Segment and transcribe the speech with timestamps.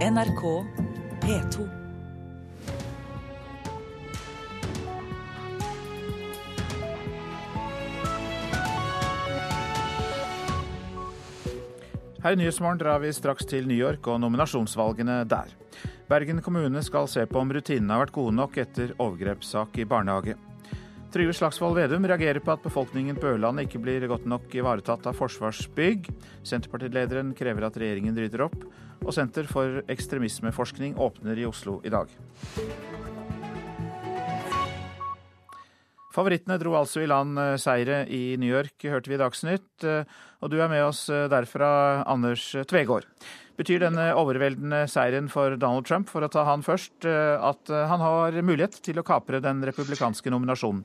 [0.00, 0.64] NRK
[1.20, 1.64] P2.
[12.22, 15.52] Her i Nyhetsmorgen drar vi straks til New York og nominasjonsvalgene der.
[16.08, 20.38] Bergen kommune skal se på om rutinene har vært gode nok etter overgrepssak i barnehage.
[21.10, 25.16] Trygve Slagsvold Vedum reagerer på at befolkningen på Ørlandet ikke blir godt nok ivaretatt av
[25.18, 26.06] Forsvarsbygg.
[26.46, 28.54] Senterpartilederen krever at regjeringen rydder opp.
[29.02, 32.12] Og Senter for ekstremismeforskning åpner i Oslo i dag.
[36.14, 39.86] Favorittene dro altså i land eh, seire i New York, hørte vi i Dagsnytt.
[39.86, 40.06] Eh,
[40.42, 41.72] og du er med oss eh, derfra,
[42.06, 43.06] Anders Tvegård.
[43.58, 48.38] Betyr denne overveldende seieren for Donald Trump, for å ta han først, at han har
[48.40, 50.80] mulighet til å kapre den republikanske nominasjonen?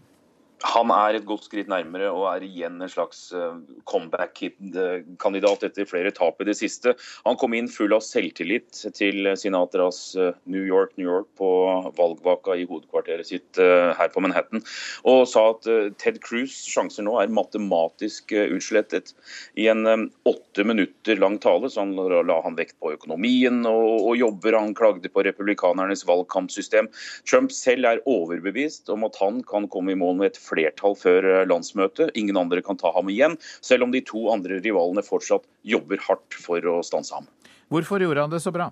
[0.63, 3.57] Han er et godt skritt nærmere og er igjen en slags eh,
[3.89, 6.93] comeback-kandidat etter flere tap i det siste.
[7.25, 11.49] Han kom inn full av selvtillit til Sinatras eh, New York, New York på
[11.97, 14.63] valgvaka i hovedkvarteret sitt eh, her på Manhattan,
[15.03, 15.67] og sa at
[15.99, 19.11] Ted Cruz' sjanser nå er matematisk utslettet.
[19.59, 24.15] I en åtte minutter lang tale så han la han vekt på økonomien og, og
[24.19, 24.55] jobber.
[24.55, 26.87] Han klagde på republikanernes valgkampsystem.
[27.27, 31.29] Trump selv er overbevist om at han kan komme i mål med et flertall før
[31.31, 32.13] eh, landsmøtet.
[32.19, 36.39] Ingen andre kan ta ham igjen, selv om de to andre rivalene fortsatt jobber hardt
[36.39, 37.29] for å stanse ham.
[37.73, 38.69] Hvorfor gjorde han det så bra?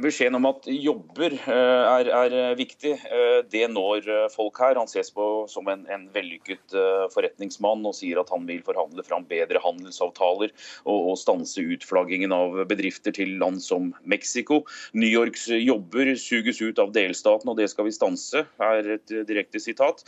[0.00, 4.78] Beskjeden om at jobber eh, er, er, viktig, eh, det når eh, folk her.
[4.80, 6.74] Han ses på som en, en, vellykket
[7.12, 10.52] forretningsmann og sier at han vil forhandle fram bedre handelsavtaler
[10.84, 14.62] og, og stanse utflaggingen av bedrifter til land som Mexico.
[14.96, 19.60] New Yorks jobber suges ut av delstaten, og det skal vi stanse, er et direkte
[19.62, 20.04] sitat.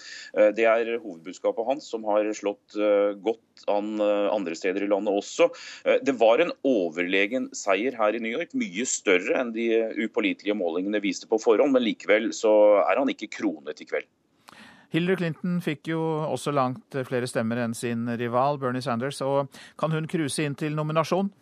[0.56, 2.76] Det er hovedbudskapet hans, som har slått
[3.24, 5.48] godt an andre steder i landet også.
[6.06, 9.65] Det var en overlegen seier her i New York, mye større enn de
[10.06, 12.52] upålitelige målingene viste på forhånd, men likevel så
[12.84, 14.08] er han ikke kronet i kveld.
[14.94, 19.20] Hillary Clinton fikk jo også langt flere stemmer enn sin rival Bernie Sanders.
[19.20, 21.32] og Kan hun cruise inn til nominasjon?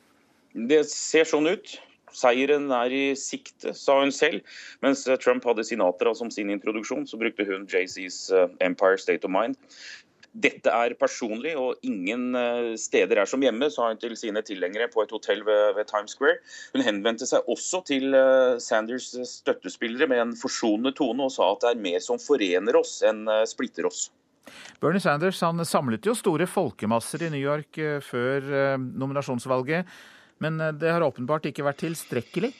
[0.54, 1.76] Det ser sånn ut.
[2.14, 4.44] Seieren er i sikte, sa hun selv.
[4.84, 9.34] Mens Trump hadde Sinatra som sin introduksjon, så brukte hun JCs eh, Empire State of
[9.34, 9.58] Mind.
[10.34, 14.88] Dette er personlig, og ingen eh, steder er som hjemme, sa hun til sine tilhengere
[14.90, 16.40] på et hotell ved, ved, Times Square.
[16.74, 21.62] Hun henvendte seg også til eh, Sanders støttespillere med en forsonende tone, og sa at
[21.62, 24.08] det er mer som forener oss enn eh, splitter oss.
[24.82, 29.88] Bernie Sanders han samlet jo store folkemasser i New York før nominasjonsvalget,
[30.44, 32.50] men det har åpenbart ikke vært tilstrekkelig?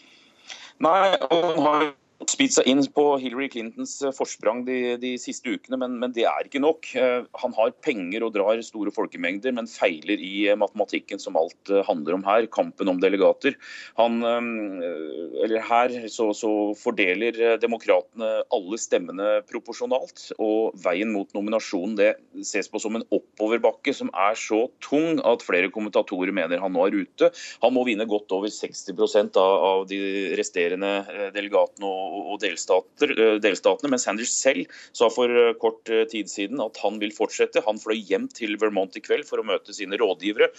[0.81, 0.97] Nei,
[1.29, 1.85] og han har
[2.33, 6.27] spist seg inn på Hillary Clintons eh, forsprang de, de siste ukene, men, men, det
[6.29, 6.89] er ikke nok.
[6.99, 11.73] Eh, han har penger og drar store folkemengder, men feiler i eh, matematikken, som alt
[11.89, 12.49] handler om her.
[12.55, 13.57] Kampen om delegater.
[13.99, 22.11] Han, her så, så fordeler demokratene alle stemmene proporsjonalt, og veien mot nominasjonen det
[22.47, 26.87] ses på som en oppoverbakke som er så tung at flere kommentatorer mener han nå
[26.87, 27.31] er ute.
[27.65, 28.95] Han må vinne godt over 60
[29.41, 30.01] av, av de
[30.39, 30.95] resterende
[31.35, 31.89] delegatene.
[31.89, 33.91] og og delstatene.
[33.91, 35.31] Men Sanders selv sa for
[35.63, 37.65] kort tid siden at han vil fortsette.
[37.67, 40.53] Han fløy hjem til Vermont i kveld for å møte sine rådgivere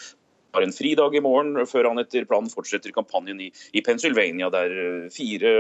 [0.56, 4.76] har en fridag i morgen før han etter planen fortsetter kampanjen i, i Pennsylvania, der,
[5.14, 5.54] fire,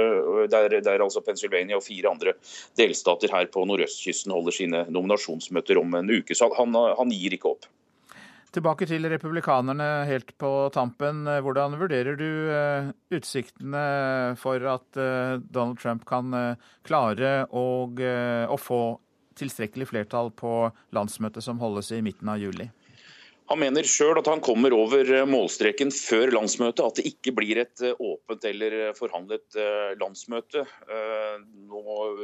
[0.51, 2.35] der, der, altså Pennsylvania og fire andre
[2.79, 6.37] delstater her på nordøstkysten holder sine nominasjonsmøter om en uke.
[6.37, 7.67] Så han, han gir ikke opp.
[8.55, 11.25] Tilbake til republikanerne helt på tampen.
[11.27, 13.81] Hvordan vurderer du eh, utsiktene
[14.39, 17.65] for at eh, Donald Trump kan eh, klare å,
[18.55, 18.79] få
[19.35, 20.53] tilstrekkelig flertall på
[20.95, 22.69] landsmøtet som holdes i midten av juli?
[23.51, 27.59] Han mener sjøl at han kommer over eh, målstreken før landsmøtet, at det ikke blir
[27.61, 29.57] et eh, åpent eller eh, forhandlet
[30.01, 30.63] landsmøte.
[31.69, 31.83] Nå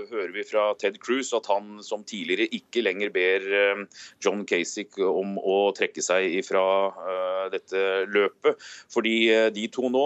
[0.09, 3.46] hører vi fra Ted Cruz at han som tidligere ikke lenger ber
[4.24, 6.64] John Casick om å trekke seg ifra
[7.53, 8.59] dette løpet.
[8.92, 9.16] Fordi
[9.56, 10.06] de to nå,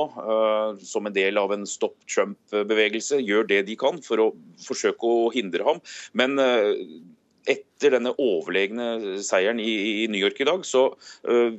[0.84, 4.30] som en del av en Stop Trump-bevegelse, gjør det de kan for å
[4.66, 5.82] forsøke å hindre ham.
[6.18, 6.38] Men
[7.52, 10.88] etter denne overlegne seieren i, i New York i dag, så
[11.30, 11.58] uh,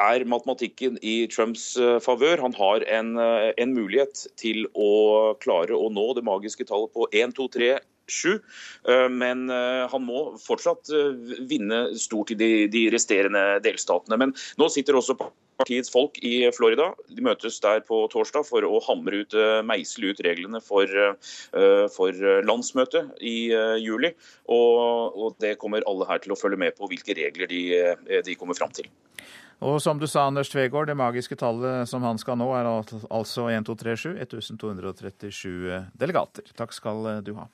[0.00, 2.42] er matematikken i Trumps uh, favør.
[2.44, 7.08] Han har en, uh, en, mulighet til å klare å nå det magiske tallet på
[7.10, 7.72] 1, 2, 3,
[8.10, 8.38] 7.
[9.10, 10.90] Men han må fortsatt
[11.50, 14.18] vinne stort i de, de resterende delstatene.
[14.20, 15.16] Men nå sitter også
[15.60, 16.90] partiets folk i Florida.
[17.08, 21.86] De møtes der på torsdag for å hamre ut, eh, meisle ut reglene for, eh,
[21.92, 22.12] for
[22.46, 24.14] landsmøtet i eh, juli.
[24.48, 27.62] Og, og, det kommer alle her til å følge med på hvilke regler de,
[28.24, 28.88] de kommer fram til.
[29.60, 33.50] Og som du sa, Anders Tvegård, det magiske tallet som han skal nå, er altså
[33.52, 34.16] 1237.
[34.16, 36.48] 1237 delegater.
[36.56, 37.48] Takk skal du ha.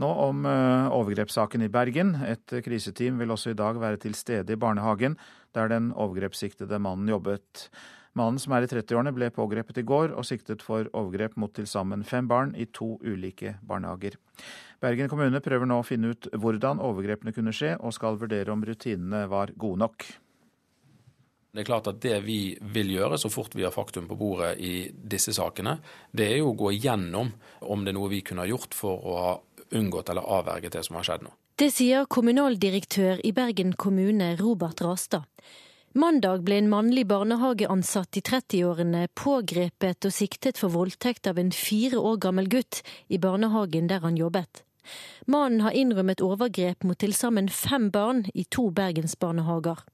[0.00, 2.14] Nå om eh, overgrepssaken i Bergen.
[2.24, 5.18] Et kriseteam vil også i dag være til stede i barnehagen
[5.52, 7.68] der den overgrepssiktede mannen jobbet.
[8.16, 11.68] Mannen som er i 30-årene ble pågrepet i går og siktet for overgrep mot til
[11.68, 14.18] sammen fem barn i to ulike barnehager.
[14.82, 18.64] Bergen kommune prøver nå å finne ut hvordan overgrepene kunne skje, og skal vurdere om
[18.66, 20.08] rutinene var gode nok.
[21.52, 24.54] Det er klart at det vi vil gjøre så fort vi har faktum på bordet
[24.64, 25.76] i disse sakene,
[26.08, 27.32] det er jo å gå igjennom
[27.68, 29.34] om det er noe vi kunne ha gjort for å ha
[29.74, 31.34] unngått eller avverget det som har skjedd nå.
[31.58, 35.28] Det sier kommunaldirektør i Bergen kommune, Robert Rastad.
[35.92, 42.00] Mandag ble en mannlig barnehageansatt i 30-årene pågrepet og siktet for voldtekt av en fire
[42.00, 42.80] år gammel gutt
[43.12, 44.62] i barnehagen der han jobbet.
[45.26, 49.84] Mannen har innrømmet overgrep mot til sammen fem barn i to bergensbarnehager.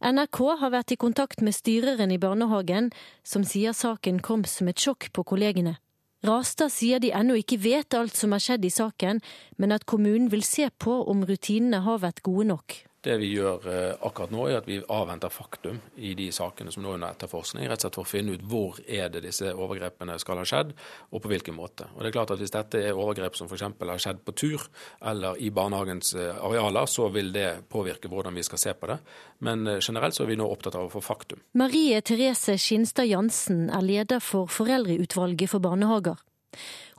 [0.00, 2.88] NRK har vært i kontakt med styreren i barnehagen,
[3.22, 5.76] som sier saken kom som et sjokk på kollegene.
[6.20, 9.22] Rastad sier de ennå ikke vet alt som har skjedd i saken,
[9.56, 12.76] men at kommunen vil se på om rutinene har vært gode nok.
[13.00, 16.84] Det vi gjør eh, akkurat nå, er at vi avventer faktum i de sakene som
[16.84, 19.54] nå er under etterforskning, rett og slett for å finne ut hvor er det disse
[19.54, 20.74] overgrepene skal ha skjedd,
[21.08, 21.88] og på hvilken måte.
[21.94, 23.64] Og det er klart at Hvis dette er overgrep som f.eks.
[23.64, 24.62] har skjedd på tur
[25.10, 28.98] eller i barnehagens eh, arealer, så vil det påvirke hvordan vi skal se på det.
[29.44, 31.40] Men eh, generelt så er vi nå opptatt av å få faktum.
[31.56, 36.20] Marie Therese Skinstad Jansen er leder for Foreldreutvalget for barnehager.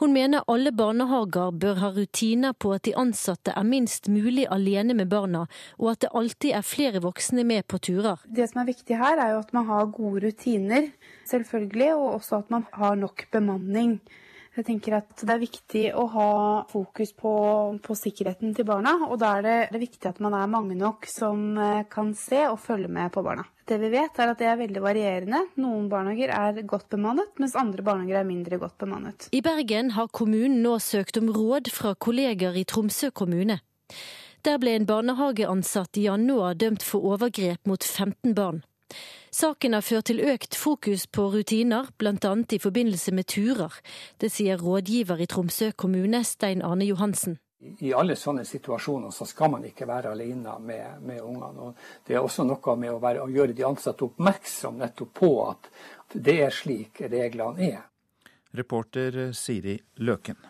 [0.01, 4.95] Hun mener alle barnehager bør ha rutiner på at de ansatte er minst mulig alene
[4.97, 5.43] med barna,
[5.77, 8.23] og at det alltid er flere voksne med på turer.
[8.25, 10.89] Det som er viktig her, er jo at man har gode rutiner,
[11.29, 13.99] selvfølgelig, og også at man har nok bemanning.
[14.57, 16.31] Jeg tenker at Det er viktig å ha
[16.73, 17.35] fokus på,
[17.85, 20.81] på sikkerheten til barna, og da er det, det er viktig at man er mange
[20.81, 23.45] nok som eh, kan se og følge med på barna.
[23.71, 25.37] Det vi vet er at det er veldig varierende.
[25.63, 29.29] Noen barnehager er godt bemannet, mens andre barnehager er mindre godt bemannet.
[29.31, 33.61] I Bergen har kommunen nå søkt om råd fra kolleger i Tromsø kommune.
[34.43, 38.59] Der ble en barnehageansatt i januar dømt for overgrep mot 15 barn.
[39.31, 42.33] Saken har ført til økt fokus på rutiner, bl.a.
[42.51, 43.77] i forbindelse med turer.
[44.19, 47.39] Det sier rådgiver i Tromsø kommune, Stein Arne Johansen.
[47.61, 51.67] I alle sånne situasjoner så skal man ikke være alene med, med ungene.
[51.67, 55.31] Og det er også noe med å, være, å gjøre de ansatte oppmerksom nettopp på
[55.45, 55.69] at
[56.13, 57.85] det er slik reglene er.
[58.57, 60.41] Reporter Siri Løken.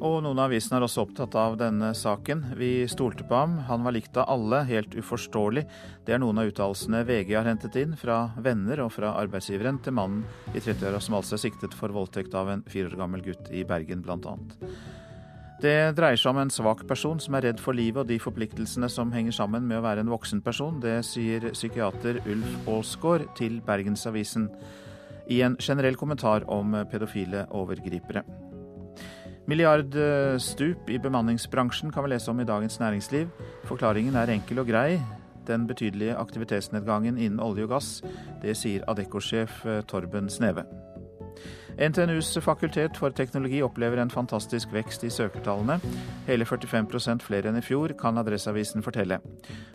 [0.00, 2.54] Og noen av avisene er også opptatt av denne saken.
[2.56, 5.66] Vi stolte på ham, han var likt av alle, helt uforståelig.
[6.06, 9.96] Det er noen av uttalelsene VG har hentet inn fra venner og fra arbeidsgiveren til
[9.98, 13.52] mannen i 30-åra som altså er siktet for voldtekt av en fire år gammel gutt
[13.52, 14.38] i Bergen, bl.a.
[15.60, 18.88] Det dreier seg om en svak person som er redd for livet og de forpliktelsene
[18.88, 20.78] som henger sammen med å være en voksen person.
[20.80, 24.48] Det sier psykiater Ulf Aalsgaard til Bergensavisen
[25.28, 28.24] i en generell kommentar om pedofile overgripere.
[29.50, 33.28] Milliardstup i bemanningsbransjen kan vi lese om i Dagens Næringsliv.
[33.68, 35.00] Forklaringen er enkel og grei.
[35.48, 37.98] Den betydelige aktivitetsnedgangen innen olje og gass.
[38.40, 40.64] Det sier Adecco-sjef eh, Torben Sneve.
[41.78, 45.78] NTNUs fakultet for teknologi opplever en fantastisk vekst i søkertallene.
[46.26, 49.20] Hele 45% flere enn i fjor, kan Adresseavisen fortelle.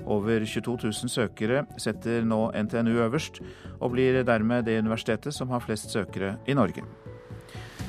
[0.04, 3.42] Over 22 000 søkere setter nå NTNU øverst,
[3.80, 6.86] og blir dermed det universitetet som har flest søkere i Norge.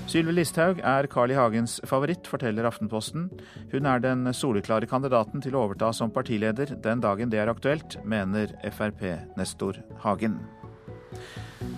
[0.06, 1.34] Sylvi Listhaug er Carl I.
[1.34, 3.26] Hagens favoritt, forteller Aftenposten.
[3.72, 7.98] Hun er den soleklare kandidaten til å overta som partileder den dagen det er aktuelt,
[8.06, 10.38] mener Frp-nestor Hagen.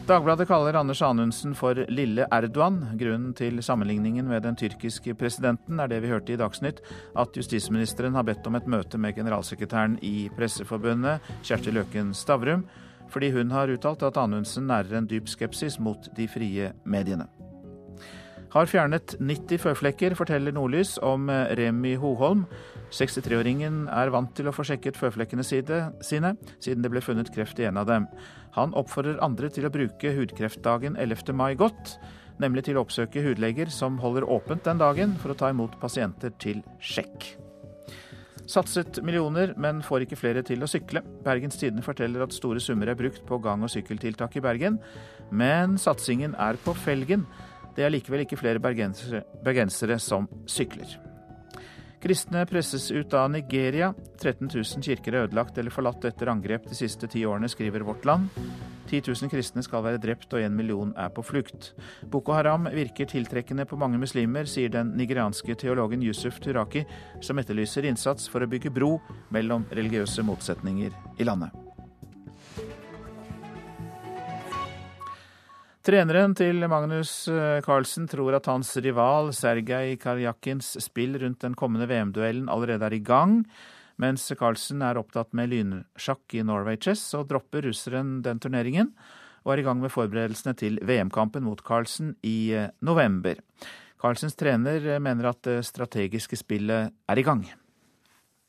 [0.09, 2.79] Dagbladet kaller Anders Anundsen for lille Erdogan.
[2.97, 6.81] Grunnen til sammenligningen med den tyrkiske presidenten er det vi hørte i Dagsnytt,
[7.19, 12.65] at justisministeren har bedt om et møte med generalsekretæren i Presseforbundet, Kjersti Løken Stavrum,
[13.13, 17.29] fordi hun har uttalt at Anundsen nærer en dyp skepsis mot de frie mediene.
[18.49, 22.47] Har fjernet 90 føflekker, forteller Nordlys om eh, Remi Hoholm.
[22.97, 27.69] 63-åringen er vant til å få sjekket føflekkene sine, siden det ble funnet kreft i
[27.69, 28.09] en av dem.
[28.57, 31.35] Han oppfordrer andre til å bruke hudkreftdagen 11.
[31.37, 31.97] mai godt,
[32.43, 36.33] nemlig til å oppsøke hudleger som holder åpent den dagen for å ta imot pasienter
[36.41, 37.35] til sjekk.
[38.49, 41.03] Satset millioner, men får ikke flere til å sykle.
[41.25, 44.79] Bergens Tidende forteller at store summer er brukt på gang- og sykkeltiltak i Bergen,
[45.31, 47.27] men satsingen er på felgen.
[47.77, 50.97] Det er likevel ikke flere bergensere, bergensere som sykler.
[51.99, 53.95] Kristne presses ut av Nigeria.
[54.21, 58.07] 13 000 kirker er ødelagt eller forlatt etter angrep de siste ti årene, skriver Vårt
[58.07, 58.31] Land.
[58.89, 61.73] 10 000 kristne skal være drept og en million er på flukt.
[62.09, 66.87] Boko Haram virker tiltrekkende på mange muslimer, sier den nigerianske teologen Yusuf Turaki,
[67.21, 68.95] som etterlyser innsats for å bygge bro
[69.35, 71.68] mellom religiøse motsetninger i landet.
[75.89, 81.87] Treneren til Magnus eh, Carlsen tror at hans rival Sergej Karjakins spill rundt den kommende
[81.89, 83.39] VM-duellen allerede er i gang,
[83.97, 88.91] mens Carlsen er opptatt med lynsjakk i Norway Chess og dropper russeren den turneringen,
[89.47, 93.41] og er i gang med forberedelsene til VM-kampen mot Carlsen i eh, november.
[93.97, 97.47] Carlsens trener eh, mener at det strategiske spillet er i gang.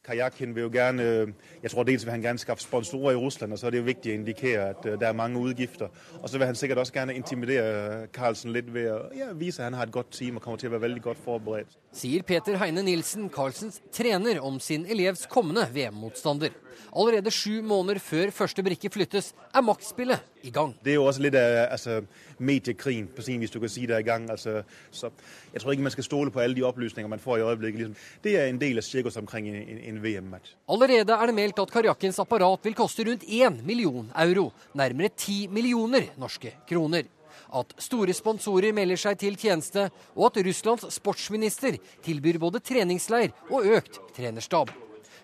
[0.10, 1.28] Kajakin vil jo gerne, øh,
[1.64, 3.84] jeg tror dels vil han gerne skaffe sponsorer i Russland, og så er det jo
[3.84, 5.92] viktig å indikere at øh, det er mange utgifter.
[6.22, 9.70] Og så vil han sikkert også gerne intimidere Carlsen litt ved å ja, vise at
[9.70, 11.78] han har et godt team og kommer til å være veldig godt forberedt.
[11.94, 16.58] Sier Peter Heine Nilsen, Carlsens trener, om sin elevs kommende VM-motstander.
[16.96, 20.74] Allerede sju måneder før første brikke flyttes, er maktspillet i gang.
[20.84, 22.00] Det er jo også litt av altså,
[22.40, 24.30] mediekrigen på sin hvis du kan si det er i gang.
[24.32, 25.12] Altså, så
[25.54, 27.84] jeg tror ikke man skal stole på alle de opplysninger man får i øyeblikket.
[27.84, 28.10] Liksom.
[28.24, 30.56] Det er en del av sirkuset omkring en, en VM-match.
[30.70, 35.48] Allerede er det meldt at Karjakkens apparat vil koste rundt 1 million euro, nærmere 10
[35.54, 37.08] millioner norske kroner.
[37.50, 43.66] At store sponsorer melder seg til tjeneste, og at Russlands sportsminister tilbyr både treningsleir og
[43.80, 44.70] økt trenerstab.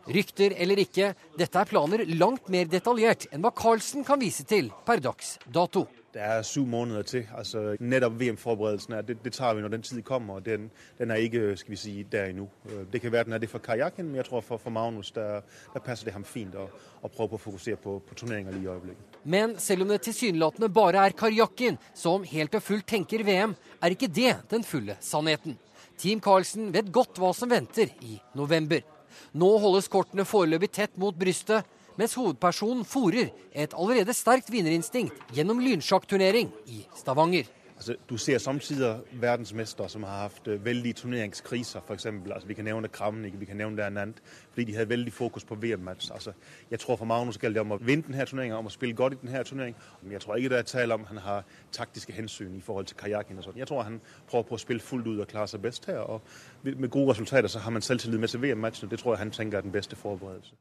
[0.05, 4.69] Rykter eller ikke, dette er planer langt mer detaljert enn hva Carlsen kan vise til
[4.85, 5.88] per dags dato.
[6.15, 7.25] Det er syv måneder til.
[7.35, 10.35] altså Nettopp VM-forberedelsen det, det, tar vi når den tid kommer.
[10.35, 10.69] og Den,
[11.00, 12.47] den er ikke skal vi si, der ennå.
[12.93, 15.41] Det kan være den er det for kajakken, men jeg tror for, for Magnus der,
[15.74, 16.69] der, passer det ham fint å,
[17.03, 19.19] å prøve å fokusere på, på turneringer i øyeblikket.
[19.24, 23.97] Men selv om det tilsynelatende bare er kajakken som helt og fullt tenker VM, er
[23.97, 25.59] ikke det den fulle sannheten.
[25.97, 28.94] Team Carlsen vet godt hva som venter i november.
[29.34, 31.65] Nå holdes kortene foreløpig tett mot brystet,
[32.00, 37.48] mens hovedpersonen fòrer et allerede sterkt vinnerinstinkt gjennom lynsjakkturnering i Stavanger.
[37.75, 42.05] Altså, du ser samtidig verdensmestere som har hatt uh, veldige turneringskriser, f.eks.
[42.05, 45.44] Altså, vi kan nevne Kramnik, vi kan nevne det annet, fordi de hadde veldig fokus
[45.46, 46.12] på VM-match.
[46.12, 46.32] Altså,
[46.72, 49.13] jeg tror for Magnus gjelder det om å vinne denne turneringen, om å spille godt
[49.13, 49.82] i denne turneringen.
[50.01, 52.98] Men jeg tror ikke det er tale om han har taktiske hensyn i forhold til
[52.98, 53.44] kajakken.
[53.55, 56.00] Jeg tror han prøver på å spille fullt ut og klare seg best her.
[56.00, 56.22] og
[56.63, 59.32] Med gode resultater så har man selvtillit med til VM-matchen, og det tror jeg han
[59.32, 60.55] tenker er den beste forberedelse.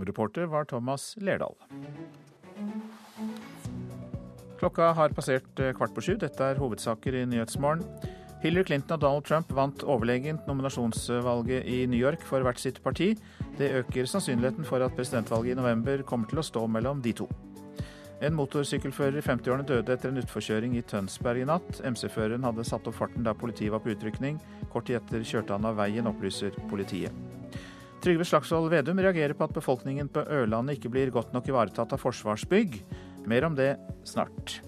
[0.00, 1.56] Reporter var Thomas Lerdal.
[4.60, 6.14] Klokka har passert eh, kvart på sju.
[6.20, 7.84] Dette er hovedsaker i Nyhetsmorgen.
[8.42, 13.14] Hillary Clinton og Donald Trump vant overlegent nominasjonsvalget i New York for hvert sitt parti.
[13.56, 17.28] Det øker sannsynligheten for at presidentvalget i november kommer til å stå mellom de to.
[18.20, 21.80] En motorsykkelfører i 50-årene døde etter en utforkjøring i Tønsberg i natt.
[21.80, 24.36] MC-føreren hadde satt opp farten da politiet var på utrykning.
[24.72, 27.16] Kort tid etter kjørte han av veien, opplyser politiet.
[28.04, 32.00] Trygve Slagsvold Vedum reagerer på at befolkningen på Ørlandet ikke blir godt nok ivaretatt av
[32.00, 32.76] Forsvarsbygg.
[33.26, 34.60] Mer om det snart.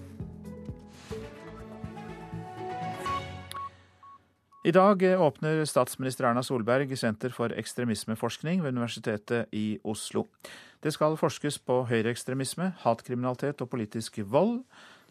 [4.63, 10.27] I dag åpner statsminister Erna Solberg Senter for ekstremismeforskning ved Universitetet i Oslo.
[10.79, 14.61] Det skal forskes på høyreekstremisme, hatkriminalitet og politisk vold.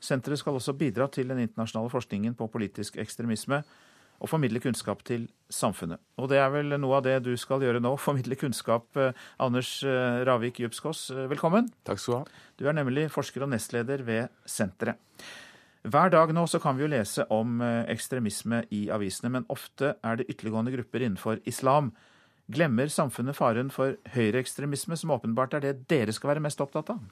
[0.01, 3.61] Senteret skal også bidra til den internasjonale forskningen på politisk ekstremisme
[4.23, 6.00] og formidle kunnskap til samfunnet.
[6.23, 8.87] Og det er vel noe av det du skal gjøre nå, formidle kunnskap.
[8.97, 11.73] Eh, Anders eh, Ravik Djupskås, eh, velkommen.
[11.87, 12.45] Takk skal du ha.
[12.59, 15.00] Du er nemlig forsker og nestleder ved senteret.
[15.83, 17.57] Hver dag nå så kan vi jo lese om
[17.91, 21.88] ekstremisme i avisene, men ofte er det ytterliggående grupper innenfor islam.
[22.55, 27.02] Glemmer samfunnet faren for høyreekstremisme, som åpenbart er det dere skal være mest opptatt av?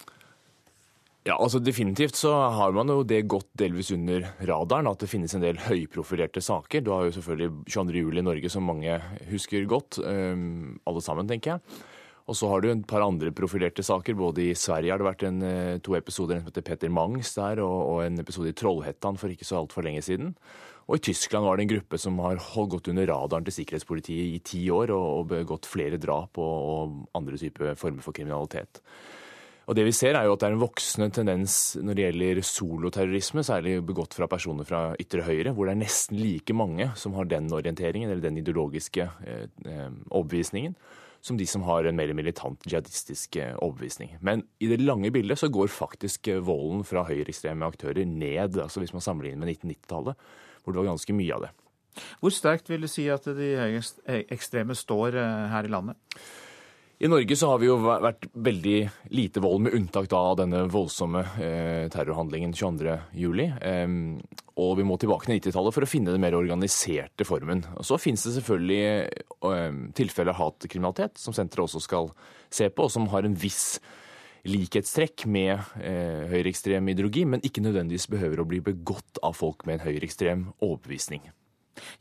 [1.29, 5.35] Ja, altså Definitivt så har man jo det gått delvis under radaren, at det finnes
[5.37, 6.81] en del høyprofilerte saker.
[6.81, 8.05] Du har jo selvfølgelig 22.
[8.07, 8.97] juli i Norge, som mange
[9.29, 9.99] husker godt.
[10.01, 11.83] Um, alle sammen, tenker jeg.
[12.31, 14.17] Og så har du et par andre profilerte saker.
[14.17, 17.35] Både i Sverige har det vært en, eh, to episoder, en som heter Peter Mangs
[17.35, 20.37] der, og, og en episode i Trollhättan for ikke så altfor lenge siden.
[20.89, 22.39] Og i Tyskland var det en gruppe som har
[22.71, 27.19] gått under radaren til sikkerhetspolitiet i ti år og, og begått flere drap og, og
[27.19, 28.81] andre typer former for kriminalitet.
[29.69, 32.41] Og det vi ser er jo at det er en voksende tendens når det gjelder
[32.47, 37.15] soloterrorisme, særlig begått fra personer fra ytre høyre, hvor det er nesten like mange som
[37.19, 40.75] har den orienteringen eller den ideologiske eh, eh overbevisningen
[41.21, 44.17] som de som har en mer militant jihadistisk eh, overbevisning.
[44.25, 48.81] Men i det lange bildet så går faktisk eh, volden fra høyreekstreme aktører ned, altså
[48.81, 50.31] hvis man sammenligner med 1990-tallet,
[50.65, 51.55] hvor det var ganske mye av det.
[52.23, 53.51] Hvor sterkt vil du si at de
[54.31, 55.19] ekstreme står
[55.53, 55.99] her i landet?
[57.01, 58.79] I Norge så har vi jo vært veldig
[59.17, 63.41] lite vold, med unntak av denne voldsomme eh, terrorhandlingen 22.07.
[63.41, 63.95] Eh,
[64.61, 67.65] og vi må tilbake til 90-tallet for å finne den mer organiserte formen.
[67.81, 68.83] Og Så finnes det selvfølgelig
[69.49, 72.13] eh, tilfeller av hatkriminalitet, som senteret også skal
[72.53, 73.81] se på, og som har en viss
[74.45, 79.79] likhetstrekk med eh, høyreekstrem ideologi, men ikke nødvendigvis behøver å bli begått av folk med
[79.79, 81.25] en høyreekstrem overbevisning.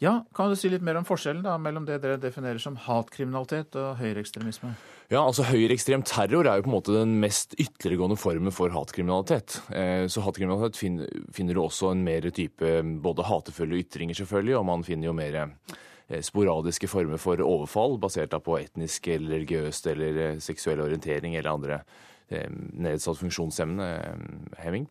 [0.02, 3.76] Ja, Kan du si litt mer om forskjellen da, mellom det dere definerer som hatkriminalitet
[3.80, 4.74] og høyreekstremisme?
[5.10, 9.58] Ja, altså Høyreekstrem terror er jo på en måte den mest ytterliggående formen for hatkriminalitet.
[9.74, 14.86] Eh, så hatkriminalitet finner du også en mer type både hatefulle ytringer, selvfølgelig, og man
[14.86, 20.40] finner jo mer eh, sporadiske former for overfall basert på etnisk eller religiøst eller eh,
[20.44, 21.82] seksuell orientering eller andre
[22.30, 24.84] nedsatt funksjonshemming.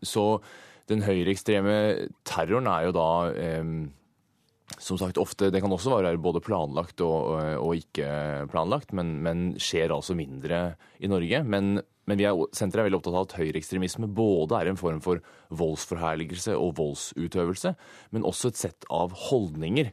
[0.00, 0.22] Så
[0.90, 1.76] den høyreekstreme
[2.28, 3.10] terroren er jo da
[4.80, 9.44] som sagt ofte, Det kan også være både planlagt og, og ikke planlagt, men, men,
[9.60, 11.42] skjer altså mindre i Norge.
[11.44, 15.00] Men, men vi er, senteret er veldig opptatt av at høyreekstremisme både er en form
[15.04, 15.22] for
[15.54, 17.74] voldsforherligelse og voldsutøvelse,
[18.16, 19.92] men også et sett av holdninger.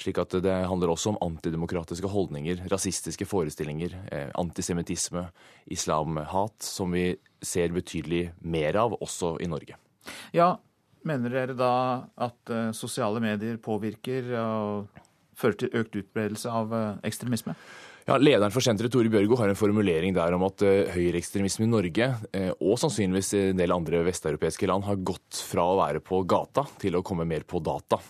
[0.00, 5.26] Slik at det handler også om antidemokratiske holdninger, rasistiske forestillinger, eh, antisemittisme,
[5.68, 7.10] islamhat, som vi
[7.44, 9.76] ser betydelig mer av også i Norge.
[10.36, 10.56] Ja,
[11.00, 11.74] Mener dere da
[12.20, 14.98] at uh, sosiale medier påvirker og
[15.38, 17.54] fører til økt utbredelse av uh, ekstremisme?
[18.10, 21.70] Ja, Lederen for senteret, Tore Bjørgo, har en formulering der om at uh, høyreekstremisme i
[21.70, 22.08] Norge,
[22.58, 26.98] og sannsynligvis en del andre vesteuropeiske land, har gått fra å være på gata til
[26.98, 28.00] å komme mer på data.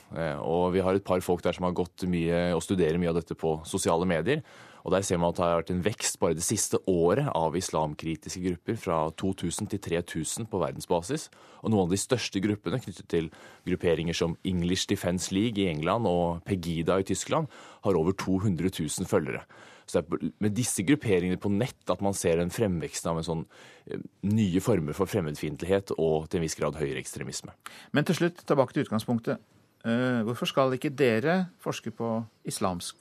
[0.40, 3.20] Og vi har et par folk der som har gått mye og studerer mye av
[3.20, 4.40] dette på sosiale medier.
[4.84, 7.56] Og Der ser man at det har vært en vekst bare det siste året av
[7.56, 11.28] islamkritiske grupper, fra 2000 til 3000 på verdensbasis.
[11.60, 13.28] Og noen av de største gruppene knyttet til
[13.68, 17.50] grupperinger som English Defence League i England og Pegida i Tyskland,
[17.84, 19.44] har over 200 000 følgere.
[19.90, 23.26] Så det er med disse grupperingene på nett at man ser en fremvekst av en
[23.26, 23.46] sånn
[23.90, 27.56] eh, nye former for fremmedfiendtlighet og til en viss grad høyreekstremisme.
[27.96, 29.42] Men til slutt, tilbake til utgangspunktet.
[29.80, 32.98] Eh, hvorfor skal ikke dere forske på islamsk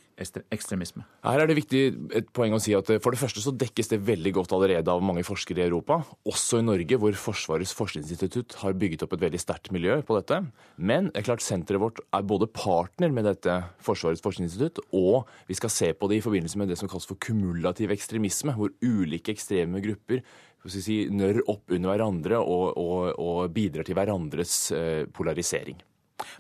[0.52, 1.04] ekstremisme?
[1.24, 1.82] Her er det viktig
[2.16, 4.92] et poeng å si at eh, For det første så dekkes det veldig godt allerede
[4.92, 9.26] av mange forskere i Europa, også i Norge, hvor Forsvarets forskningsinstitutt har bygget opp et
[9.26, 10.40] veldig sterkt miljø på dette.
[10.78, 15.60] Men det er klart senteret vårt er både partner med dette Forsvarets forskningsinstitutt, og vi
[15.60, 19.36] skal se på det i forbindelse med det som kalles for kumulativ ekstremisme, hvor ulike
[19.36, 20.24] ekstreme grupper
[20.72, 25.80] si, nør opp under hverandre og, og, og bidrar til hverandres eh, polarisering.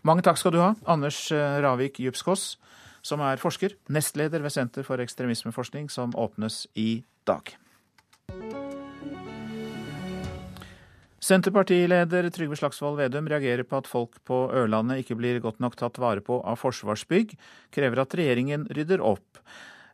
[0.07, 2.53] Mange takk skal du ha, Anders eh, Ravik Djupskås,
[3.05, 7.55] som er forsker, nestleder ved Senter for ekstremismeforskning, som åpnes i dag.
[11.19, 15.99] Senterpartileder Trygve Slagsvold Vedum reagerer på at folk på Ørlandet ikke blir godt nok tatt
[15.99, 17.35] vare på av Forsvarsbygg,
[17.75, 19.41] krever at regjeringen rydder opp.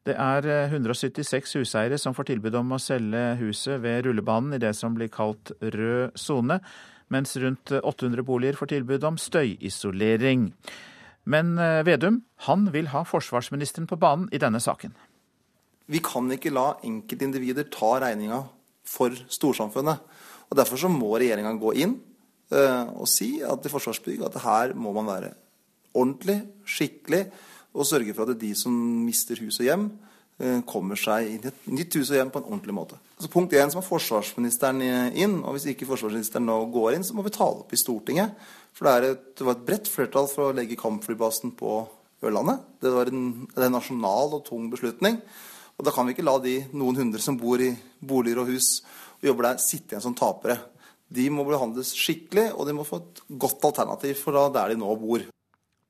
[0.06, 4.62] Det er 176 eh, huseiere som får tilbud om å selge huset ved rullebanen i
[4.62, 6.60] det som blir kalt rød sone
[7.14, 10.50] mens rundt 800 boliger får tilbud om støyisolering.
[11.26, 14.94] Men eh, Vedum han vil ha forsvarsministeren på banen i denne saken.
[15.90, 18.42] Vi kan ikke la enkeltindivider ta regninga
[18.86, 20.02] for storsamfunnet.
[20.50, 21.96] Og Derfor så må regjeringa gå inn
[22.54, 25.32] uh, og si at til Forsvarsbygg at her må man være
[25.96, 26.38] ordentlig,
[26.70, 27.24] skikkelig,
[27.74, 28.74] og sørge for at de som
[29.06, 30.15] mister hus og hjem, Eh,
[30.68, 32.98] kommer seg inn i et nytt hus og hjem på en ordentlig måte.
[33.16, 34.82] Altså punkt 1 så må forsvarsministeren
[35.16, 35.38] inn.
[35.40, 38.36] og Hvis ikke forsvarsministeren nå går inn, så må vi tale opp i Stortinget.
[38.76, 41.78] For det, et, det var et bredt flertall for å legge kampflybasen på
[42.26, 42.66] Ørlandet.
[42.84, 45.22] Det var en, en nasjonal og tung beslutning.
[45.76, 48.80] Og Da kan vi ikke la de noen hundre som bor i boliger og hus
[49.20, 50.60] og jobber der, sitte igjen som tapere.
[51.16, 54.80] De må behandles skikkelig, og de må få et godt alternativ for da der de
[54.82, 55.24] nå bor.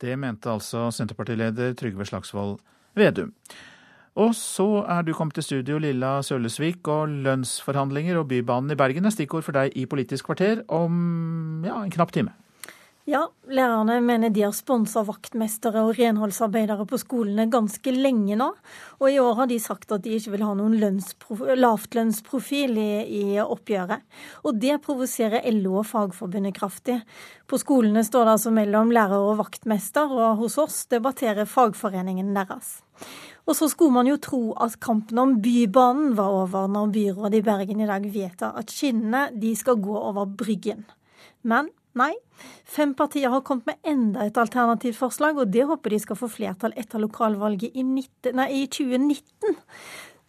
[0.01, 2.59] Det mente altså Senterpartileder Trygve Slagsvold
[2.99, 3.31] Vedum.
[4.15, 9.07] Og så er du kommet til studio, Lilla Sølesvik, og lønnsforhandlinger og Bybanen i Bergen
[9.07, 12.31] er stikkord for deg i Politisk kvarter om ja, en knapp time.
[13.05, 18.47] Ja, lærerne mener de har sponsa vaktmestere og renholdsarbeidere på skolene ganske lenge nå.
[18.97, 20.79] Og i år har de sagt at de ikke vil ha noen
[21.59, 24.01] lavtlønnsprofil i, i oppgjøret.
[24.47, 26.97] Og det provoserer LO og Fagforbundet kraftig.
[27.45, 32.79] På skolene står det altså mellom lærer og vaktmester, og hos oss debatterer fagforeningen deres.
[33.45, 37.45] Og så skulle man jo tro at kampen om Bybanen var over når byrådet i
[37.45, 40.81] Bergen i dag vedtar at skinnene de skal gå over Bryggen.
[41.45, 42.11] Men nei,
[42.65, 46.29] fem partier har kommet med enda et alternativt forslag, og det håper de skal få
[46.31, 49.59] flertall etter lokalvalget i, 19, nei, i 2019.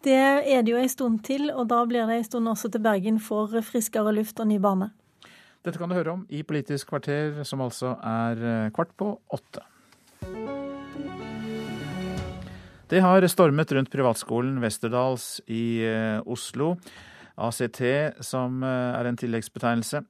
[0.07, 2.85] Det er det jo en stund til, og da blir det en stund også til
[2.85, 4.93] Bergen for friskere luft og ny bane.
[5.67, 9.65] Dette kan du høre om i Politisk kvarter, som altså er eh, kvart på åtte.
[12.87, 16.77] Det har stormet rundt privatskolen Westerdals i eh, Oslo.
[17.37, 17.83] ACT,
[18.25, 20.01] som er en tilleggsbetegnelse.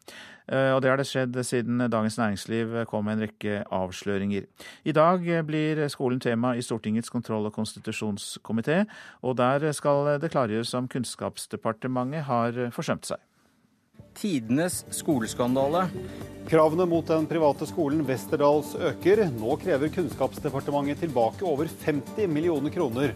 [0.47, 4.47] Og det har det skjedd siden Dagens Næringsliv kom med en rekke avsløringer.
[4.87, 8.85] I dag blir skolen tema i Stortingets kontroll- og konstitusjonskomité,
[9.27, 13.19] og der skal det klargjøres om Kunnskapsdepartementet har forsømt seg
[14.17, 15.87] tidenes skoleskandale.
[16.49, 19.25] Kravene mot den private skolen Westerdals øker.
[19.35, 23.15] Nå krever Kunnskapsdepartementet tilbake over 50 millioner kroner.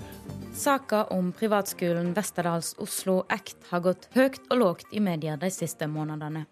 [0.53, 5.87] Saka om privatskolen Westerdals Oslo Act har gått høyt og lågt i media de siste
[5.87, 6.47] månedene.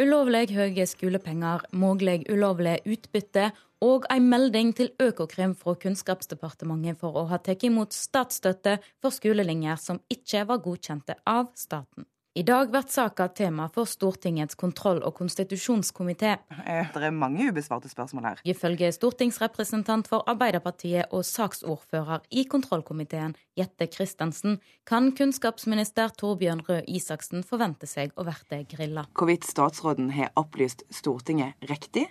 [0.00, 3.50] Ulovlig høye skolepenger, mulig ulovlig utbytte
[3.84, 9.76] og en melding til Økokrim fra Kunnskapsdepartementet for å ha tatt imot statsstøtte for skolelinjer
[9.80, 12.08] som ikke var godkjente av staten.
[12.38, 16.36] I dag blir saka tema for Stortingets kontroll- og konstitusjonskomité.
[16.66, 18.42] Eh, det er mange ubesvarte spørsmål her.
[18.44, 27.42] Ifølge stortingsrepresentant for Arbeiderpartiet og saksordfører i kontrollkomiteen, Jette Christensen, kan kunnskapsminister Torbjørn Røe Isaksen
[27.42, 29.08] forvente seg å bli grilla.
[29.18, 32.06] Hvorvidt statsråden har opplyst Stortinget riktig,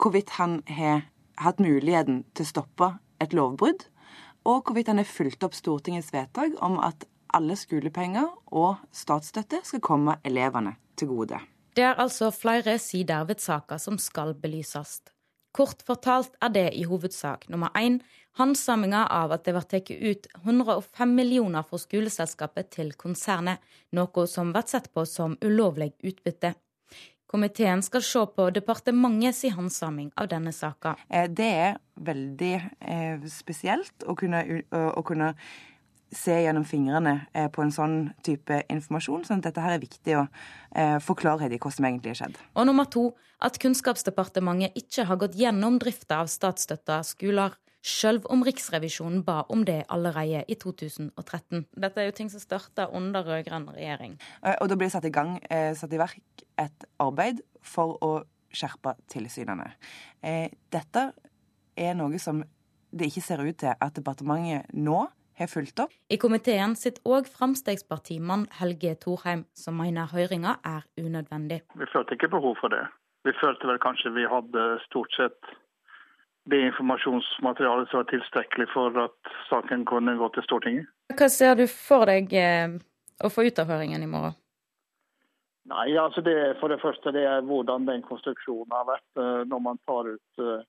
[0.00, 1.04] hvorvidt han har
[1.36, 3.84] hatt muligheten til å stoppe et lovbrudd,
[4.48, 7.04] og hvorvidt han har fulgt opp Stortingets vedtak om at
[7.36, 11.40] alle skolepenger og statsstøtte skal komme elevene til gode.
[11.76, 15.00] Det er altså flere sider ved saka som skal belyses.
[15.54, 17.98] Kort fortalt er det i hovedsak nummer én
[18.38, 23.58] handsaminga av at det blir tatt ut 105 millioner fra skoleselskapet til konsernet,
[23.92, 26.54] noe som blir sett på som ulovlig utbytte.
[27.30, 30.96] Komiteen skal se på departementets handsaming av denne saka.
[31.08, 35.34] Eh, det er veldig eh, spesielt å kunne, å kunne
[36.12, 37.96] se gjennom fingrene eh, på en sånn
[38.26, 39.24] type informasjon.
[39.26, 40.26] sånn at dette her er viktig å
[40.74, 42.38] eh, få klarhet i hva som egentlig har skjedd.
[42.58, 47.54] Og nummer to at Kunnskapsdepartementet ikke har gått gjennom drifta av statsstøtta skoler.
[47.80, 51.62] Selv om Riksrevisjonen ba om det allerede i 2013.
[51.80, 54.18] Dette er jo ting som starta under rød-grønn regjering.
[54.42, 58.12] Eh, og da blir det satt i gang, satt i verk et arbeid for å
[58.50, 59.70] skjerpe tilsynene.
[60.74, 61.04] Dette
[61.78, 62.42] er noe som
[62.90, 65.04] det ikke ser ut til at departementet nå
[65.46, 65.94] har fulgt opp.
[66.10, 71.62] I komiteen sitter òg Frp-mann Helge Thorheim, som mener høringa er unødvendig.
[71.74, 72.84] Vi følte ikke behov for det.
[73.24, 75.52] Vi følte vel kanskje vi hadde stort sett
[76.50, 80.88] det informasjonsmaterialet som var tilstrekkelig for at saken kunne gå til Stortinget.
[81.18, 82.78] Hva ser du for deg eh,
[83.20, 84.36] å få ut av høringen i morgen?
[85.70, 89.64] Nei, altså det, For det første det er hvordan den konstruksjonen har vært eh, når
[89.68, 90.64] man tar ut eh,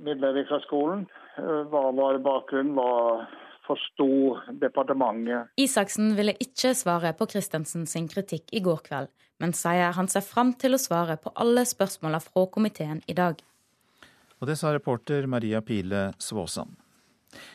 [0.00, 1.04] midler fra skolen.
[1.36, 2.72] Hva var bakgrunnen?
[2.78, 3.26] Hva
[3.70, 4.10] forsto
[4.60, 5.52] departementet.
[5.60, 10.26] Isaksen ville ikke svare på Christensen sin kritikk i går kveld, men sier han ser
[10.26, 13.40] fram til å svare på alle spørsmåla fra komiteen i dag.
[14.40, 16.76] Og det sa reporter Maria Pile Svåsand.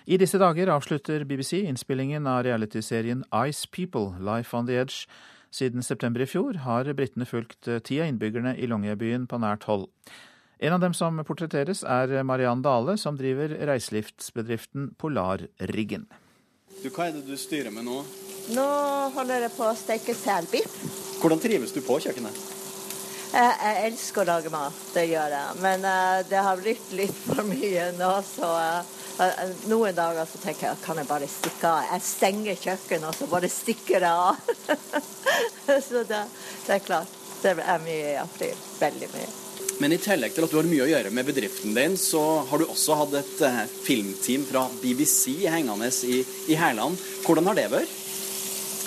[0.07, 5.09] I disse dager avslutter BBC innspillingen av realityserien Ice People, Life on the Edge.
[5.51, 9.89] Siden september i fjor har britene fulgt ti av innbyggerne i Longyearbyen på nært hold.
[10.59, 16.07] En av dem som portretteres, er Mariann Dale, som driver reiselivsbedriften Polarriggen.
[16.81, 18.03] Du, hva er det du styrer med nå?
[18.55, 18.67] Nå
[19.15, 20.75] holder jeg på å steke selbiff.
[21.21, 22.43] Hvordan trives du på kjøkkenet?
[23.35, 25.55] Jeg, jeg, elsker å lage mat, det gjør jeg.
[25.63, 29.41] Men uh, det har blitt litt for mye nå, så uh,
[29.71, 31.89] noen dager så tenker jeg kan jeg bare stikke av.
[31.89, 34.39] Jeg stenger kjøkkenet, og så bare stikker jeg av.
[35.89, 36.21] så det,
[36.67, 37.17] det, er klart.
[37.41, 38.55] Det er mye i april.
[38.79, 39.33] Veldig mye.
[39.83, 42.61] Men i tillegg til at du har mye å gjøre med bedriften din, så har
[42.61, 46.95] du også hatt et uh, filmteam fra BBC hengende i, i Hærland.
[47.25, 48.01] Hvordan har det vært?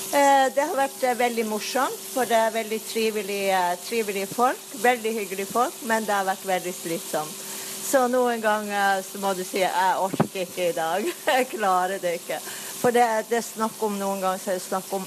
[0.09, 4.63] Eh, det har vært eh, veldig morsomt, for det er veldig trivelige, trivelige folk.
[4.81, 7.45] Veldig hyggelige folk, men det har vært veldig slitsomt.
[7.89, 11.05] Så noen ganger så må du si jeg orker ikke i dag.
[11.29, 12.41] Jeg klarer det ikke.
[12.79, 15.05] For det, det er snakk om noen ganger så er det snakk om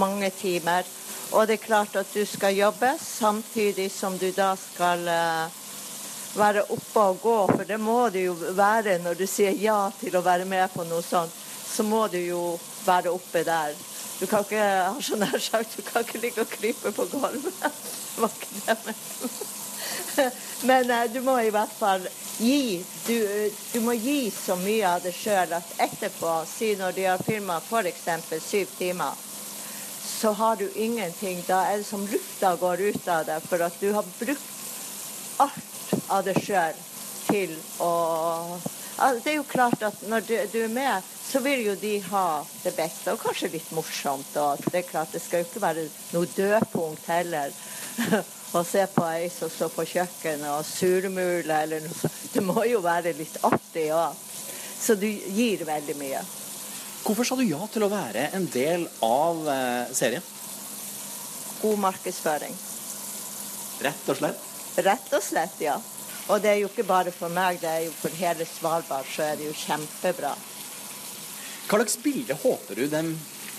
[0.00, 0.86] mange timer.
[1.30, 5.58] Og det er klart at du skal jobbe samtidig som du da skal uh,
[6.34, 10.16] være oppe og gå, for det må du jo være når du sier ja til
[10.18, 11.36] å være med på noe sånt.
[11.70, 13.78] Så må du jo være oppe der.
[14.18, 17.78] Du kan ikke ha så nær sagt, du kan ikke ligge og krype på gulvet.
[18.20, 20.34] Var ikke det men,
[20.66, 22.10] men uh, du må i hvert fall
[22.42, 22.82] gi.
[23.06, 23.16] Du,
[23.70, 27.62] du må gi så mye av det sjøl at etterpå, si når de har filma
[27.62, 28.08] f.eks.
[28.50, 29.29] syv timer
[30.20, 31.44] så har du ingenting.
[31.46, 35.94] Da er det som lufta går ut av deg, for at du har brukt alt
[36.12, 36.82] av deg sjøl
[37.30, 37.94] til å
[39.00, 42.42] Det er jo klart at når du, du, er med, så vil jo de ha
[42.60, 44.34] det beste, og kanskje litt morsomt.
[44.36, 47.54] Og det er klart, det skal jo ikke være noe dødpunkt heller.
[48.58, 52.20] Å se på ei som står på kjøkkenet og surmuler eller noe sånt.
[52.34, 54.20] Det må jo være litt artig òg.
[54.80, 56.20] Så du gir veldig mye.
[57.04, 60.24] Hvorfor sa du ja til å være en del av eh, serien?
[61.62, 62.54] god markedsføring.
[63.80, 64.46] Rett og slett?
[64.76, 65.76] Rett og slett, ja.
[66.30, 69.26] Og det er jo ikke bare for meg, det er jo for hele Svalbard så
[69.26, 70.32] er det jo kjempebra.
[71.70, 73.02] Hva slags bilde håper du de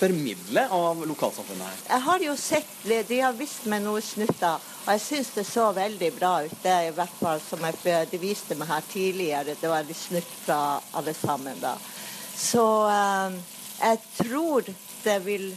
[0.01, 1.81] formidler av lokalsamfunnet her?
[1.89, 5.69] Jeg har jo sett, De har vist meg noen snutter, og jeg syns det så
[5.75, 6.55] veldig bra ut.
[6.63, 9.57] Det er i hvert fall som jeg, de viste meg her tidligere.
[9.61, 11.75] Det var litt snutt fra alle sammen da.
[12.35, 13.37] Så um,
[13.81, 14.67] jeg tror
[15.03, 15.51] det vil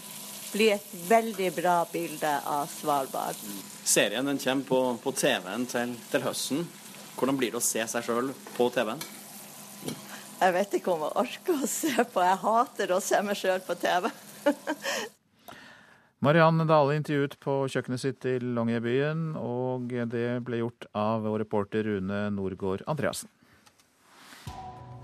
[0.55, 3.39] bli et veldig bra bilde av Svalbard.
[3.85, 6.63] Serien den kommer på, på TV-en til, til, høsten.
[7.19, 9.03] Hvordan blir det å se seg sjøl på TV-en?
[10.41, 12.23] Jeg vet ikke om jeg orker å se på.
[12.23, 14.09] Jeg hater å se meg sjøl på TV.
[16.25, 21.85] Marianne Dale intervjuet på kjøkkenet sitt i Longyearbyen, og det ble gjort av vår reporter
[21.85, 23.29] Rune Norgård Andreassen.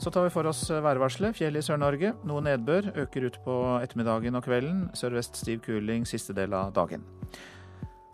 [0.00, 1.36] Så tar vi for oss værvarselet.
[1.36, 2.14] Fjell i Sør-Norge.
[2.24, 2.86] Noe nedbør.
[3.02, 4.86] Øker ut på ettermiddagen og kvelden.
[4.96, 7.04] Sørvest stiv kuling siste del av dagen.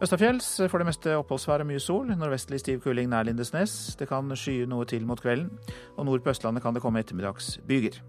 [0.02, 2.10] Østafjells for det meste oppholdsvær og mye sol.
[2.10, 3.94] Nordvestlig stiv kuling nær Lindesnes.
[4.00, 5.46] Det kan skye noe til mot kvelden.
[5.94, 8.02] Og nord på Østlandet kan det komme ettermiddagsbyger.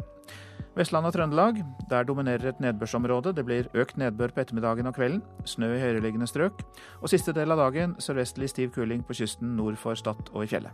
[0.78, 1.62] Vestland og Trøndelag.
[1.90, 3.36] Der dominerer et nedbørsområde.
[3.38, 5.22] Det blir økt nedbør på ettermiddagen og kvelden.
[5.46, 6.66] Snø i høyereliggende strøk.
[7.02, 10.50] Og siste del av dagen sørvestlig stiv kuling på kysten nord for Stad og i
[10.50, 10.74] fjellet.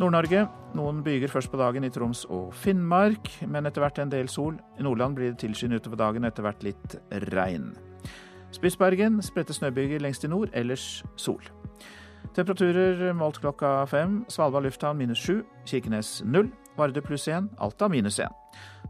[0.00, 0.46] Nord-Norge.
[0.72, 4.56] Noen byger først på dagen i Troms og Finnmark, men etter hvert en del sol.
[4.80, 6.96] I Nordland blir det tilskyende utover dagen, etter hvert litt
[7.28, 7.74] regn.
[8.52, 11.42] Spitsbergen spredte snøbyger lengst i nord, ellers sol.
[12.32, 14.22] Temperaturer målt klokka fem.
[14.32, 15.42] Svalbard lufthavn minus sju.
[15.68, 16.48] Kirkenes null.
[16.78, 17.50] Vardø pluss én.
[17.60, 18.32] Alta minus én.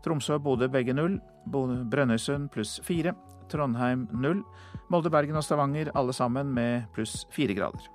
[0.04, 1.18] Tromsø og Bodø begge null.
[1.50, 3.16] Brønnøysund pluss fire.
[3.50, 4.44] Trondheim null.
[4.92, 7.90] Molde, Bergen og Stavanger alle sammen med pluss fire grader.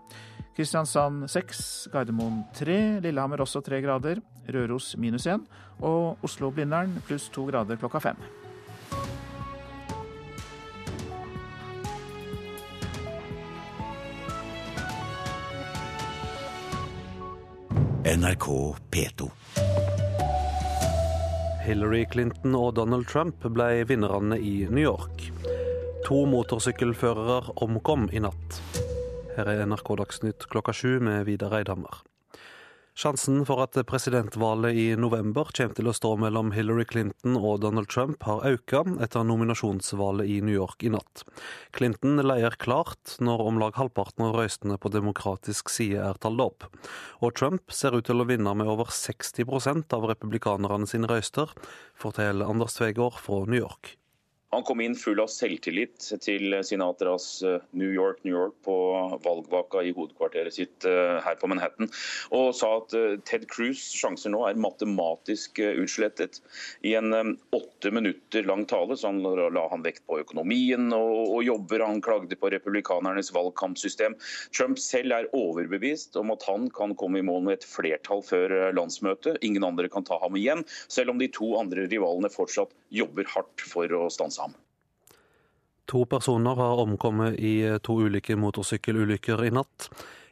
[0.58, 4.18] Kristiansand 6, Gardermoen 3, Lillehammer også 3 grader,
[4.50, 5.44] Røros minus 1
[5.86, 8.18] og Oslo-Blindern pluss 2 grader klokka 5.
[18.18, 18.50] NRK
[18.90, 19.30] P2.
[21.68, 25.30] Hillary Clinton og Donald Trump ble vinnerne i New York.
[26.10, 28.62] To motorsykkelførere omkom i natt.
[29.38, 32.00] Her er NRK Dagsnytt klokka sju med Vidar Eidhammer.
[32.98, 37.92] Sjansen for at presidentvalget i november kommer til å stå mellom Hillary Clinton og Donald
[37.94, 38.74] Trump, har økt
[39.06, 41.22] etter nominasjonsvalget i New York i natt.
[41.78, 46.66] Clinton leier klart når om lag halvparten av røystene på demokratisk side er talt opp.
[47.22, 51.54] Og Trump ser ut til å vinne med over 60% av republikanerne sine røyster,
[51.94, 54.00] forteller Anders Tvegård fra New York.
[54.56, 58.76] Han kom inn full av selvtillit til Sinatras eh, New York, New York på
[59.26, 61.90] valgvaka i hovedkvarteret sitt eh, her på Manhattan,
[62.32, 66.40] og sa at eh, Ted Cruz' sjanser nå er matematisk utslettet.
[66.88, 69.20] I en åtte minutter lang tale så han
[69.52, 71.84] la han vekt på økonomien og, og jobber.
[71.84, 74.16] Han klagde på republikanernes valgkampsystem.
[74.56, 78.56] Trump selv er overbevist om at han kan komme i mål med et flertall før
[78.78, 79.42] landsmøtet.
[79.44, 83.68] Ingen andre kan ta ham igjen, selv om de to andre rivalene fortsatt jobber hardt
[83.68, 84.47] for å stanse ham.
[85.88, 89.88] To personer har omkommet i to ulike motorsykkelulykker i natt.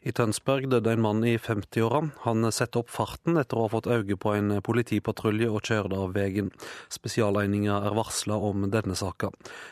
[0.05, 2.01] I Tønsberg døde en mann i 50-åra.
[2.27, 6.11] Han satte opp farten etter å ha fått øye på en politipatrulje og kjørte av
[6.13, 6.51] veien.
[6.93, 9.31] Spesialeininga er varsla om denne saka.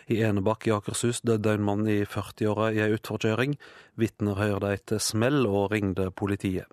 [0.10, 3.60] I Enebakk i Akershus døde en mann i 40-åra i ei utforkjøring.
[4.00, 6.66] Vitner hørte et smell og ringte politiet.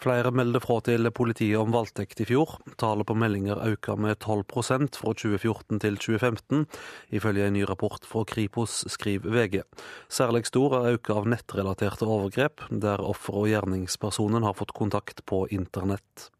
[0.00, 2.54] Flere melder fra til politiet om voldtekt i fjor.
[2.80, 6.64] Tallet på meldinger økte med 12% fra 2014 til 2015,
[7.12, 9.60] ifølge en ny rapport fra Kripos, skriver VG.
[10.08, 15.44] Særlig stor er økningen av nettrelaterte overgrep, der offer og gjerningspersonen har fått kontakt på
[15.52, 16.30] internett.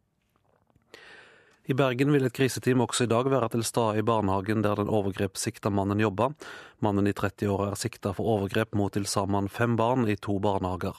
[1.69, 4.89] I Bergen vil et kriseteam også i dag være til stede i barnehagen der den
[4.89, 6.33] overgrepssikta mannen jobber.
[6.81, 10.97] Mannen i 30-åra er sikta for overgrep mot til sammen fem barn i to barnehager.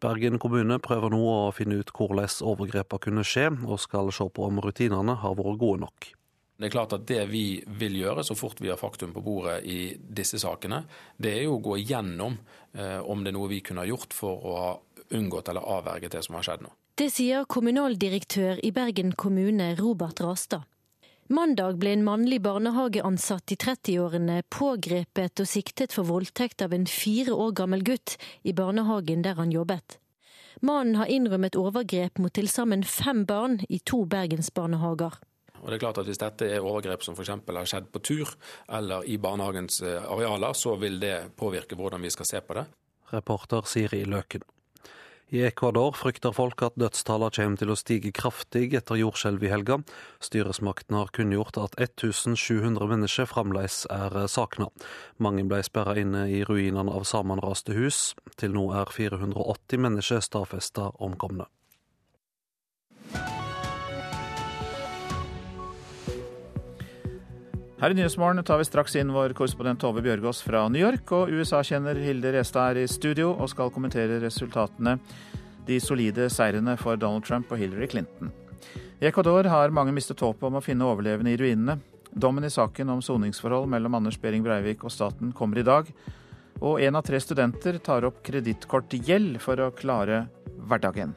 [0.00, 4.48] Bergen kommune prøver nå å finne ut hvordan overgrepene kunne skje, og skal se på
[4.48, 6.10] om rutinene har vært gode nok.
[6.58, 9.60] Det er klart at det vi vil gjøre så fort vi har faktum på bordet
[9.62, 10.82] i disse sakene,
[11.14, 12.34] det er jo å gå igjennom
[12.74, 14.72] eh, om det er noe vi kunne ha gjort for å ha
[15.14, 16.72] unngått eller avverget det som har skjedd nå.
[16.98, 20.64] Det sier kommunaldirektør i Bergen kommune, Robert Rastad.
[21.30, 27.36] Mandag ble en mannlig barnehageansatt i 30-årene pågrepet og siktet for voldtekt av en fire
[27.36, 30.00] år gammel gutt i barnehagen der han jobbet.
[30.58, 35.22] Mannen har innrømmet overgrep mot til sammen fem barn i to bergensbarnehager.
[35.62, 37.30] Og det er klart at Hvis dette er overgrep som f.eks.
[37.30, 42.10] har skjedd på tur eller i barnehagens eh, arealer, så vil det påvirke hvordan vi
[42.10, 42.66] skal se på det.
[43.14, 44.42] Reporter Siri Løken.
[45.28, 49.76] I Ecuador frykter folk at dødstallene kommer til å stige kraftig etter jordskjelv i helga.
[50.24, 54.70] Styresmaktene har kunngjort at 1700 mennesker fremdeles er savna.
[55.20, 58.14] Mange ble sperra inne i ruinene av sammenraste hus.
[58.40, 61.50] Til nå er 480 mennesker stadfesta omkomne.
[67.78, 71.30] Her i Nyhetsmorgen tar vi straks inn vår korrespondent Tove Bjørgaas fra New York, og
[71.30, 74.96] USA-kjenner Hilde Restad er i studio og skal kommentere resultatene,
[75.68, 78.32] de solide seirene for Donald Trump og Hillary Clinton.
[78.98, 81.78] I Ecuador har mange mistet håpet om å finne overlevende i ruinene.
[82.10, 85.86] Dommen i saken om soningsforhold mellom Anders Behring Breivik og staten kommer i dag,
[86.58, 90.24] og en av tre studenter tar opp kredittkortgjeld for å klare
[90.66, 91.14] hverdagen.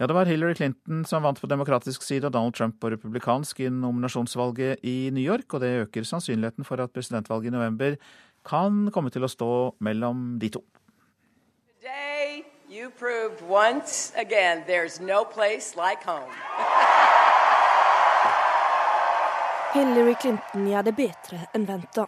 [0.00, 3.60] Ja, Det var Hillary Clinton som vant på demokratisk side og Donald Trump på republikansk
[3.60, 7.96] i nominasjonsvalget i New York, og det øker sannsynligheten for at presidentvalget i november
[8.46, 10.62] kan komme til å stå mellom de to.
[11.82, 16.30] Today you proved once again there's no place like home.
[19.74, 22.06] Hillary Clinton gjør det bedre enn venta.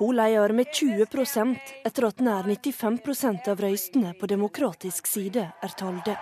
[0.00, 6.16] Hun leder med 20% etter at nær 95% av røystene på demokratisk side er talde.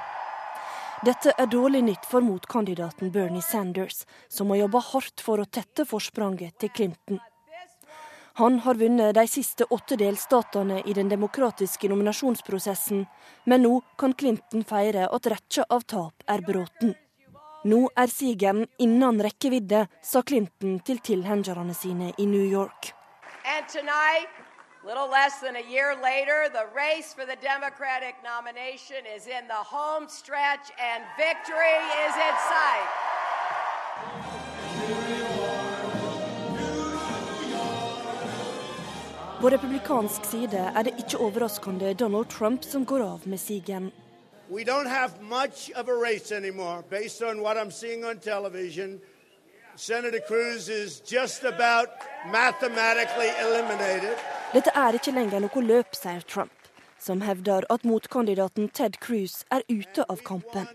[1.07, 5.85] Dette er dårlig nytt for motkandidaten Bernie Sanders, som har jobba hardt for å tette
[5.87, 7.21] forspranget til Clinton.
[8.39, 13.05] Han har vunnet de siste åtte delstatene i den demokratiske nominasjonsprosessen,
[13.47, 16.97] men nå kan Clinton feire at rekka av tap er bråten.
[17.67, 22.93] Nå er sigeren innen rekkevidde, sa Clinton til tilhengerne sine i New York.
[23.47, 24.48] And tonight,
[24.89, 29.63] little less than a year later, the race for the Democratic nomination is in the
[29.77, 32.91] home stretch and victory is in sight.
[39.41, 43.93] På republikansk side er det ikke overraskende Donald Trump som går av med sigeren.
[44.51, 49.01] We don't have much of a race anymore, based on what I'm seeing on television.
[49.79, 51.89] Senator Cruz is just about
[52.33, 54.17] mathematically eliminated.
[54.53, 56.67] Dette er ikke lenger noe løp, sier Trump,
[56.99, 60.67] som hevder at motkandidaten Ted Cruz er ute av kampen.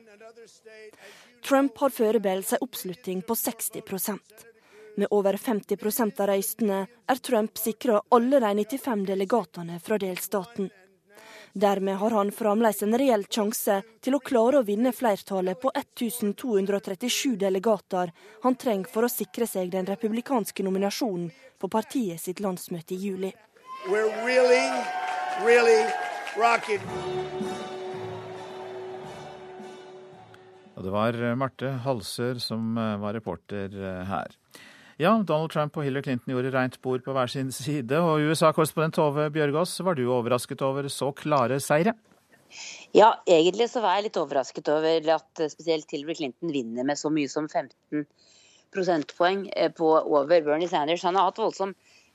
[1.44, 4.48] Trump har forberedt seg oppslutning på 60%
[4.96, 10.72] Med over 50% av røystene er Trump sikra alle de 95 delegatene fra delstaten.
[11.54, 17.36] Dermed har han fremdeles en reell sjanse til å klare å vinne flertallet på 1237
[17.44, 18.10] delegater
[18.42, 21.30] han trenger for å sikre seg den republikanske nominasjonen
[21.62, 23.32] på partiet sitt landsmøte i juli.
[23.86, 24.64] Really,
[30.84, 34.34] det var Marte Halsør som eh, var reporter eh, her.
[35.02, 37.98] Ja, Donald Trump og Hillary Clinton gjorde rent bord på hver sin side.
[37.98, 41.96] Og USA-korrespondent Tove Bjørgaas, var du overrasket over så klare seire?
[42.94, 47.10] Ja, egentlig så var jeg litt overrasket over at spesielt Hillary Clinton vinner med så
[47.10, 48.06] mye som 15
[48.74, 51.06] prosentpoeng på over Bernie Sanders.
[51.08, 51.74] Han har hatt voldsom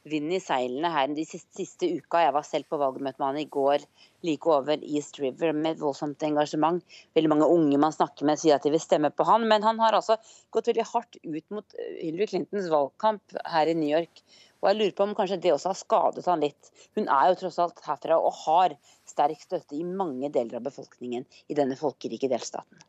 [0.09, 2.23] vind i seilene her de siste, siste, uka.
[2.23, 3.83] Jeg var selv på valgmøte med han i går
[4.27, 6.83] like over East River med et voldsomt engasjement.
[7.17, 9.79] Veldig mange unge man snakker med sier at de vil stemme på han, men han
[9.83, 10.19] har altså
[10.55, 14.23] gått veldig hardt ut mot eh, Hillary Clintons valgkamp her i New York.
[14.59, 16.71] Og jeg lurer på om kanskje det også har skadet han litt.
[16.99, 18.75] Hun er jo tross alt herfra og har
[19.07, 22.87] sterk støtte i mange deler av befolkningen i denne folkerike delstaten.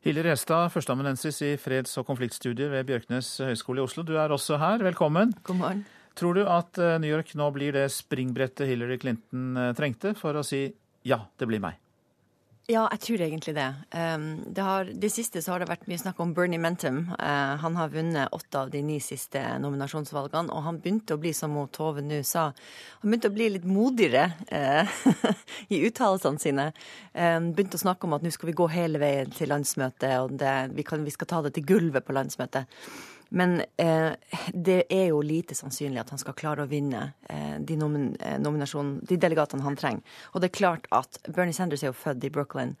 [0.00, 4.06] Hilde Restad, førsteamanuensis i freds- og konfliktstudier ved Bjørknes høgskole i Oslo.
[4.06, 5.34] Du er også her, velkommen.
[5.44, 5.82] God morgen.
[6.20, 10.36] Tror du at eh, New York nå blir det springbrettet Hillary Clinton eh, trengte for
[10.36, 10.66] å si
[11.08, 11.78] ja, det blir meg?
[12.70, 13.66] Ja, jeg tror egentlig det.
[13.90, 17.00] Um, det, har, det siste så har det vært mye snakk om Bernie Mentum.
[17.16, 21.32] Uh, han har vunnet åtte av de ni siste nominasjonsvalgene, og han begynte å bli,
[21.34, 22.50] som Tove nå sa,
[23.00, 24.28] han begynte å bli litt modigere
[25.74, 26.68] i uttalelsene sine.
[27.16, 30.36] Um, begynte å snakke om at nå skal vi gå hele veien til landsmøtet, og
[30.38, 32.70] det, vi, kan, vi skal ta det til gulvet på landsmøtet.
[33.30, 34.12] Men eh,
[34.52, 38.38] det er jo lite sannsynlig at han skal klare å vinne eh, de, nomin eh,
[38.42, 40.16] de, delegatene han trenger.
[40.34, 42.74] Og det er klart at Bernie Sanders er jo født i Brooklyn,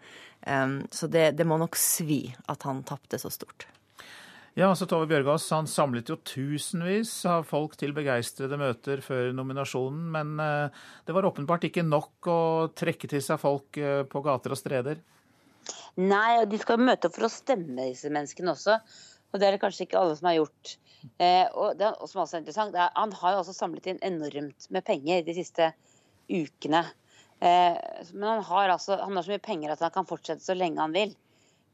[0.46, 3.68] um, så det, det, må nok svi at han tapte så stort.
[4.58, 10.08] Ja, altså Tove Bjørgaas han samlet jo tusenvis av folk til begeistrede møter før nominasjonen,
[10.10, 12.40] men eh, det var åpenbart ikke nok å
[12.74, 14.98] trekke til seg folk eh, på gater og streder?
[16.02, 18.80] Nei, og de skal møte opp for å stemme, disse menneskene også.
[19.30, 20.74] Og det er det kanskje ikke alle som har gjort.
[21.22, 24.68] Eh, og det som også er interessant, er, Han har jo også samlet inn enormt
[24.74, 25.70] med penger de siste
[26.30, 26.84] ukene.
[27.40, 27.78] Eh,
[28.12, 30.82] men han har, altså, han har så mye penger at han kan fortsette så lenge
[30.82, 31.14] han vil.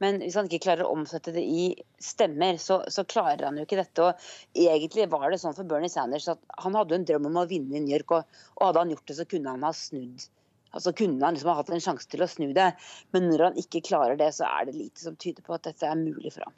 [0.05, 1.71] Men hvis han ikke klarer å omsette det i
[2.03, 4.05] stemmer, så, så, klarer han jo ikke dette.
[4.05, 7.47] Og egentlig var det sånn for Bernie Sanders at han hadde en drøm om å
[7.49, 10.27] vinne i New York, og, og hadde han gjort det, så kunne han ha snudd.
[10.77, 12.69] Altså kunne han liksom ha hatt en sjanse til å snu det.
[13.17, 15.89] Men når han ikke klarer det, så er det lite som tyder på at dette
[15.89, 16.57] er mulig for ham.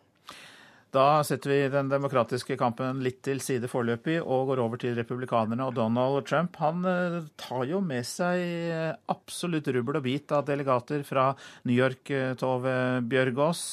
[0.94, 5.66] Da setter vi den demokratiske kampen litt til side foreløpig og går over til republikanerne.
[5.68, 10.46] Og Donald Trump han eh, tar jo med seg eh, absolutt rubbel og bit av
[10.48, 11.34] delegater fra
[11.68, 12.72] New York, eh, Tove
[13.04, 13.64] Bjørgaas.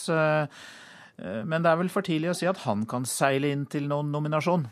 [1.16, 4.10] Men det er vel for tidlig å si at han kan seile inn til noen
[4.12, 4.66] nominasjon?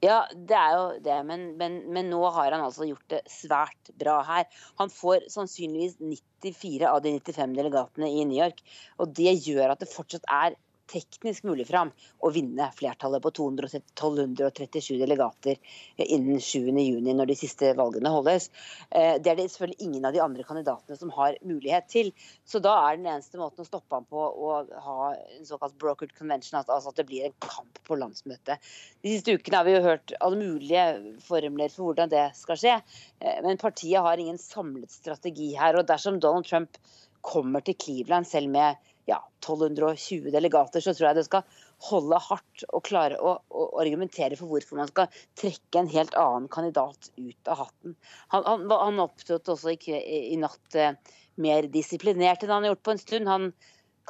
[0.00, 3.90] Ja, det er jo det, men, men, men, nå har han altså gjort det svært
[4.00, 4.46] bra her.
[4.80, 5.98] Han får sannsynligvis
[6.40, 8.64] 94 av de 95 delegatene i New York.
[8.96, 10.56] Og det gjør at det fortsatt er
[10.90, 15.58] teknisk mulig fram å vinne flertallet på 1237 delegater
[16.02, 18.50] innen 7.6, når de siste valgene holdes.
[18.90, 22.12] Eh, det er det selvfølgelig ingen av de andre kandidatene som har mulighet til.
[22.44, 24.54] Så da er den eneste måten å stoppe ham på å
[24.86, 28.70] ha en såkalt brokered convention, altså at det blir en kamp på landsmøtet.
[29.02, 30.86] De siste ukene har vi jo hørt alle mulige
[31.26, 32.78] formler for hvordan det skal skje,
[33.20, 35.78] eh, men partiet har ingen samlet strategi her.
[35.78, 36.76] og dersom Donald Trump
[37.20, 38.76] kommer til Cleveland selv med
[39.08, 44.36] ja, 1220 delegater, så tror jeg det skal holde hardt og klare å, å, argumentere
[44.38, 45.08] for hvorfor man skal
[45.40, 47.96] trekke en helt annen kandidat ut av hatten.
[48.34, 49.98] Han, han, han opptrådte også i,
[50.34, 50.96] i natt eh,
[51.40, 53.30] mer disiplinert enn han har gjort på en stund.
[53.32, 53.52] Han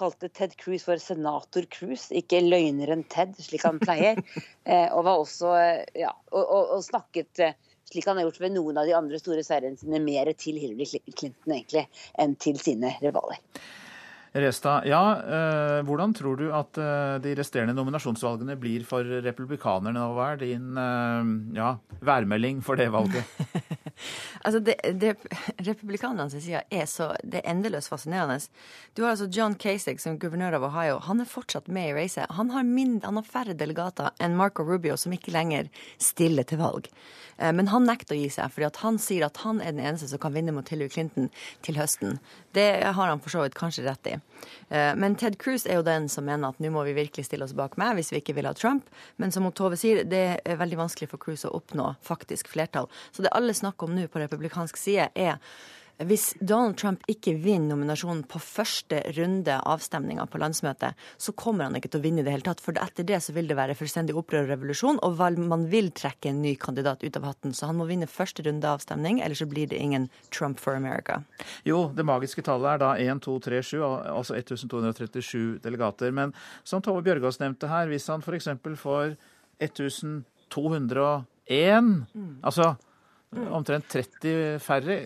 [0.00, 4.22] kalte Ted Cruz for senator Cruz, ikke løgneren Ted, slik han pleier.
[4.70, 7.54] Eh, og var også, eh, ja, og, og, og snakket eh,
[7.90, 10.86] slik han har gjort ved noen av de andre store seirene sine, mer til Hillary
[11.10, 11.86] Clinton egentlig
[12.22, 13.40] enn til sine rivaler.
[14.32, 20.04] Restad, ja, eh, hvordan tror du at eh, de resterende nominasjonsvalgene blir for republikanerne?
[20.14, 23.26] Hva er din eh, ja, værmelding for det valget?
[24.44, 25.16] altså, det, det
[25.66, 28.38] Republikanernes side er så det er endeløst fascinerende.
[28.94, 31.02] Du har altså John Kasich som guvernør av Ohio.
[31.08, 32.30] Han er fortsatt med i racet.
[32.38, 36.62] Han har, mindre, han har færre delegater enn Marco Rubio, som ikke lenger stiller til
[36.62, 36.86] valg.
[37.40, 40.20] Men han nekter å gi seg, fordi han sier at han er den eneste som
[40.20, 41.30] kan vinne mot Hillary Clinton
[41.64, 42.18] til høsten.
[42.52, 44.19] Det har han for så vidt kanskje rett i.
[44.68, 47.46] Eh, men Ted Cruz er jo den som mener at nå må vi virkelig stille
[47.46, 48.88] oss bak meg hvis vi ikke vil ha Trump.
[49.20, 52.90] Men som Tove sier, det er veldig vanskelig for Cruz å oppnå faktisk flertall.
[53.10, 55.40] Så det alle snakker om nå på republikansk side, er
[56.08, 61.76] hvis Donald Trump ikke vinner nominasjonen på første runde avstemninga på landsmøtet, så kommer han
[61.76, 62.62] ikke til å vinne i det hele tatt.
[62.64, 65.20] For etter det så vil det være fullstendig opprør og revolusjon, og
[65.50, 67.52] man vil trekke en ny kandidat ut av hatten.
[67.56, 71.20] Så han må vinne første runde avstemning, eller så blir det ingen Trump for America.
[71.68, 76.10] Jo, det magiske tallet er da 1, 2, 3, 7, altså 1237 delegater.
[76.16, 76.32] Men
[76.64, 78.48] som Tove Bjørgaas nevnte her, hvis han f.eks.
[78.80, 79.16] får
[79.60, 80.24] 1201,
[82.14, 82.40] mm.
[82.46, 82.74] altså
[83.30, 84.96] omtrent 30 færre.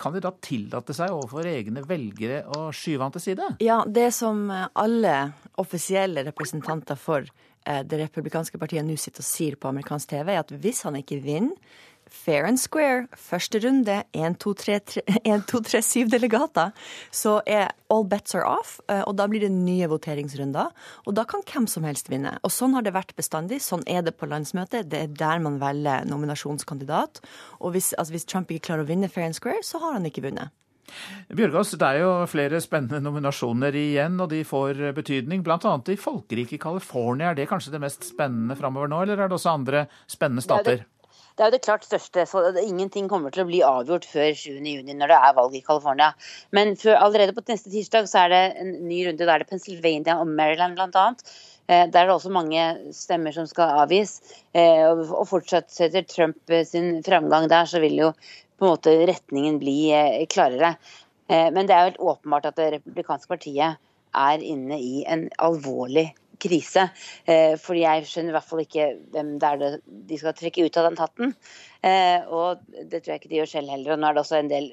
[0.00, 3.48] Kan de da tillate seg overfor egne velgere å skyve han til side?
[3.64, 5.16] Ja, det som alle
[5.60, 10.44] offisielle representanter for eh, det republikanske partiet nå sitter og sier på amerikansk TV, er
[10.44, 11.82] at hvis han ikke vinner
[12.14, 14.78] fair and square, første runde, 1, 2, 3,
[15.24, 16.72] 1, 2, 3 7 delegater,
[17.12, 20.72] så er all bets are off, eh, og da blir det nye voteringsrunder.
[21.04, 22.36] Og da kan hvem som helst vinne.
[22.42, 23.60] Og sånn har det vært bestandig.
[23.64, 24.88] Sånn er det på landsmøtet.
[24.90, 27.22] Det er der man velger nominasjonskandidat.
[27.60, 30.06] Og hvis, altså hvis Trump ikke klarer å vinne fair and square, så har han
[30.08, 30.54] ikke vunnet.
[31.34, 35.42] Bjørgaas, det er jo flere spennende nominasjoner igjen, og de får betydning.
[35.44, 35.76] Bl.a.
[35.90, 37.30] i folkerike California.
[37.30, 40.84] Er det kanskje det mest spennende framover nå, eller er det også andre spennende stater?
[41.34, 42.26] Det er jo det klart største.
[42.30, 46.12] så Ingenting kommer til å bli avgjort før 7.6 når det er valg i California.
[46.54, 49.26] Men for, allerede på neste tirsdag så er det en ny runde.
[49.26, 51.08] Da er det Pennsylvania og Maryland bl.a.
[51.66, 52.62] Eh, der er det også mange
[52.94, 54.20] stemmer som skal avgis.
[54.54, 59.78] Eh, og fortsetter Trump sin framgang der, så vil jo på en måte retningen bli
[59.90, 60.76] eh, klarere.
[61.24, 63.78] Men det er jo helt åpenbart at det republikanske partiet
[64.14, 66.10] er inne i en alvorlig
[66.44, 66.86] krise.
[67.30, 69.80] Eh, fordi jeg skjønner i hvert fall ikke hvem det er
[70.10, 71.34] de skal trekke ut av den hatten.
[71.84, 73.94] Eh, og det tror jeg ikke de gjør selv heller.
[73.94, 74.72] Og nå er det også en del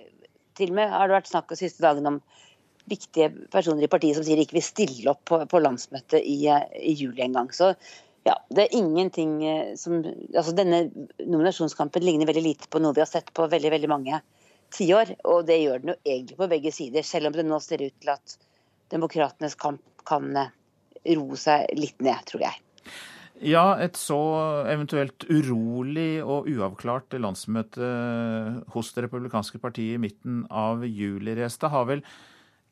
[0.60, 2.18] Til og med har det vært snakk de siste dagene om
[2.92, 6.66] viktige personer i partiet som sier de ikke vil stille opp på, landsmøtet i, eh,
[6.76, 7.48] i juli en gang.
[7.56, 7.72] Så
[8.28, 9.40] ja, det er ingenting
[9.80, 10.84] som Altså denne
[11.24, 14.20] nominasjonskampen ligner veldig lite på noe vi har sett på veldig, veldig mange
[14.76, 15.16] tiår.
[15.32, 17.96] Og det gjør den jo egentlig på begge sider, selv om det nå ser ut
[17.96, 18.38] til at
[18.92, 20.36] demokratenes kamp kan
[21.06, 22.60] roe seg litt ned, tror jeg.
[23.42, 24.20] Ja, et så
[24.70, 27.88] eventuelt urolig og uavklart landsmøte
[28.76, 32.04] hos Det republikanske partiet i midten av juli, Restad, har vel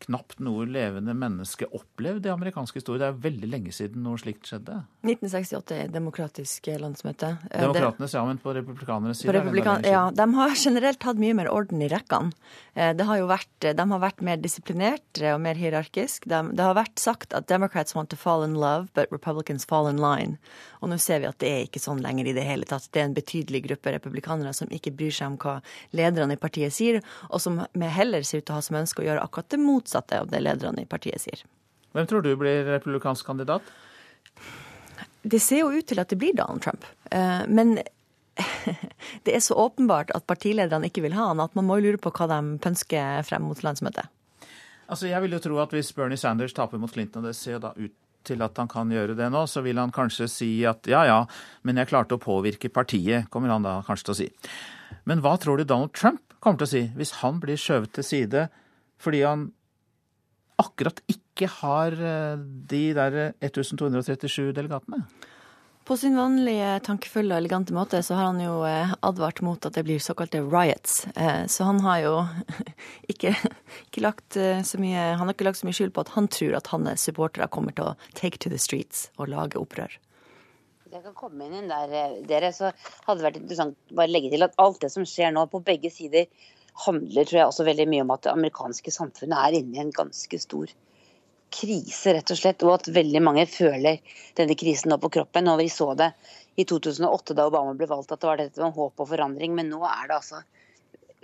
[0.05, 3.01] knapt noe levende menneske opplevd i amerikansk historie.
[3.01, 4.79] Det er veldig lenge siden noe slikt skjedde.
[5.03, 7.33] 1968 er demokratisk landsmøte.
[7.51, 9.35] Demokratenes, ja, men på republikanernes side?
[9.35, 12.31] Republikan ja, de har generelt hatt mye mer orden i rekkene.
[12.79, 16.29] Eh, det har jo vært, de har vært mer disiplinert og mer hierarkisk.
[16.31, 19.91] De, det har vært sagt at Democrats want to fall in love, but Republicans fall
[19.91, 20.39] in line.
[20.79, 22.87] Og nå ser vi at det er ikke sånn lenger i det hele tatt.
[22.95, 25.59] Det er en betydelig gruppe republikanere som ikke bryr seg om hva
[25.91, 29.09] lederne i partiet sier, og som heller ser ut til å ha som ønske å
[29.09, 31.43] gjøre akkurat det motsatte motsatte av det lederne i partiet sier.
[31.93, 33.61] Hvem tror du blir republikansk kandidat?
[35.21, 36.85] Det ser jo ut til at det blir Donald Trump.
[37.11, 37.79] Eh, men
[39.25, 42.11] det er så åpenbart at partilederne ikke vil ha han, at man må lure på
[42.11, 44.07] hva de pønsker frem mot landsmøtet.
[44.89, 47.57] Altså, Jeg vil jo tro at hvis Bernie Sanders taper mot Clinton, og det ser
[47.57, 47.93] jo da ut
[48.25, 51.19] til at han kan gjøre det nå, så vil han kanskje si at ja ja,
[51.63, 54.27] men jeg klarte å påvirke partiet, kommer han da kanskje til å si.
[55.07, 58.05] Men hva tror du Donald Trump kommer til å si hvis han blir skjøvet til
[58.05, 58.49] side
[58.99, 59.49] fordi han
[60.59, 62.39] akkurat ikke har eh,
[62.69, 65.03] de der 1237 delegatene?
[65.89, 69.77] På sin vanlige tankefulle og elegante måte så har han jo eh, advart mot at
[69.77, 71.07] det blir såkalte riots.
[71.15, 72.13] Eh, så han har jo
[73.11, 73.33] ikke,
[73.87, 76.59] ikke lagt så mye Han har ikke lagt så mye skyld på at han tror
[76.59, 79.97] at hans supportere kommer til å take to the streets og lage opprør.
[80.89, 82.71] Jeg kan komme inn der, dere, så
[83.05, 85.91] hadde det vært interessant bare legge til at alt det som skjer nå på begge
[85.93, 86.25] sider,
[86.85, 89.95] handler tror jeg også veldig mye om at det amerikanske samfunnet er inne i en
[89.95, 90.71] ganske stor
[91.49, 92.65] krise, rett og slett.
[92.65, 93.99] Og at veldig mange føler
[94.37, 95.49] denne krisen nå på kroppen.
[95.51, 96.11] Og vi så det
[96.59, 99.57] i 2008 da Obama ble valgt, at det var dette med håp og forandring.
[99.57, 100.43] Men nå er det altså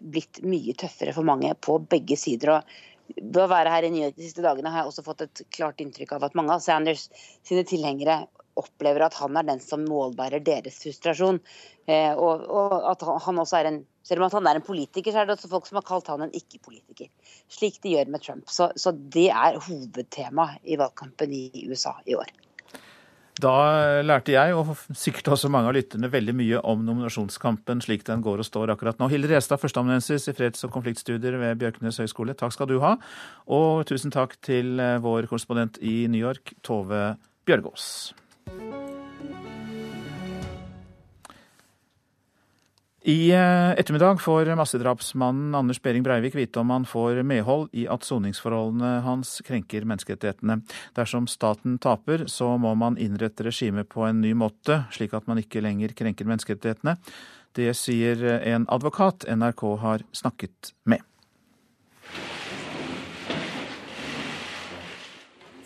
[0.01, 2.57] blitt mye tøffere for mange på begge sider.
[2.57, 5.41] og ved å være her i New de siste dagene har jeg også fått et
[5.53, 7.05] klart inntrykk av at mange av Sanders
[7.45, 8.23] sine tilhengere
[8.59, 11.41] opplever at han er den som målbærer deres frustrasjon.
[11.87, 15.23] Eh, og, og, at han også er en Selv om han er en politiker, så
[15.23, 17.07] er det også folk som har kalt han en ikke-politiker.
[17.49, 18.43] Slik de gjør med Trump.
[18.53, 22.29] Så, så det er hovedtema i valgkampen i USA i år.
[23.41, 23.51] Da
[24.05, 28.39] lærte jeg, og sikkert også mange av lytterne, veldig mye om nominasjonskampen slik den går
[28.39, 29.09] og står akkurat nå.
[29.11, 32.93] Hilde Restad, førsteamanuensis i freds- og konfliktstudier ved Bjørknes høgskole, takk skal du ha.
[33.51, 37.17] Og tusen takk til eh, vår korrespondent i New York, Tove
[37.49, 38.13] Bjørgaas.
[43.07, 48.01] I eh, ettermiddag får massedrapsmannen Anders Behring Breivik vite om han får medhold i at
[48.01, 50.63] soningsforholdene hans krenker menneskerettighetene.
[50.97, 55.37] Dersom staten taper, så må man innrette regimet på en ny måte, slik at man
[55.37, 56.97] ikke lenger krenker menneskerettighetene.
[57.53, 61.05] Det sier en advokat NRK har snakket med.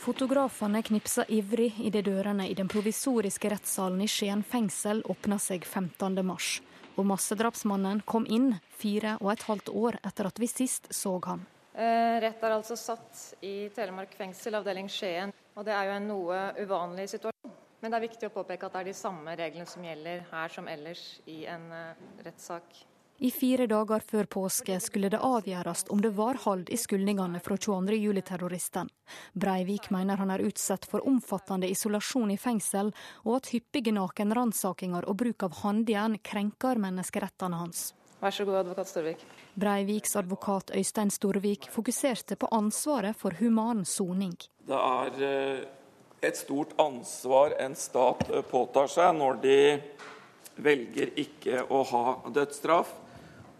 [0.10, 6.24] Fotografene knipsa ivrig idet dørene i den provisoriske rettssalen i Skien fengsel åpna seg 15.
[6.26, 6.47] mars
[6.95, 11.45] og massedrapsmannen kom inn fire og et halvt år etter at vi sist så han.
[11.76, 15.36] Eh, rett er altså satt i Telemark fengsel, avdeling Skien.
[15.53, 17.53] Og det er jo en noe uvanlig situasjon.
[17.78, 20.57] Men det er viktig å påpeke at det er de samme reglene som gjelder her
[20.57, 22.82] som ellers i en uh, rettssak.
[23.20, 27.58] I fire dager før påske skulle det avgjøres om det var hold i skyldningene fra
[27.60, 28.88] 22.07-terroristen.
[29.36, 32.94] Breivik mener han er utsatt for omfattende isolasjon i fengsel,
[33.28, 37.90] og at hyppige nakenransakinger og bruk av håndjern krenker menneskerettene hans.
[38.24, 39.28] Vær så god, advokat Storvik.
[39.60, 44.38] Breiviks advokat Øystein Storvik fokuserte på ansvaret for human soning.
[44.64, 45.68] Det er eh,
[46.24, 49.60] et stort ansvar en stat påtar seg når de
[50.64, 52.96] velger ikke å ha dødsstraff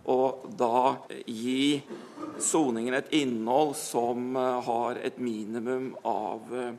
[0.10, 1.82] og da gi
[2.42, 6.74] soningen et innhold som eh, har et minimum av eh,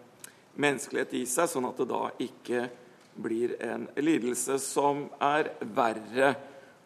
[0.60, 2.68] menneskelighet i seg, sånn at det da ikke
[3.20, 6.34] blir en lidelse som er verre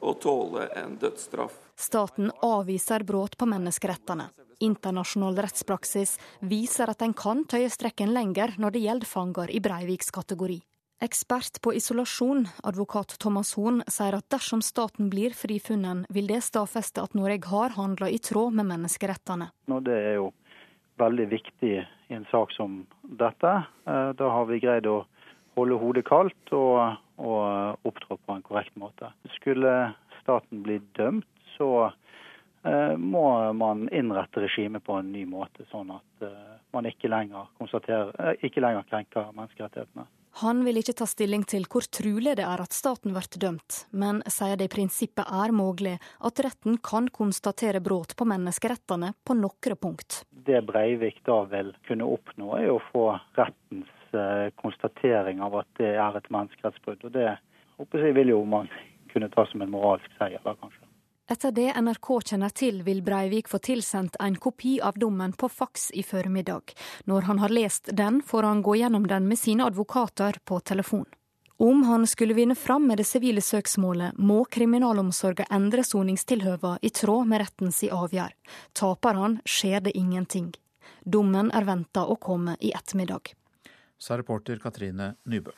[0.05, 1.57] å tåle enn dødsstraff.
[1.81, 4.29] Staten avviser brudd på menneskerettene.
[4.65, 6.17] Internasjonal rettspraksis
[6.47, 10.61] viser at en kan tøye strekken lenger når det gjelder fanger i Breiviks kategori.
[11.03, 17.03] Ekspert på isolasjon, advokat Thomas Horn, sier at dersom staten blir frifunnet, vil det stadfeste
[17.03, 19.51] at Norge har handla i tråd med menneskerettene.
[19.67, 20.31] Det er jo
[21.03, 23.53] veldig viktig i en sak som dette.
[23.91, 25.03] Eh, da har vi greid å
[25.59, 29.11] holde hodet kaldt og, og opptrå på en korrekt måte.
[29.37, 31.29] Skulle staten bli dømt,
[31.59, 37.11] så eh, må man innrette regimet på en ny måte, sånn at eh, man ikke
[37.11, 37.51] lenger,
[38.43, 40.07] ikke lenger krenker menneskerettighetene.
[40.43, 44.19] Han vil ikke ta stilling til hvor trulig det er at staten blir dømt, men
[44.27, 45.93] sier det i prinsippet er mulig
[46.27, 50.25] at retten kan konstatere brudd på menneskerettene på noen punkt.
[50.47, 53.05] Det Breivik da vil kunne oppnå, er å få
[53.39, 57.07] rettens eh, konstatering av at det er et menneskerettsbrudd.
[57.07, 57.37] Og det
[57.79, 58.67] håper jeg vil jo man
[59.15, 60.83] kunne ta som en moralsk seier, da kanskje.
[61.27, 65.89] Etter det NRK kjenner til, vil Breivik få tilsendt en kopi av dommen på faks
[65.97, 66.75] i formiddag.
[67.09, 71.07] Når han har lest den, får han gå gjennom den med sine advokater på telefon.
[71.57, 77.33] Om han skulle vinne fram med det sivile søksmålet, må kriminalomsorgen endre soningstilhøva i tråd
[77.33, 78.53] med rettens avgjørelse.
[78.77, 80.53] Taper han, skjer det ingenting.
[81.05, 83.33] Dommen er venta å komme i ettermiddag.
[83.97, 85.57] Sa reporter Katrine Nybø.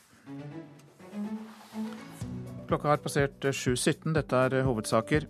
[2.67, 4.13] Klokka har passert 7.17.
[4.15, 5.27] Dette er hovedsaker.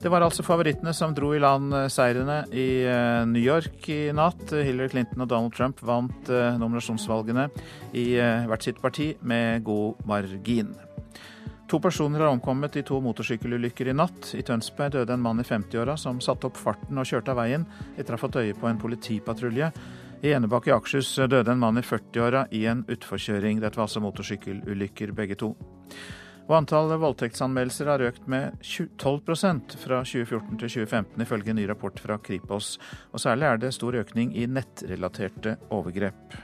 [0.00, 4.46] Det var altså favorittene som dro i land seirene i eh, New York i natt.
[4.48, 7.50] Hillary Clinton og Donald Trump vant eh, nominasjonsvalgene
[7.92, 10.72] i eh, hvert sitt parti med god margin.
[11.70, 14.32] To personer har omkommet i to motorsykkelulykker i natt.
[14.40, 17.68] I Tønsberg døde en mann i 50-åra som satte opp farten og kjørte av veien
[17.92, 19.68] etter å ha fått øye på en politipatrulje.
[20.24, 23.60] I Enebakk i Akershus døde en mann i 40-åra i en utforkjøring.
[23.60, 25.52] Dette var altså motorsykkelulykker begge to.
[26.50, 32.02] Og antall voldtektsanmeldelser har økt med 12% fra 2014 til 2015, ifølge en ny rapport
[32.02, 32.72] fra Kripos.
[33.14, 36.34] Og særlig er det stor økning i nettrelaterte overgrep.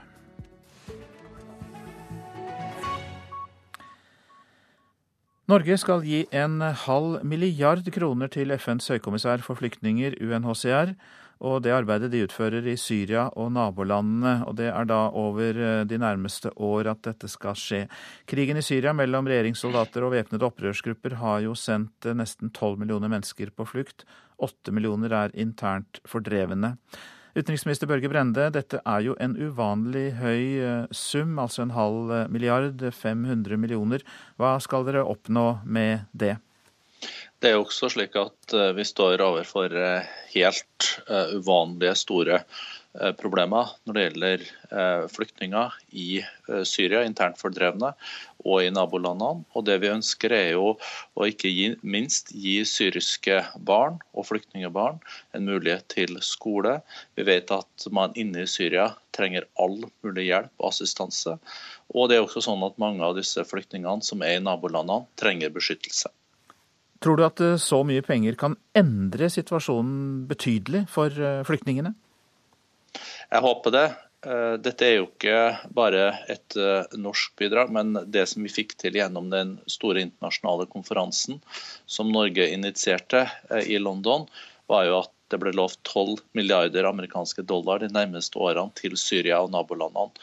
[5.51, 10.95] Norge skal gi en halv milliard kroner til FNs høykommissær for flyktninger, UNHCR,
[11.45, 14.39] og det arbeidet de utfører i Syria og nabolandene.
[14.49, 17.83] Og det er da over eh, de nærmeste år at dette skal skje.
[18.29, 23.13] Krigen i Syria mellom regjeringssoldater og væpnede opprørsgrupper har jo sendt eh, nesten tolv millioner
[23.13, 24.07] mennesker på flukt.
[24.41, 26.77] Åtte millioner er internt fordrevne.
[27.37, 32.81] Utenriksminister Børge Brende, dette er jo en uvanlig høy eh, sum, altså en halv milliard,
[32.81, 34.05] 500 millioner.
[34.41, 36.39] Hva skal dere oppnå med det?
[37.37, 42.41] Det er jo også slik at eh, vi står overfor eh, helt eh, uvanlige store
[43.21, 44.45] problemer når det gjelder
[45.13, 46.23] flyktninger i
[46.65, 47.91] Syria, internt fordrevne,
[48.41, 49.45] og i nabolandene.
[49.53, 51.53] Og Det vi ønsker er jo å ikke
[51.85, 55.03] minst gi syriske barn og flyktningbarn
[55.37, 56.79] en mulighet til skole.
[57.21, 61.37] Vi vet at man inne i Syria trenger all mulig hjelp og assistanse.
[61.93, 65.53] Og det er også sånn at mange av disse flyktningene som er i nabolandene, trenger
[65.53, 66.17] beskyttelse.
[67.03, 71.93] Tror du at eh, så mye penger kan endre situasjonen betydelig for eh, flyktningene?
[72.97, 73.87] Jeg håper det.
[74.27, 75.41] Eh, dette er jo ikke
[75.77, 76.57] bare et
[76.97, 81.43] norsk bidrag, men det som vi fikk til gjennom den store internasjonale konferansen
[81.91, 83.27] som Norge initierte
[83.67, 84.27] i London,
[84.71, 89.41] var jo at det ble lovt 12 milliarder amerikanske dollar de nærmeste årene til Syria
[89.43, 90.15] og nabolandene.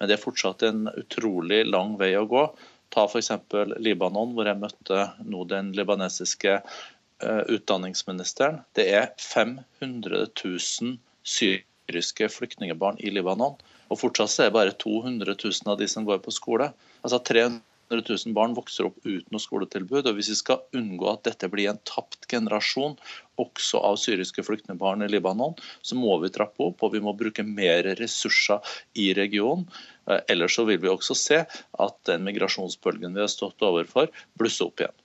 [0.00, 2.44] Men det er fortsatt en utrolig lang vei å gå.
[2.90, 3.30] Ta f.eks.
[3.78, 8.62] Libanon, hvor jeg møtte nå den libanesiske uh, utdanningsministeren.
[8.74, 13.58] Det er 500 000 syriske flyktningebarn i Libanon.
[13.90, 16.70] Og fortsatt er det bare 200 000 av de som går på skole.
[17.02, 17.62] Altså 300
[17.98, 20.06] 000 barn vokser opp uten noe skoletilbud.
[20.06, 22.96] og Hvis vi skal unngå at dette blir en tapt generasjon
[23.40, 27.44] også av syriske flyktningbarn i Libanon, så må vi trappe opp og vi må bruke
[27.46, 28.60] mer ressurser
[28.94, 29.66] i regionen.
[30.06, 34.70] Eh, ellers så vil vi også se at den migrasjonsbølgen vi har stått overfor, blusser
[34.70, 34.96] opp igjen.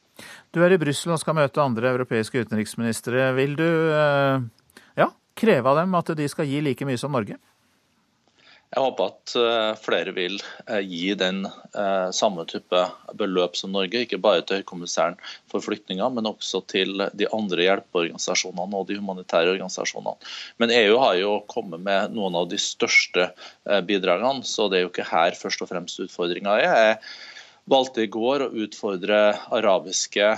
[0.56, 3.32] Du er i Brussel og skal møte andre europeiske utenriksministre.
[3.36, 4.46] Vil du eh,
[5.02, 7.40] ja, kreve av dem at de skal gi like mye som Norge?
[8.76, 10.34] Jeg håper at eh, flere vil
[10.68, 12.82] eh, gi den eh, samme type
[13.16, 15.16] beløp som Norge, ikke bare til Høykommissæren
[15.52, 20.20] for flyktninger, men også til de andre hjelpeorganisasjonene og de humanitære organisasjonene.
[20.60, 23.30] Men EU har jo kommet med noen av de største
[23.88, 26.68] bidragene, så det er jo ikke her først og fremst utfordringa er.
[26.90, 27.00] Jeg
[27.72, 29.24] valgte i går å utfordre
[29.56, 30.34] arabiske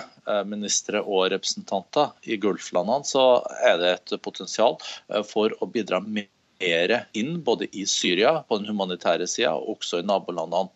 [0.46, 3.28] ministre og representanter i Gulflandene, så
[3.66, 4.78] er det et potensial
[5.26, 6.30] for å bidra mer
[6.60, 10.72] mer inn både i Syria på den humanitære sida og også i nabolandene.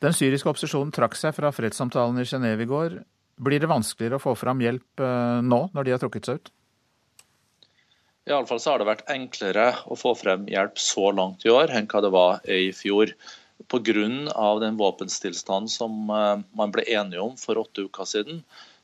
[0.00, 2.94] Den syriske opposisjonen trakk seg fra fredssamtalen i Genéve i går.
[3.40, 6.50] Blir det vanskeligere å få fram hjelp eh, nå, når de har trukket seg ut?
[8.30, 11.88] Iallfall så har det vært enklere å få frem hjelp så langt i år enn
[11.90, 13.12] hva det var i fjor.
[13.70, 13.92] Pga.
[14.60, 18.40] den våpenstillstanden som eh, man ble enige om for åtte uker siden,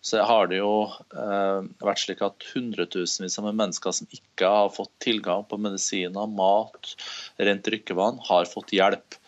[0.06, 0.86] så har det jo
[1.18, 6.92] eh, vært slik at hundretusenvis av mennesker som ikke har fått tilgang på medisiner, mat,
[7.42, 9.18] rent drikkevann, har fått hjelp.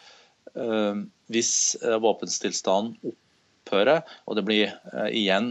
[0.55, 1.01] Eh,
[1.35, 1.53] hvis
[1.83, 4.70] eh, våpenstillstanden opphører, og det blir
[5.12, 5.51] igjen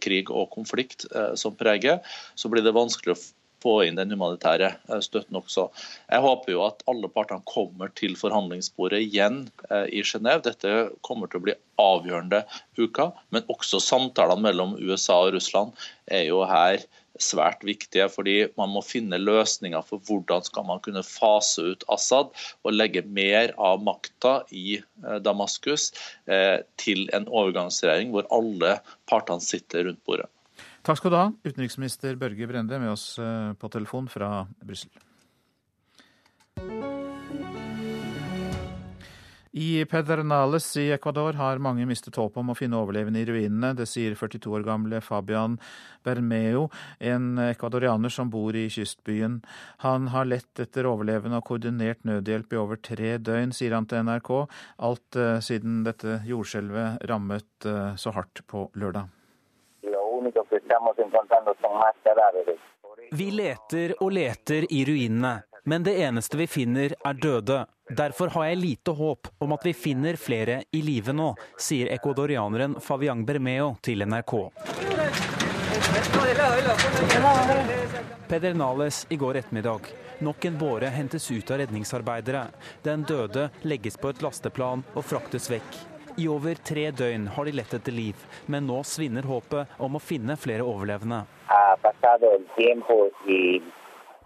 [0.00, 1.04] krig og konflikt
[1.36, 1.98] som preger,
[2.32, 3.20] så blir det vanskelig å
[3.62, 5.68] få inn den humanitære eh, støtten også.
[6.10, 10.44] Jeg håper jo at alle partene kommer til forhandlingsbordet igjen eh, i Genéve.
[10.46, 12.44] Dette kommer til å bli avgjørende
[12.78, 15.76] uka, men også samtalene mellom USA og Russland
[16.10, 16.82] er jo her
[17.18, 22.30] svært viktige, fordi man må finne løsninger for hvordan skal man kunne fase ut Assad
[22.62, 25.90] og legge mer av makta i eh, Damaskus
[26.78, 28.76] til en overgangsregjering hvor alle
[29.10, 30.28] partene sitter rundt bordet.
[30.88, 34.88] Takk skal du ha, utenriksminister Børge Brende, med oss eh, på telefon fra Brussel.
[39.58, 43.74] I Pedernales i Ecuador har mange mistet håpet om å finne overlevende i ruinene.
[43.76, 45.58] Det sier 42 år gamle Fabian
[46.08, 46.70] Bermeo,
[47.04, 49.42] en ecuadorianer som bor i kystbyen.
[49.84, 54.08] Han har lett etter overlevende og koordinert nødhjelp i over tre døgn, sier han til
[54.08, 54.32] NRK.
[54.88, 59.17] Alt uh, siden dette jordskjelvet rammet uh, så hardt på lørdag.
[63.10, 67.64] Vi leter og leter i ruinene, men det eneste vi finner er døde.
[67.88, 72.76] Derfor har jeg lite håp om at vi finner flere i live nå, sier ecuadorianeren
[72.84, 74.34] Fabian Bermeo til NRK.
[78.28, 79.92] Pedernales i går ettermiddag.
[80.18, 82.48] Nok en båre hentes ut av redningsarbeidere.
[82.82, 85.97] Den døde legges på et lasteplan og fraktes vekk.
[86.18, 90.02] I over tre døgn har de lett etter liv, men nå svinner håpet om å
[90.02, 91.20] finne flere overlevende.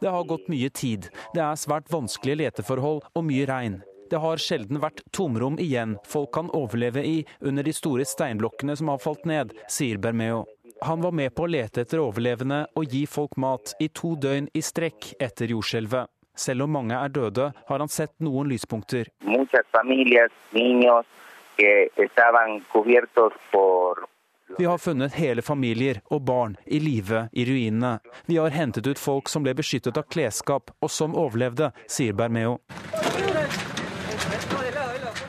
[0.01, 1.09] Det har gått mye tid.
[1.35, 3.77] Det er svært vanskelige leteforhold og mye regn.
[4.09, 8.89] Det har sjelden vært tomrom igjen folk kan overleve i under de store steinblokkene som
[8.93, 10.47] har falt ned, sier Bermeo.
[10.83, 14.49] Han var med på å lete etter overlevende og gi folk mat i to døgn
[14.57, 16.09] i strekk etter jordskjelvet.
[16.35, 19.13] Selv om mange er døde, har han sett noen lyspunkter.
[19.29, 21.05] Muchas familias, niños,
[24.59, 27.99] vi har funnet hele familier og barn i live i ruinene.
[28.27, 32.59] Vi har hentet ut folk som ble beskyttet av klesskap, og som overlevde, sier Bermeo.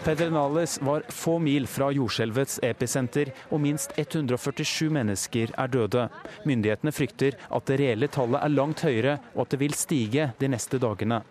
[0.04, 6.10] Pedrenales var få mil fra jordskjelvets episenter, og minst 147 mennesker er døde.
[6.44, 10.52] Myndighetene frykter at det reelle tallet er langt høyere, og at det vil stige de
[10.52, 11.22] neste dagene.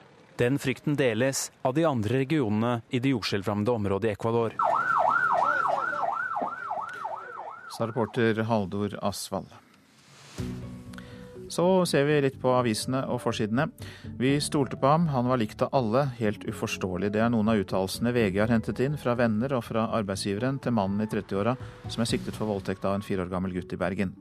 [0.43, 4.57] Den frykten deles av de andre regionene i det jordskjelvrammede området i Ecuador
[7.71, 9.53] sa reporter Haldor Asvald.
[11.49, 13.69] Så ser vi litt på avisene og forsidene.
[14.19, 17.13] Vi stolte på ham, han var likt av alle, helt uforståelig.
[17.15, 20.75] Det er noen av uttalelsene VG har hentet inn fra venner og fra arbeidsgiveren til
[20.75, 21.55] mannen i 30-åra
[21.87, 24.17] som er siktet for voldtekt av en fire år gammel gutt i Bergen.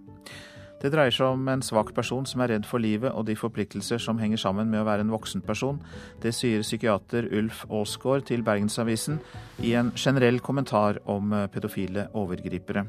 [0.81, 4.01] Det dreier seg om en svak person som er redd for livet og de forpliktelser
[4.01, 5.77] som henger sammen med å være en voksen person.
[6.23, 9.21] Det sier psykiater Ulf Aasgaard til Bergensavisen
[9.61, 12.87] i en generell kommentar om pedofile overgripere.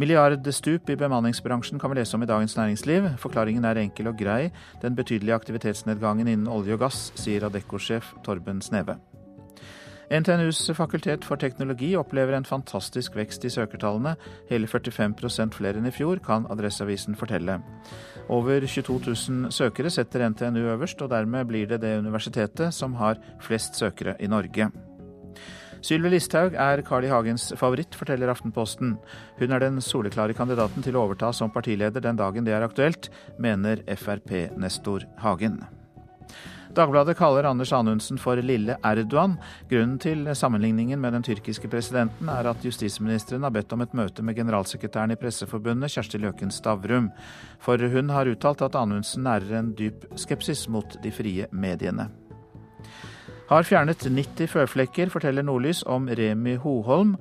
[0.00, 3.10] Milliardstup i bemanningsbransjen kan vi lese om i Dagens Næringsliv.
[3.18, 4.52] Forklaringen er enkel og grei.
[4.80, 8.96] Den betydelige aktivitetsnedgangen innen olje og gass, sier Adecco-sjef Torben Sneve.
[10.10, 14.16] NTNUs fakultet for teknologi opplever en fantastisk vekst i søkertallene.
[14.48, 17.60] Hele 45% flere enn i fjor, kan Adresseavisen fortelle.
[18.26, 23.22] Over 22 000 søkere setter NTNU øverst, og dermed blir det det universitetet som har
[23.46, 24.72] flest søkere i Norge.
[25.80, 27.14] Sylvi Listhaug er Carl I.
[27.14, 28.96] Hagens favoritt, forteller Aftenposten.
[29.38, 33.12] Hun er den soleklare kandidaten til å overta som partileder den dagen det er aktuelt,
[33.38, 35.62] mener Frp-nestor Hagen.
[36.70, 39.34] Dagbladet kaller Anders Anundsen for lille Erdogan.
[39.70, 44.22] Grunnen til sammenligningen med den tyrkiske presidenten er at justisministeren har bedt om et møte
[44.22, 47.10] med generalsekretæren i Presseforbundet, Kjersti Løken Stavrum.
[47.58, 52.06] For hun har uttalt at Anundsen nærer en dyp skepsis mot de frie mediene.
[53.50, 57.16] Har fjernet 90 føflekker, forteller Nordlys om Remi Hoholm.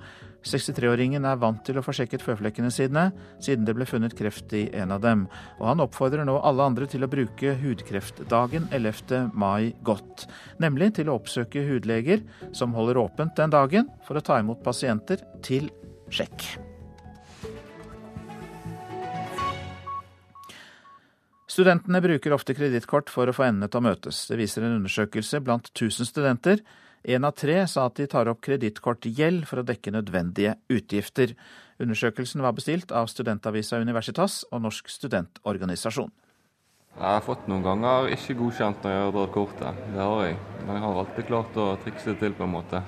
[0.48, 3.10] 63-åringen er vant til å få sjekket føflekkene sine,
[3.44, 5.26] siden det ble funnet kreft i en av dem.
[5.60, 9.34] Og han oppfordrer nå alle andre til å bruke hudkreftdagen 11.
[9.34, 10.30] mai godt.
[10.64, 12.24] Nemlig til å oppsøke hudleger
[12.56, 15.68] som holder åpent den dagen for å ta imot pasienter til
[16.14, 16.48] sjekk.
[21.50, 24.22] Studentene bruker ofte kredittkort for å få endene til å møtes.
[24.30, 26.62] Det viser en undersøkelse blant 1000 studenter.
[27.08, 31.32] Én av tre sa at de tar opp kredittkortgjeld for å dekke nødvendige utgifter.
[31.80, 36.12] Undersøkelsen var bestilt av studentavisa Universitas og Norsk studentorganisasjon.
[37.00, 39.84] Jeg har fått noen ganger ikke godkjent når jeg har dratt kortet.
[39.94, 40.40] Det har jeg.
[40.66, 42.82] Men jeg har alltid klart å trikse det til på en måte.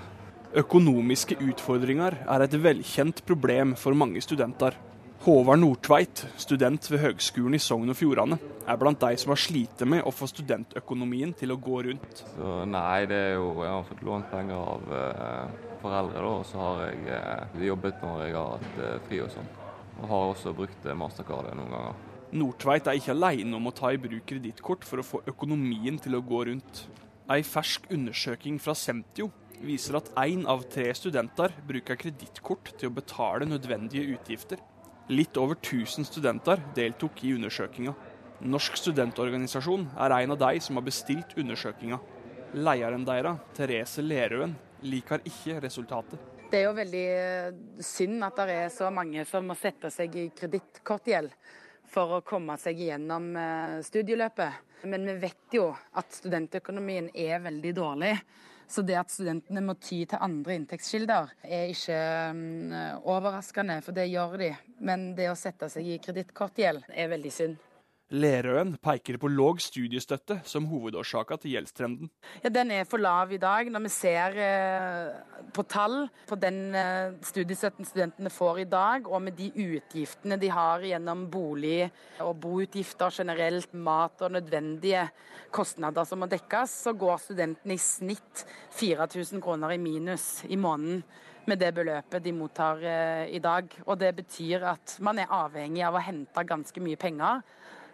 [0.60, 4.76] Økonomiske utfordringer er et velkjent problem for mange studenter.
[5.22, 9.84] Håvard Nordtveit, student ved Høgskolen i Sogn og Fjordane, er blant de som har slitt
[9.86, 12.24] med å få studentøkonomien til å gå rundt.
[12.32, 16.48] Så, nei, det er jo Jeg har fått lånt penger av eh, foreldre, da, og
[16.50, 19.52] så har jeg eh, jobbet når jeg har hatt eh, fri og sånn.
[19.92, 22.02] Og har også brukt mastercardet noen ganger.
[22.42, 26.18] Nordtveit er ikke alene om å ta i bruk kredittkort for å få økonomien til
[26.18, 26.88] å gå rundt.
[27.30, 29.30] Ei fersk undersøking fra Semtio
[29.62, 34.58] viser at én av tre studenter bruker kredittkort til å betale nødvendige utgifter.
[35.10, 37.94] Litt over 1000 studenter deltok i undersøkinga.
[38.42, 42.00] Norsk studentorganisasjon er en av de som har bestilt undersøkinga.
[42.58, 46.20] Lederen deres, Therese Lerøen, liker ikke resultatet.
[46.52, 50.26] Det er jo veldig synd at det er så mange som må sette seg i
[50.36, 51.32] kredittkortgjeld
[51.92, 53.32] for å komme seg gjennom
[53.88, 54.68] studieløpet.
[54.90, 58.16] Men vi vet jo at studentøkonomien er veldig dårlig.
[58.72, 61.98] Så det at studentene må ty til andre inntektskilder, er ikke
[62.32, 62.72] um,
[63.12, 64.54] overraskende, for det gjør de.
[64.80, 67.60] Men det å sette seg i kredittkortgjeld er veldig synd.
[68.12, 72.10] Lerøen peker på låg studiestøtte som hovedårsaka til gjeldstrenden.
[72.44, 73.70] Ja, Den er for lav i dag.
[73.72, 79.24] Når vi ser eh, på tall på den eh, studiestøtten studentene får i dag, og
[79.24, 81.88] med de utgiftene de har gjennom bolig
[82.20, 85.08] og boutgifter generelt, mat og nødvendige
[85.56, 88.44] kostnader som må dekkes, så går studentene i snitt
[88.76, 91.06] 4000 kroner i minus i måneden
[91.48, 93.72] med det beløpet de mottar eh, i dag.
[93.88, 97.42] Og det betyr at man er avhengig av å hente ganske mye penger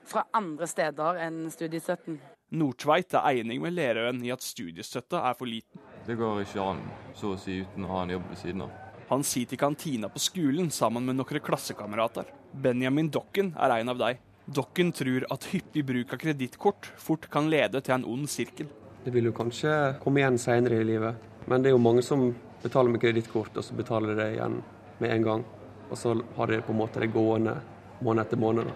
[0.08, 2.20] fra andre steder enn studiestøtten.
[2.58, 5.82] Nordtveit er enig med Lerøen i at studiestøtta er for liten.
[6.08, 6.80] Det går ikke an
[7.18, 8.72] så å si uten å ha en jobb ved siden av.
[9.10, 12.28] Han sitter i kantina på skolen sammen med noen klassekamerater.
[12.52, 14.24] Benjamin Dokken er en av dem.
[14.48, 18.70] Dokken tror at hyppig bruk av kredittkort fort kan lede til en ond sirkel.
[19.04, 19.72] Det vil jo kanskje
[20.04, 22.30] komme igjen senere i livet, men det er jo mange som
[22.64, 24.62] betaler med kredittkort, og så betaler de det igjen
[25.00, 25.46] med en gang.
[25.88, 27.58] Og så har de på en måte det gående
[28.04, 28.72] måned etter måned.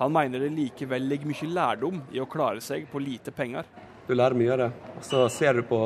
[0.00, 3.66] Han mener det likevel ligger mye lærdom i å klare seg på lite penger.
[4.06, 4.68] Du lærer mye av det.
[4.96, 5.80] Og så ser du på,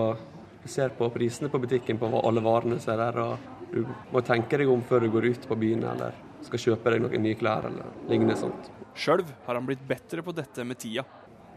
[0.62, 3.18] du ser på prisene på butikken på alle varene som er der.
[3.24, 3.80] og Du
[4.14, 6.14] må tenke deg om før du går ut på byen eller
[6.46, 8.70] skal kjøpe deg noen nye klær eller lignende sånt.
[8.94, 11.02] Sjøl har han blitt bedre på dette med tida.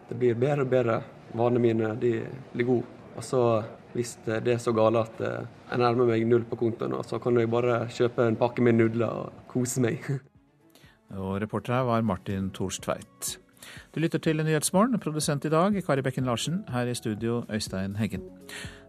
[0.10, 1.02] Det blir bedre og bedre.
[1.38, 2.14] Vanene mine de
[2.56, 2.96] blir gode.
[3.18, 3.44] Og så
[3.94, 7.38] hvis det er så gale at eh, jeg nærmer meg null på kontoen, så kan
[7.38, 10.02] jeg bare kjøpe en pakke med nudler og kose meg.
[11.16, 13.38] Og reporter her var Martin Thorstveit.
[13.96, 15.00] Du lytter til Nyhetsmorgen.
[15.00, 16.64] Produsent i dag Kari Bekken Larsen.
[16.70, 18.24] Her i studio Øystein Heggen.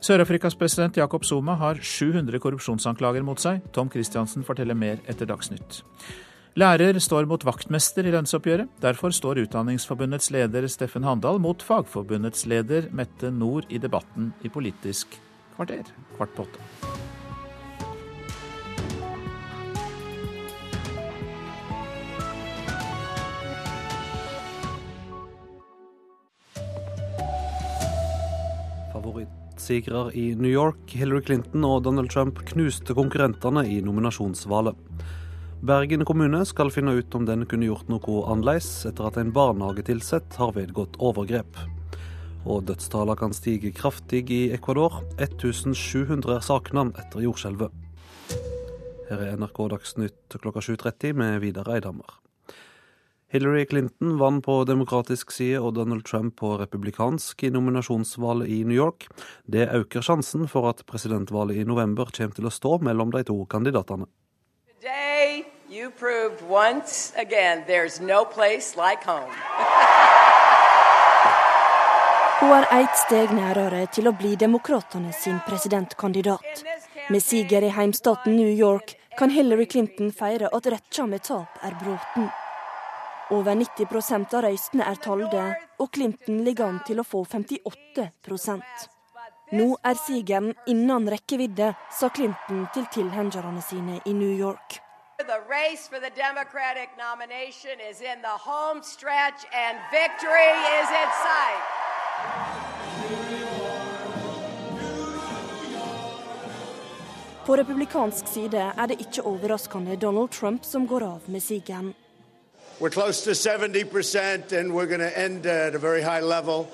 [0.01, 3.63] Sør-Afrikas president Jacob Zuma har 700 korrupsjonsanklager mot seg.
[3.73, 5.83] Tom Christiansen forteller mer etter Dagsnytt.
[6.59, 8.71] Lærer står mot vaktmester i lønnsoppgjøret.
[8.83, 15.21] Derfor står Utdanningsforbundets leder Steffen Handal mot Fagforbundets leder Mette Nord i debatten i Politisk
[15.55, 16.98] kvarter kvart på åtte.
[29.09, 30.93] Favorittsigrer i New York.
[30.93, 34.77] Hillary Clinton og Donald Trump knuste konkurrentene i nominasjonsvalget.
[35.65, 40.37] Bergen kommune skal finne ut om den kunne gjort noe annerledes etter at en barnehagetilsett
[40.39, 41.59] har vedgått overgrep.
[42.47, 45.01] Og dødstallene kan stige kraftig i Ecuador.
[45.19, 47.75] 1700 er savna etter jordskjelvet.
[49.09, 52.28] Her er NRK Dagsnytt klokka 7.30 med Vidar Eidhammer.
[53.31, 58.77] Hillary Clinton vant på demokratisk side og Donald Trump på republikansk i nominasjonsvalget i New
[58.77, 59.05] York.
[59.45, 63.37] Det øker sjansen for at presidentvalget i november kommer til å stå mellom de to
[63.45, 64.09] kandidatene.
[64.81, 69.29] Today, you proved once again there's no place like home.
[72.41, 76.65] Hun er ett steg nærere til å bli demokratene sin presidentkandidat.
[77.11, 81.77] Med siger i heimstaten New York kan Hillary Clinton feire at rekkja med tap er
[81.83, 82.31] bråten.
[83.31, 85.43] Over 90% av røystene er talte,
[85.79, 88.89] og Clinton ligger an til å få 58%
[89.53, 94.81] Nå er sigeren innen rekkevidde, sa Clinton til tilhengerne sine i New York.
[95.19, 101.11] The race for the Democratic nomination is in the home stretch, and victory is in
[101.25, 101.65] sight.
[107.47, 111.95] På republikansk side er det ikke overraskende Donald Trump som går av med sigeren.
[112.81, 116.69] We're close to 70%, and we're going to end at a very high level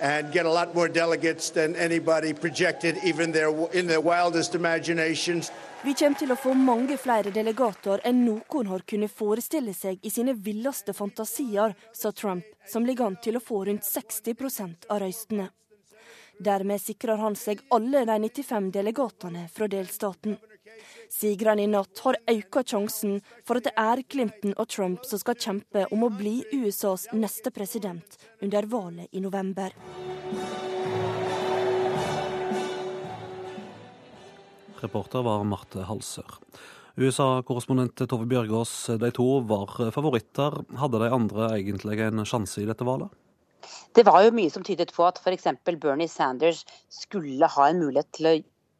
[0.00, 5.52] and get a lot more delegates than anybody projected, even their, in their wildest imaginations.
[5.84, 10.10] Vi kommer til å få mange flere delegater enn noen har kunnet forestille seg i
[10.10, 15.50] sine villeste fantasier, sa Trump, som ligger an til å få rundt 60 av røystene.
[16.40, 20.34] Dermed sikrer han seg alle de 95 delegatene fra delstaten.
[21.12, 25.38] Sigrene i natt har økt sjansen for at det er Clinton og Trump som skal
[25.38, 29.74] kjempe om å bli USAs neste president under valget i november.
[34.84, 36.40] Reporter var Marte Halsør.
[37.00, 40.60] USA-korrespondent Tove Bjørgaas, de to var favoritter.
[40.78, 43.10] Hadde de andre egentlig en sjanse i dette valget?
[43.96, 45.48] Det var jo mye som tydet på at f.eks.
[45.80, 46.62] Bernie Sanders
[46.92, 48.34] skulle ha en mulighet til å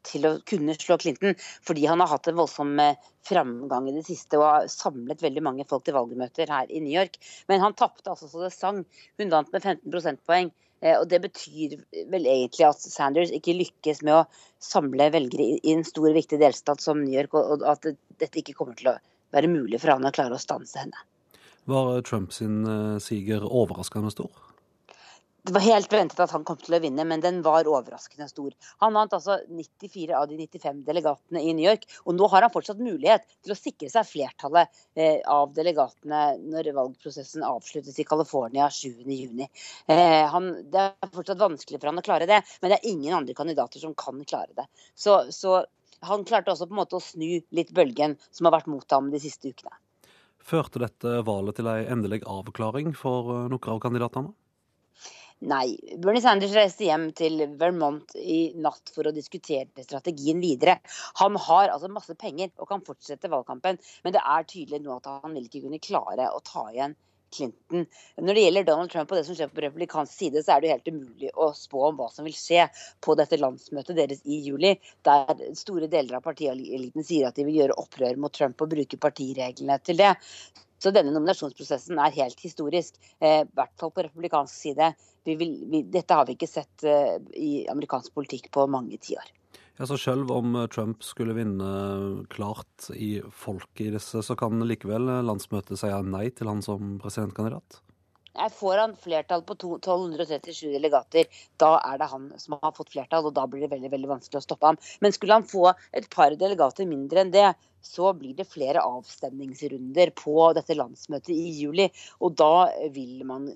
[0.07, 4.05] til å kunne slå Clinton, fordi han har hatt en voldsom eh, framgang i det
[4.09, 7.17] siste og har samlet veldig mange folk til valgmøter her i New York.
[7.49, 8.85] Men han tapte altså så det sang.
[9.21, 10.53] Hun vant med 15 prosentpoeng
[10.85, 11.79] Eh, og Det betyr
[12.13, 14.27] vel egentlig at Sanders ikke lykkes med å
[14.63, 17.89] samle velgere i en stor, viktig delstat som New York, og at
[18.21, 18.99] dette ikke kommer til å
[19.35, 21.07] være mulig for han å klare å stanse henne.
[21.71, 22.43] Var Trumps
[23.01, 24.44] siger overraskende stor?
[25.45, 28.55] Det var helt ventet at han kom til å vinne, men den var overraskende stor.
[28.81, 32.53] Han vant altså 94 av de 95 delegatene i New York, og nå har han
[32.53, 38.71] fortsatt mulighet til å sikre seg flertallet eh, av delegatene når valgprosessen avsluttes i California
[38.73, 39.43] 7.6.
[39.93, 40.39] Eh,
[40.73, 43.83] det er fortsatt vanskelig for han å klare det, men det er ingen andre kandidater
[43.83, 44.65] som kan klare det.
[44.97, 45.59] Så, så
[46.09, 49.13] han klarte også på en måte å snu litt bølgen som har vært mot ham
[49.13, 49.77] de siste ukene.
[50.41, 54.33] Førte dette valget til en endelig avklaring for eh, noen av kandidatene?
[55.45, 55.77] Nei.
[56.01, 60.79] Bernie Sanders reiste hjem til Vermont i natt for å diskutere strategien videre.
[61.21, 65.11] Han har altså masse penger og kan fortsette valgkampen, men det er tydelig nå at
[65.11, 66.97] han vil ikke kunne klare å ta igjen
[67.35, 67.85] Clinton.
[68.23, 70.73] Når det gjelder Donald Trump og det som skjer på republikansk side, så er det
[70.73, 72.69] helt umulig å spå om hva som vil skje
[73.05, 74.75] på dette landsmøtet deres i juli,
[75.05, 79.01] der store deler av partieliten sier at de vil gjøre opprør mot Trump og bruke
[79.03, 80.15] partireglene til det.
[80.85, 84.91] Så denne nominasjonsprosessen er helt historisk, eh, i hvert fall på republikansk side.
[85.25, 89.31] Vi vil, vi, dette har vi ikke sett eh, i amerikansk politikk på mange tiår.
[89.79, 94.61] Ja, så Selv om eh, Trump skulle vinne klart i folket i disse, så kan
[94.61, 97.81] likevel landsmøtet si nei til han som presidentkandidat?
[98.35, 101.29] Får han flertall på 1237 delegater,
[101.61, 104.41] da er det han som har fått flertall, og da blir det veldig, veldig vanskelig
[104.41, 104.81] å stoppe ham.
[105.05, 107.53] Men skulle han få et par delegater mindre enn det,
[107.85, 111.91] så blir det flere avstemningsrunder på dette landsmøtet i juli.
[112.25, 113.51] Og da vil man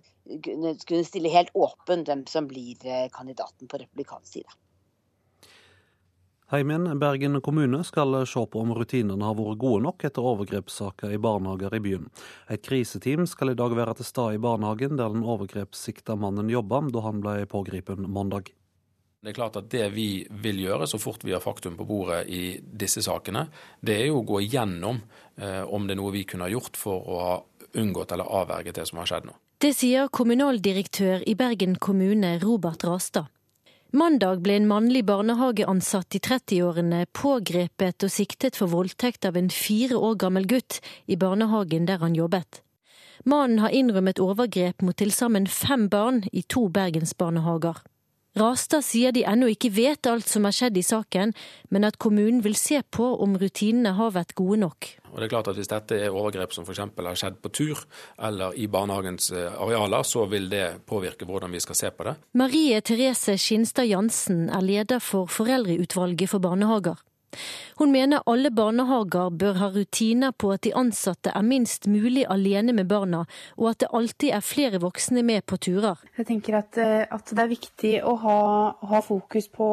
[0.44, 4.58] kunne stille helt åpent hvem som blir eh, kandidaten på republikansk side.
[6.48, 11.18] Heimen Bergen kommune skal se på om rutinene har vært gode nok etter overgrepssaker i
[11.20, 12.06] barnehager i byen.
[12.48, 16.80] Et kriseteam skal i dag være til stede i barnehagen der den overgrepssikta mannen jobba
[16.88, 18.48] da han ble pågrepet mandag.
[19.20, 22.24] Det er klart at det vi vil gjøre så fort vi har faktum på bordet
[22.32, 23.50] i disse sakene,
[23.84, 25.02] det er jo å gå igjennom
[25.36, 27.38] eh, om det er noe vi kunne ha gjort for å ha
[27.76, 29.36] unngått eller avverget det som har skjedd nå.
[29.60, 33.28] Det sier kommunaldirektør i Bergen kommune, Robert Rastad.
[33.90, 39.96] Mandag ble en mannlig barnehageansatt i 30-årene pågrepet og siktet for voldtekt av en fire
[39.96, 42.60] år gammel gutt i barnehagen der han jobbet.
[43.24, 47.80] Mannen har innrømmet overgrep mot til sammen fem barn i to bergensbarnehager.
[48.38, 51.34] Rastad sier de ennå ikke vet alt som har skjedd i saken,
[51.74, 54.90] men at kommunen vil se på om rutinene har vært gode nok.
[55.08, 56.82] Og det er klart at Hvis dette er overgrep som f.eks.
[56.84, 57.80] har skjedd på tur
[58.22, 62.14] eller i barnehagens eh, arealer, så vil det påvirke hvordan vi skal se på det.
[62.38, 67.00] Marie Therese Skinstad Jansen er leder for Foreldreutvalget for barnehager.
[67.78, 72.74] Hun mener alle barnehager bør ha rutiner på at de ansatte er minst mulig alene
[72.74, 73.24] med barna,
[73.56, 76.00] og at det alltid er flere voksne med på turer.
[76.18, 78.38] Jeg tenker at, eh, at det er viktig å ha,
[78.90, 79.68] ha fokus på,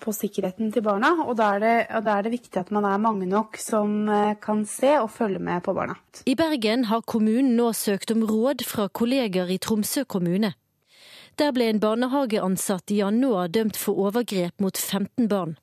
[0.00, 3.02] på, sikkerheten til barna, og da, det, og da, er det, viktig at man er
[3.02, 5.98] mange nok som eh, kan se og følge med på barna.
[6.24, 10.54] I Bergen har kommunen nå søkt om råd fra kolleger i Tromsø kommune.
[11.38, 15.58] Der ble en barnehageansatt i januar dømt for overgrep mot 15 barn.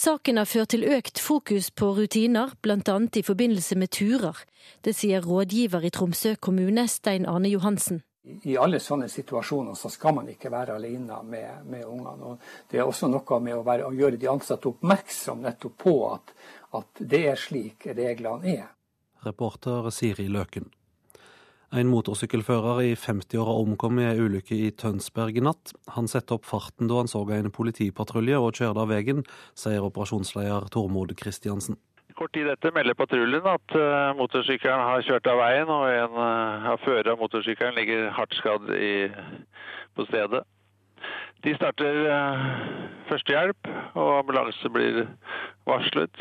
[0.00, 2.94] Saken har ført til økt fokus på rutiner, bl.a.
[3.20, 4.38] i forbindelse med turer.
[4.80, 8.00] Det sier rådgiver i Tromsø kommune, Stein Arne Johansen.
[8.48, 12.32] I alle sånne situasjoner så skal man ikke være alene med, med ungene.
[12.32, 15.96] Og det er også noe med å, være, å gjøre de ansatte oppmerksom nettopp på
[16.14, 16.32] at,
[16.80, 18.68] at det er slik reglene er.
[19.26, 20.70] Reporter Siri Løken.
[21.70, 25.70] En motorsykkelfører i 50-åra omkom i ei ulykke i Tønsberg i natt.
[25.94, 29.22] Han satte opp farten da han så en politipatrulje og kjørte av veien,
[29.54, 31.78] sier operasjonsleder Tormod Kristiansen.
[32.18, 36.66] Kort tid etter melder patruljen at uh, motorsykkelen har kjørt av veien, og en uh,
[36.74, 38.92] av førerne av motorsykkelen ligger hardt skadd i,
[39.94, 40.42] på stedet.
[41.46, 42.50] De starter uh,
[43.12, 45.04] førstehjelp, og ambulanse blir
[45.70, 46.18] varslet.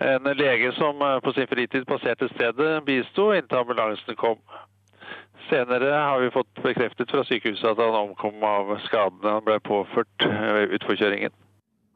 [0.00, 4.40] En lege som eh, på sin fritid passerte stedet, bisto inntil ambulansen kom.
[5.48, 10.26] Senere har vi fått bekreftet fra sykehuset at han omkom av skadene han ble påført
[10.26, 11.32] ved utforkjøringen.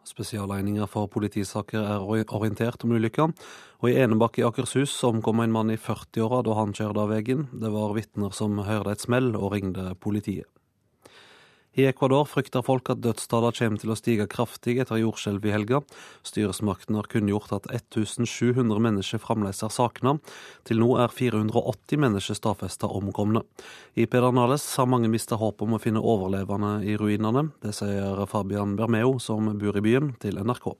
[0.05, 3.28] Spesialeininger for politisaker er orientert om ulykka,
[3.80, 7.47] og i Enebakk i Akershus omkom en mann i 40-åra da han kjørte av veien.
[7.53, 10.49] Det var vitner som hørte et smell og ringte politiet.
[11.75, 15.81] I Ecuador frykter folk at dødstallene kommer til å stige kraftig etter jordskjelvet i helga.
[16.22, 20.12] Styresmakten har kunngjort at 1700 mennesker fremdeles er savna.
[20.68, 23.43] Til nå er 480 mennesker stadfesta omkomne.
[23.99, 27.49] I Pedernales har mange mista håp om å finne overlevende i ruinene.
[27.59, 30.70] Det sier Fabian Bermeo, som bor i byen, til NRK.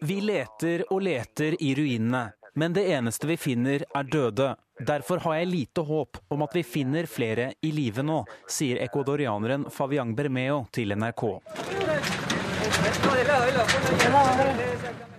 [0.00, 4.54] Vi leter og leter i ruinene, men det eneste vi finner er døde.
[4.86, 9.66] Derfor har jeg lite håp om at vi finner flere i live nå, sier ecuadorianeren
[9.70, 11.24] Faviang Bermeo til NRK.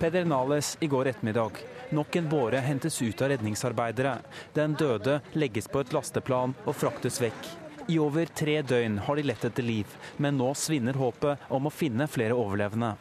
[0.01, 1.62] Pedernales i går ettermiddag.
[1.93, 4.16] Nok en båre hentes ut av redningsarbeidere.
[4.53, 7.51] Den døde legges på et lasteplan og fraktes vekk.
[7.91, 11.74] I over tre døgn har de lett etter liv, men nå svinner håpet om å
[11.74, 12.95] finne flere overlevende.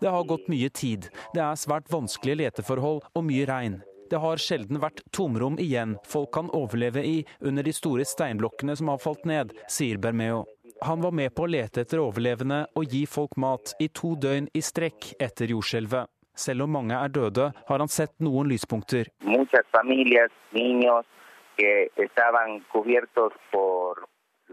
[0.00, 1.10] Det har gått mye tid.
[1.34, 3.80] Det er svært vanskelige leteforhold og mye regn.
[4.10, 8.92] Det har sjelden vært tomrom igjen folk kan overleve i under de store steinblokkene som
[8.92, 10.44] har falt ned, sier Bermeo.
[10.84, 14.50] Han var med på å lete etter overlevende og gi folk mat i to døgn
[14.52, 16.10] i strekk etter jordskjelvet.
[16.36, 19.08] Selv om mange er døde, har han sett noen lyspunkter.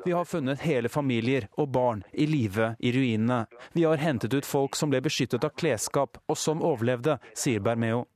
[0.06, 3.46] Vi har funnet hele familier og barn i live i ruinene.
[3.74, 8.08] Vi har hentet ut folk som ble beskyttet av klesskap og som overlevde, sier Bermeo.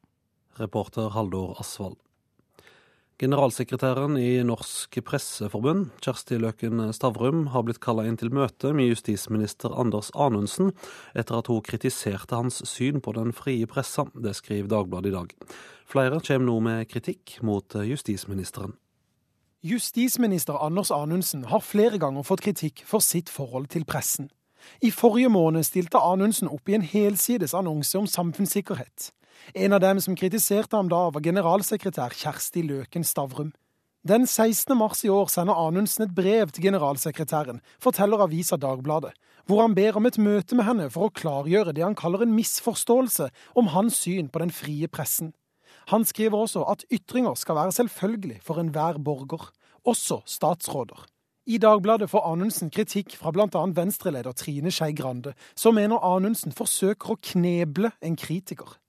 [0.58, 2.00] Reporter Haldor Asvald.
[3.22, 9.72] Generalsekretæren i Norsk Presseforbund, Kjersti Løken Stavrum, har blitt kalla inn til møte med justisminister
[9.72, 10.74] Anders Anundsen
[11.14, 14.08] etter at hun kritiserte hans syn på den frie pressa.
[14.12, 15.38] Det skriver Dagbladet i dag.
[15.88, 18.76] Flere kommer nå med kritikk mot justisministeren.
[19.66, 24.28] Justisminister Anders Anundsen har flere ganger fått kritikk for sitt forhold til pressen.
[24.78, 29.08] I forrige måned stilte Anundsen opp i en helsides annonse om samfunnssikkerhet.
[29.58, 33.56] En av dem som kritiserte ham da, var generalsekretær Kjersti Løken Stavrum.
[34.06, 34.78] Den 16.
[34.78, 39.16] mars i år sender Anundsen et brev til generalsekretæren, forteller avisa Dagbladet,
[39.50, 42.38] hvor han ber om et møte med henne for å klargjøre det han kaller en
[42.38, 45.34] misforståelse om hans syn på den frie pressen.
[45.92, 49.52] Han skriver også at ytringer skal være selvfølgelig for enhver borger,
[49.86, 51.06] også statsråder.
[51.46, 53.66] I Dagbladet får Anundsen kritikk fra bl.a.
[53.78, 58.80] venstreleder Trine Skei Grande, som mener Anundsen forsøker å kneble en kritiker.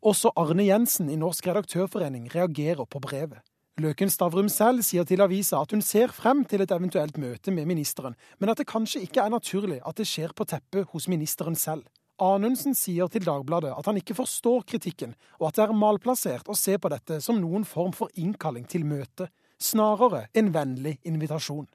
[0.00, 3.44] Også Arne Jensen i Norsk redaktørforening reagerer på brevet.
[3.76, 7.68] Løken Stavrum selv sier til avisa at hun ser frem til et eventuelt møte med
[7.68, 11.58] ministeren, men at det kanskje ikke er naturlig at det skjer på teppet hos ministeren
[11.60, 11.84] selv.
[12.22, 16.56] Anundsen sier til Dagbladet at han ikke forstår kritikken, og at det er malplassert å
[16.56, 19.28] se på dette som noen form for innkalling til møte,
[19.60, 21.66] snarere en vennlig invitasjon.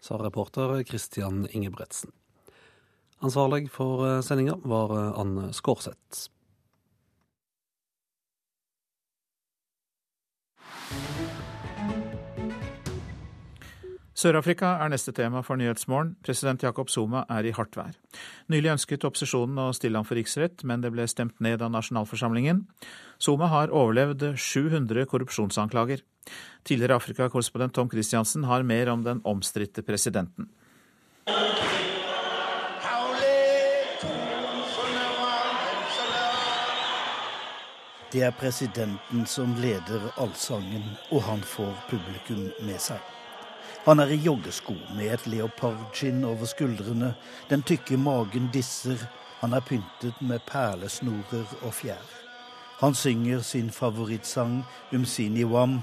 [0.00, 2.12] Sa reporter Christian Ingebretsen.
[3.20, 6.28] Ansvarlig for eh, sendinga var eh, Anne Skårseth.
[14.18, 16.16] Sør-Afrika er neste tema for Nyhetsmorgen.
[16.26, 17.94] President Jacob Zuma er i hardt vær.
[18.50, 22.64] Nylig ønsket opposisjonen å stille ham for riksrett, men det ble stemt ned av nasjonalforsamlingen.
[23.22, 26.02] Zuma har overlevd 700 korrupsjonsanklager.
[26.66, 30.50] Tidligere Afrika-korrespondent Tom Christiansen har mer om den omstridte presidenten.
[38.10, 43.17] Det er presidenten som leder allsangen, og han får publikum med seg.
[43.88, 47.14] Han er i joggesko med et leopardskinn over skuldrene.
[47.48, 49.00] Den tykke magen disser.
[49.40, 52.04] Han er pyntet med perlesnorer og fjær.
[52.82, 54.60] Han synger sin favorittsang
[54.92, 55.78] Umsini Wam,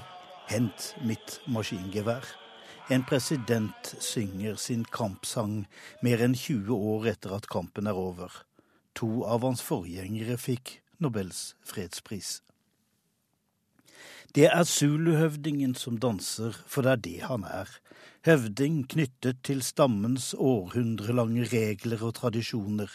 [0.46, 2.22] Hent mitt maskingevær.
[2.94, 5.64] En president synger sin kampsang
[5.98, 8.30] mer enn 20 år etter at kampen er over.
[8.94, 12.36] To av hans forgjengere fikk Nobels fredspris.
[14.34, 17.70] Det er zuluhøvdingen som danser, for det er det han er.
[18.26, 22.90] Høvding knyttet til stammens århundrelange regler og tradisjoner.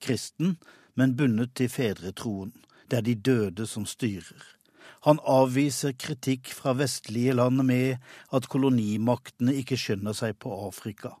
[0.00, 0.56] Kristen,
[0.94, 2.52] men bundet til fedretroen.
[2.90, 4.44] Det er de døde som styrer.
[5.06, 8.02] Han avviser kritikk fra vestlige land med
[8.34, 11.12] at kolonimaktene ikke skjønner seg på Afrika.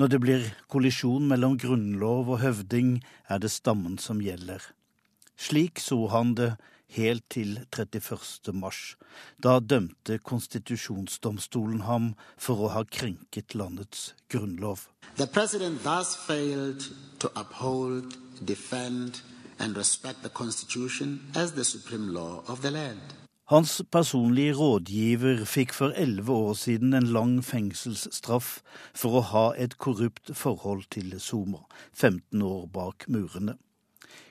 [0.00, 2.96] Når det blir kollisjon mellom grunnlov og høvding,
[3.28, 4.62] er det stammen som gjelder.
[5.36, 6.54] Slik så han det
[6.96, 8.54] helt til 31.
[8.54, 8.96] mars.
[9.42, 14.88] Da dømte konstitusjonsdomstolen ham for å ha krenket landets grunnlov.
[15.16, 16.86] The president thus failed
[17.20, 19.22] to uphold, defend
[19.58, 23.22] and respect the constitution as the supreme law of the land.
[23.52, 28.62] Hans personlige rådgiver fikk for elleve år siden en lang fengselsstraff
[28.94, 31.60] for å ha et korrupt forhold til Zuma,
[31.92, 33.58] 15 år bak murene.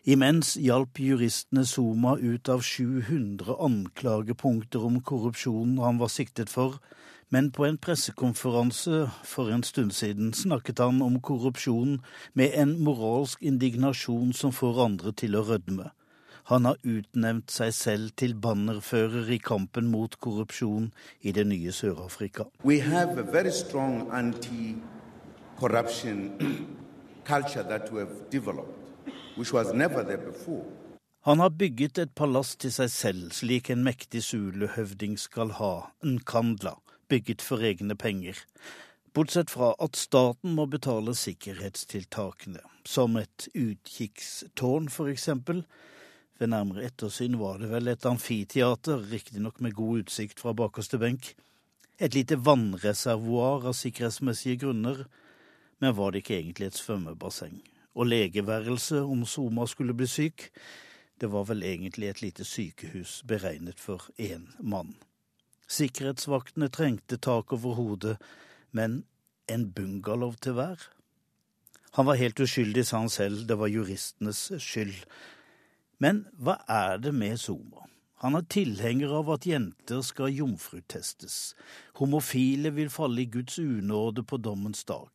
[0.03, 6.79] Imens hjalp juristene Zuma ut av 700 anklagepunkter om korrupsjonen han var siktet for,
[7.29, 12.01] men på en pressekonferanse for en stund siden snakket han om korrupsjon
[12.33, 15.91] med en moralsk indignasjon som får andre til å rødme.
[16.49, 20.91] Han har utnevnt seg selv til bannerfører i kampen mot korrupsjon
[21.21, 22.49] i det nye Sør-Afrika.
[27.23, 28.80] Culture that we have developed
[31.21, 36.75] Han har bygget et palass til seg selv, slik en mektig zulehøvding skal ha, Nkandla,
[37.11, 38.39] bygget for egne penger.
[39.13, 45.65] Bortsett fra at staten må betale sikkerhetstiltakene, som et utkikkstårn for eksempel.
[46.39, 51.35] Ved nærmere ettersyn var det vel et amfiteater, riktignok med god utsikt fra bakerste benk.
[51.99, 55.05] Et lite vannreservoar av sikkerhetsmessige grunner,
[55.79, 57.61] men var det ikke egentlig et svømmebasseng?
[57.95, 60.49] Og legeværelse om Soma skulle bli syk?
[61.21, 64.95] Det var vel egentlig et lite sykehus beregnet for én mann.
[65.67, 68.17] Sikkerhetsvaktene trengte tak over hodet,
[68.71, 69.03] men
[69.47, 70.79] en bungalow til hver?
[71.91, 74.95] Han var helt uskyldig, sa han selv, det var juristenes skyld.
[75.99, 77.85] Men hva er det med Zuma?
[78.23, 81.53] Han er tilhenger av at jenter skal jomfrutestes.
[81.97, 85.09] Homofile vil falle i Guds unåde på dommens dag.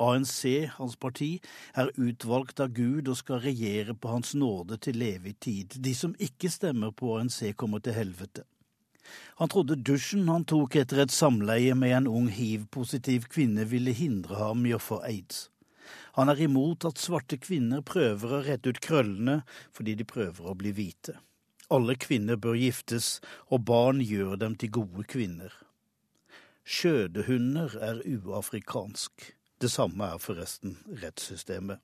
[0.00, 1.38] ANC, hans parti,
[1.74, 5.76] er utvalgt av Gud og skal regjere på hans nåde til evig tid.
[5.76, 8.46] De som ikke stemmer på ANC, kommer til helvete.
[9.40, 14.38] Han trodde dusjen han tok etter et samleie med en ung hiv-positiv kvinne, ville hindre
[14.38, 15.48] ham i å få aids.
[16.18, 19.40] Han er imot at svarte kvinner prøver å rette ut krøllene
[19.74, 21.16] fordi de prøver å bli hvite.
[21.70, 25.52] Alle kvinner bør giftes, og barn gjør dem til gode kvinner.
[26.66, 29.30] Skjødehunder er uafrikansk.
[29.60, 31.82] Det samme er forresten rettssystemet.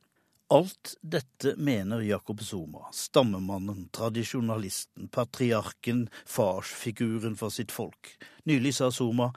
[0.48, 8.14] Alt dette mener Jakob Zuma, stammemannen, tradisjonalisten, patriarken, farsfiguren for sitt folk.
[8.48, 9.32] Nylig sa Zuma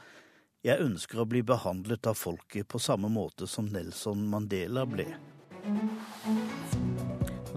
[0.64, 5.08] jeg ønsker å bli behandlet av folket på samme måte som Nelson Mandela ble.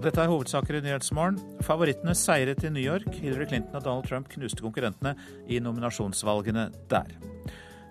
[0.03, 1.39] Dette er hovedsaker i Nyhetsmorgen.
[1.63, 3.07] Favorittene seiret i New York.
[3.23, 5.15] Hillary Clinton og Donald Trump knuste konkurrentene
[5.47, 7.15] i nominasjonsvalgene der.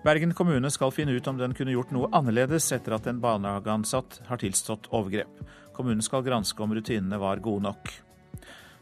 [0.03, 4.17] Bergen kommune skal finne ut om den kunne gjort noe annerledes etter at en barnehageansatt
[4.27, 5.37] har tilstått overgrep.
[5.73, 7.91] Kommunen skal granske om rutinene var gode nok.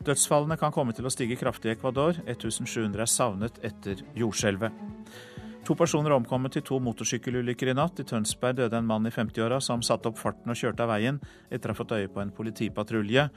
[0.02, 2.18] Dødsfallene kan komme til å stige kraftig i Ecuador.
[2.26, 4.74] 1700 er savnet etter jordskjelvet.
[5.70, 8.02] To personer omkommet i to motorsykkelulykker i natt.
[8.02, 11.20] I Tønsberg døde en mann i 50-åra som satte opp farten og kjørte av veien
[11.52, 13.28] etter å ha fått øye på en politipatrulje.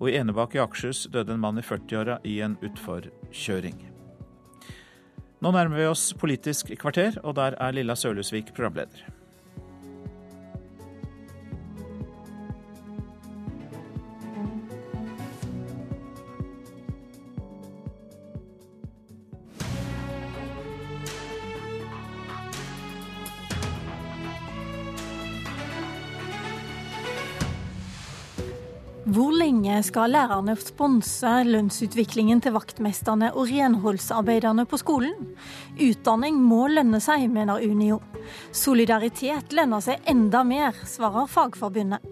[0.00, 3.95] Og i Enebakk i Akershus døde en mann i 40-åra i en utforkjøring.
[5.44, 9.15] Nå nærmer vi oss Politisk kvarter, og der er Lilla Sølhusvik programleder.
[29.16, 35.14] Hvor lenge skal lærerne sponse lønnsutviklingen til vaktmesterne og renholdsarbeiderne på skolen?
[35.80, 38.02] Utdanning må lønne seg, mener Unio.
[38.52, 42.04] Solidaritet lønner seg enda mer, svarer Fagforbundet.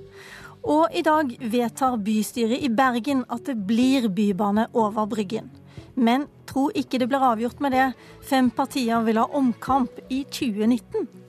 [0.64, 5.50] Og i dag vedtar bystyret i Bergen at det blir bybane over Bryggen.
[6.00, 7.90] Men tro ikke det blir avgjort med det.
[8.24, 11.23] Fem partier vil ha omkamp i 2019.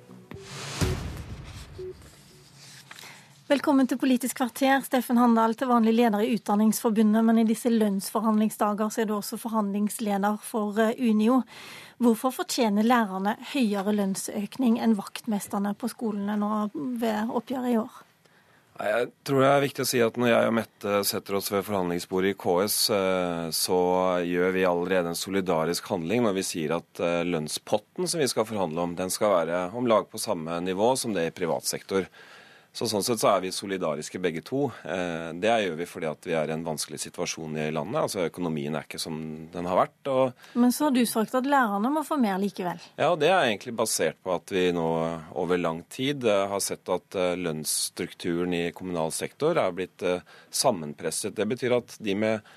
[3.56, 8.90] Velkommen til Politisk kvarter, Steffen Handal, til vanlig leder i Utdanningsforbundet, men i disse lønnsforhandlingsdager
[8.91, 11.38] så er du også forhandlingsleder for eh, Unio.
[12.03, 16.49] Hvorfor fortjener lærerne høyere lønnsøkning enn vaktmesterne på skolene nå
[16.99, 17.95] ved oppgjøret i år?
[18.76, 21.64] Jeg tror det er viktig å si at når jeg og Mette setter oss ved
[21.64, 23.82] forhandlingsbordet i KS, eh, så
[24.36, 28.52] gjør vi allerede en solidarisk handling når vi sier at eh, lønnspotten som vi skal
[28.52, 32.11] forhandle om, den skal være om lag på samme nivå som det i privat sektor.
[32.76, 34.65] Så Sånn sett så er vi solidariske begge to.
[34.84, 38.02] Eh, det gjør vi fordi at vi er i en vanskelig situasjon i landet.
[38.02, 39.15] Altså Økonomien er ikke som
[39.53, 40.10] den har vært.
[40.11, 40.43] Og...
[40.60, 42.84] Men så har du sagt at lærerne må få mer likevel?
[42.99, 44.89] Ja, og det er egentlig basert på at vi nå
[45.39, 50.03] over lang tid eh, har sett at eh, lønnsstrukturen i kommunal sektor er blitt
[50.52, 51.35] sammenpresset.
[51.38, 52.56] Det betyr at de med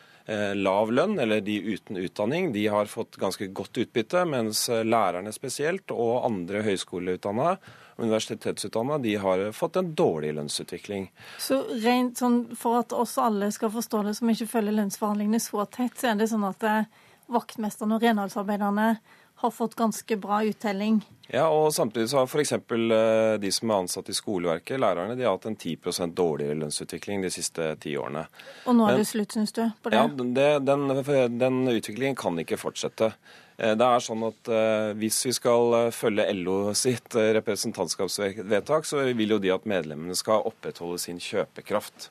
[0.61, 5.89] lav lønn, eller de uten utdanning, de har fått ganske godt utbytte, mens lærerne spesielt,
[5.95, 7.55] og andre høyskoleutdanna
[7.99, 11.09] universitetsutdanna, de har fått en dårlig lønnsutvikling.
[11.39, 15.65] Så rent sånn For at oss alle skal forstå det, som ikke følger lønnsforhandlingene så
[15.67, 16.85] tett, så er det sånn at eh,
[17.29, 18.91] vaktmesterne og renholdsarbeiderne
[19.39, 21.01] har fått ganske bra uttelling?
[21.29, 22.53] Ja, og samtidig så har f.eks.
[22.53, 27.23] Eh, de som er ansatt i skoleverket, lærerne, de har hatt en 10% dårligere lønnsutvikling
[27.23, 28.25] de siste ti årene.
[28.67, 29.63] Og nå er Men, det slutt, syns du?
[29.83, 30.01] på det?
[30.01, 30.89] Ja, det, den,
[31.39, 33.13] den utviklingen kan ikke fortsette.
[33.59, 39.03] Eh, det er sånn at eh, Hvis vi skal eh, følge LO sitt representantskapsvedtak, så
[39.19, 42.11] vil jo de at medlemmene skal opprettholde sin kjøpekraft.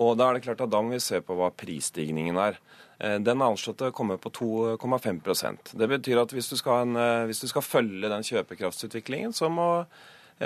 [0.00, 2.60] Og Da er det klart at da må vi se på hva prisstigningen er.
[3.00, 6.98] Den er anslått å komme på 2,5% Det betyr at hvis du, en,
[7.30, 9.86] hvis du, skal følge den kjøpekraftsutviklingen, så må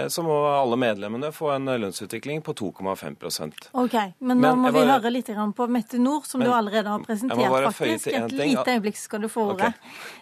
[0.09, 4.81] så må alle medlemmene få en lønnsutvikling på 2,5 Ok, Men nå Men må vi
[4.81, 7.51] bare- høre litt på Mette Nord, som Men du allerede har jeg må presentert.
[7.51, 8.03] bare føye faktisk.
[8.05, 9.75] til en Et lite øyeblikk skal du få ordet.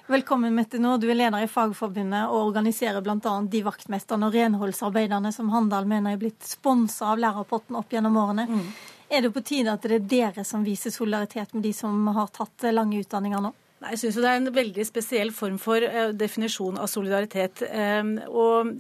[0.09, 1.01] Velkommen, Mette Nord.
[1.01, 3.41] Du er leder i Fagforbundet og organiserer bl.a.
[3.49, 8.47] de vaktmesterne og renholdsarbeiderne som Handal mener er blitt sponsa av lærerpotten opp gjennom årene.
[9.11, 9.99] Er det på tide at det er
[10.33, 13.53] dere som viser solidaritet med de som har tatt lange utdanninger nå?
[13.83, 17.65] Nei, Jeg syns det er en veldig spesiell form for eh, definisjon av solidaritet.
[17.67, 18.71] Eh, og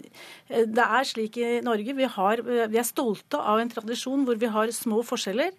[0.46, 4.22] eh, det er slik i Norge, vi, har, eh, vi er stolte av en tradisjon
[4.28, 5.50] hvor vi har små forskjeller.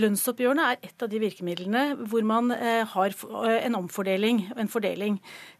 [0.00, 5.18] Lønnsoppgjørene er et av de virkemidlene hvor man har en omfordeling, en fordeling,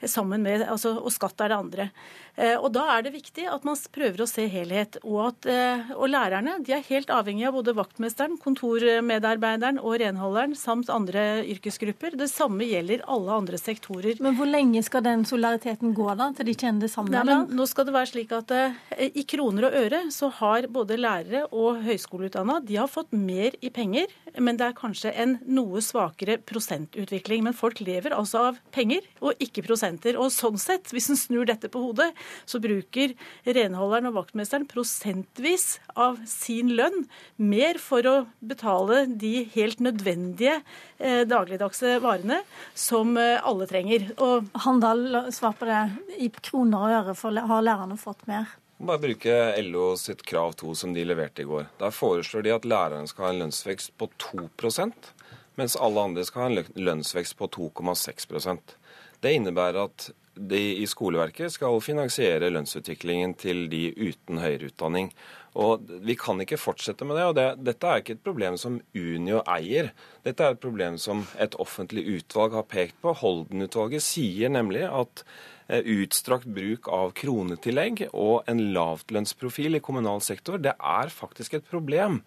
[0.08, 1.88] sammen med, altså, og skatt er det andre.
[2.36, 4.98] Eh, Og Da er det viktig at man prøver å se helhet.
[5.04, 10.54] Og, at, eh, og lærerne de er helt avhengig av både vaktmesteren, kontormedarbeideren og renholderen
[10.56, 12.16] samt andre yrkesgrupper.
[12.16, 14.20] Det samme gjelder alle andre sektorer.
[14.20, 16.30] Men hvor lenge skal den solidariteten gå, da?
[16.36, 17.24] Til de kjenner det samme?
[17.24, 20.98] Nei, nå skal det være slik at eh, I kroner og øre så har både
[21.00, 25.80] lærere og høyskoleutdanna de har fått mer i penger, men det er kanskje en noe
[25.80, 27.44] svakere prosentutvikling.
[27.46, 30.18] Men folk lever altså av penger og ikke prosenter.
[30.20, 32.10] Og sånn sett, hvis en snur dette på hodet,
[32.48, 39.82] så bruker renholderen og vaktmesteren prosentvis av sin lønn mer for å betale de helt
[39.84, 40.60] nødvendige
[40.98, 42.42] eh, dagligdagse varene
[42.74, 44.10] som eh, alle trenger.
[44.22, 45.82] Og Handal, svar på det.
[46.22, 48.54] I kroner og øre for, har lærerne fått mer?
[48.76, 51.70] Bare bruke LO sitt krav 2 som de leverte i går.
[51.80, 55.12] Der foreslår de at lærerne skal ha en lønnsvekst på 2%
[55.56, 58.76] mens alle andre skal ha en lønnsvekst på 2,6%
[59.24, 65.10] Det innebærer at de i skoleverket skal finansiere lønnsutviklingen til de uten høyere utdanning.
[65.56, 67.24] Og Vi kan ikke fortsette med det.
[67.24, 69.92] og det, Dette er ikke et problem som Unio eier.
[70.24, 73.14] Dette er et problem som et offentlig utvalg har pekt på.
[73.16, 75.24] Holden-utvalget sier nemlig at
[75.68, 81.64] eh, utstrakt bruk av kronetillegg og en lavtlønnsprofil i kommunal sektor, det er faktisk et
[81.64, 82.20] problem.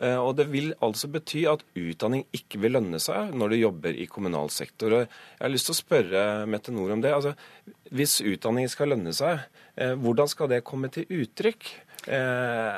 [0.00, 3.96] Eh, Og Det vil altså bety at utdanning ikke vil lønne seg når du jobber
[3.98, 4.90] i kommunal sektor.
[4.90, 5.08] Jeg
[5.40, 7.12] har lyst til å spørre Mette Nord om det.
[7.12, 7.34] Altså,
[7.90, 9.40] hvis utdanning skal lønne seg,
[9.76, 11.66] eh, hvordan skal det komme til uttrykk?
[12.06, 12.14] Eh,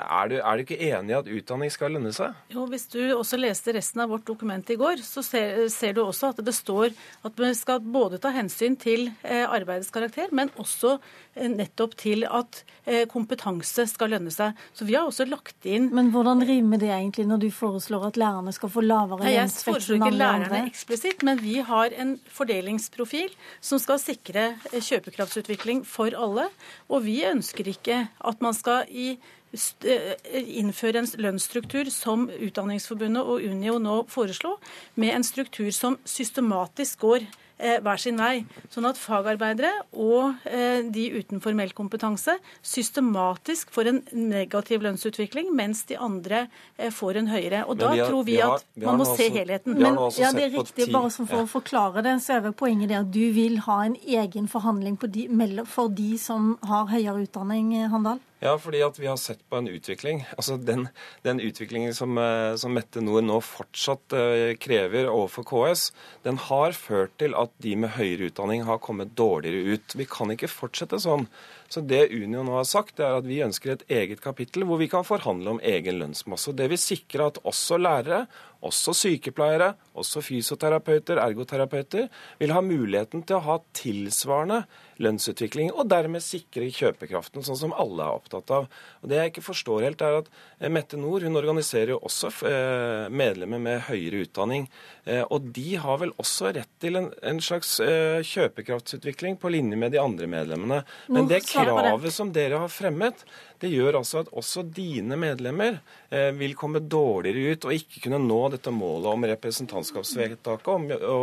[0.00, 2.34] Er du, er du ikke enig i at utdanning skal lønne seg?
[2.50, 6.02] Jo, Hvis du også leste resten av vårt dokument i går, så ser, ser du
[6.02, 6.94] også at det står
[7.26, 10.96] at vi skal både ta hensyn til eh, arbeidets karakter, men også
[11.36, 14.56] eh, nettopp til at eh, kompetanse skal lønne seg.
[14.74, 18.20] Så vi har også lagt inn Men hvordan rimer det egentlig når du foreslår at
[18.20, 23.30] lærerne skal få lavere Nei, Jeg foreslår ikke lærerne eksplisitt, men vi har en fordelingsprofil
[23.60, 26.48] som skal sikre kjøpekraftsutvikling for alle.
[26.90, 29.19] Og vi ønsker ikke at man skal i
[29.52, 34.58] innføre en lønnsstruktur som Utdanningsforbundet og Unio nå foreslo,
[34.94, 37.26] med en struktur som systematisk går
[37.60, 38.44] eh, hver sin vei.
[38.72, 44.00] Sånn at fagarbeidere og eh, de uten formell kompetanse systematisk får en
[44.30, 46.46] negativ lønnsutvikling, mens de andre
[46.78, 47.64] eh, får en høyere.
[47.66, 49.74] Og da vi har- tror vi vi har- at vi man må også, se helheten.
[49.78, 50.92] Men, ja, det er riktig.
[50.92, 51.44] Bare som for ja.
[51.44, 54.96] å forklare det, så er vel poenget det at du vil ha en egen forhandling
[54.96, 55.28] på de,
[55.66, 58.20] for de som har høyere utdanning, eh, Handal?
[58.40, 60.22] Ja, fordi at vi har sett på en utvikling.
[60.32, 60.86] Altså Den,
[61.26, 65.90] den utviklingen som, eh, som Mette Nord nå fortsatt eh, krever overfor KS,
[66.24, 69.96] den har ført til at de med høyere utdanning har kommet dårligere ut.
[69.96, 71.28] Vi kan ikke fortsette sånn.
[71.70, 74.80] Så det Unio nå har sagt, det er at vi ønsker et eget kapittel hvor
[74.80, 76.56] vi kan forhandle om egen lønnsmasse.
[76.58, 78.24] Det vil sikre at også lærere,
[78.60, 82.10] også sykepleiere, også fysioterapeuter, ergoterapeuter,
[82.42, 84.64] vil ha muligheten til å ha tilsvarende
[85.00, 88.66] lønnsutvikling, og dermed sikre kjøpekraften, sånn som alle er opptatt av.
[89.00, 90.28] Og Det jeg ikke forstår helt, er at
[90.58, 94.68] eh, Mette Nord hun organiserer jo også eh, medlemmer med høyere utdanning.
[95.06, 99.94] eh, Og de har vel også rett til en, en slags kjøpekraftsutvikling på linje med
[99.94, 100.82] de andre medlemmene.
[101.08, 101.59] Men det det.
[101.66, 103.24] Kravet som dere har fremmet,
[103.60, 108.20] det gjør altså at også dine medlemmer eh, vil komme dårligere ut og ikke kunne
[108.22, 111.18] nå dette målet om representantskapsvedtaket om å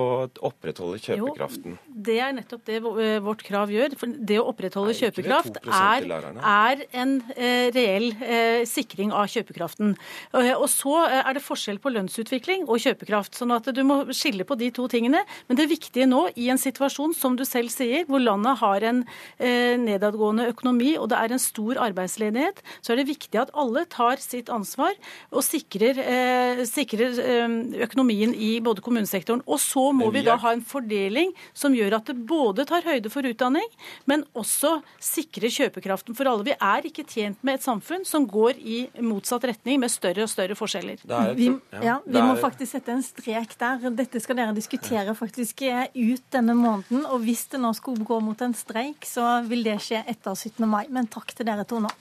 [0.50, 1.78] opprettholde kjøpekraften.
[1.78, 3.96] Jo, Det er nettopp det vårt krav gjør.
[4.00, 6.08] For det å opprettholde Nei, kjøpekraft er,
[6.38, 9.96] er en eh, reell eh, sikring av kjøpekraften.
[10.34, 13.38] Eh, og så eh, er det forskjell på lønnsutvikling og kjøpekraft.
[13.38, 15.24] sånn at du må skille på de to tingene.
[15.50, 19.04] Men det viktige nå, i en situasjon som du selv sier, hvor landet har en
[19.40, 22.27] eh, nedadgående økonomi og det er en stor arbeidsledighet,
[22.82, 24.96] så er det viktig at alle tar sitt ansvar
[25.32, 29.46] og sikrer, eh, sikrer eh, økonomien i både kommunesektoren.
[29.48, 32.86] Og så må vi vi da ha en fordeling som gjør at det både tar
[32.88, 33.68] høyde for utdanning,
[34.10, 36.46] men også sikrer kjøpekraften for alle.
[36.48, 40.32] Vi er ikke tjent med et samfunn som går i motsatt retning, med større og
[40.32, 41.04] større forskjeller.
[41.38, 41.52] Vi,
[41.84, 43.90] ja, vi må faktisk sette en strek der.
[43.98, 47.06] Dette skal dere diskutere faktisk eh, ut denne måneden.
[47.12, 50.66] Og hvis det nå skulle gå mot en streik, så vil det skje etter 17.
[50.70, 50.86] mai.
[50.94, 51.92] Men takk til dere to nå.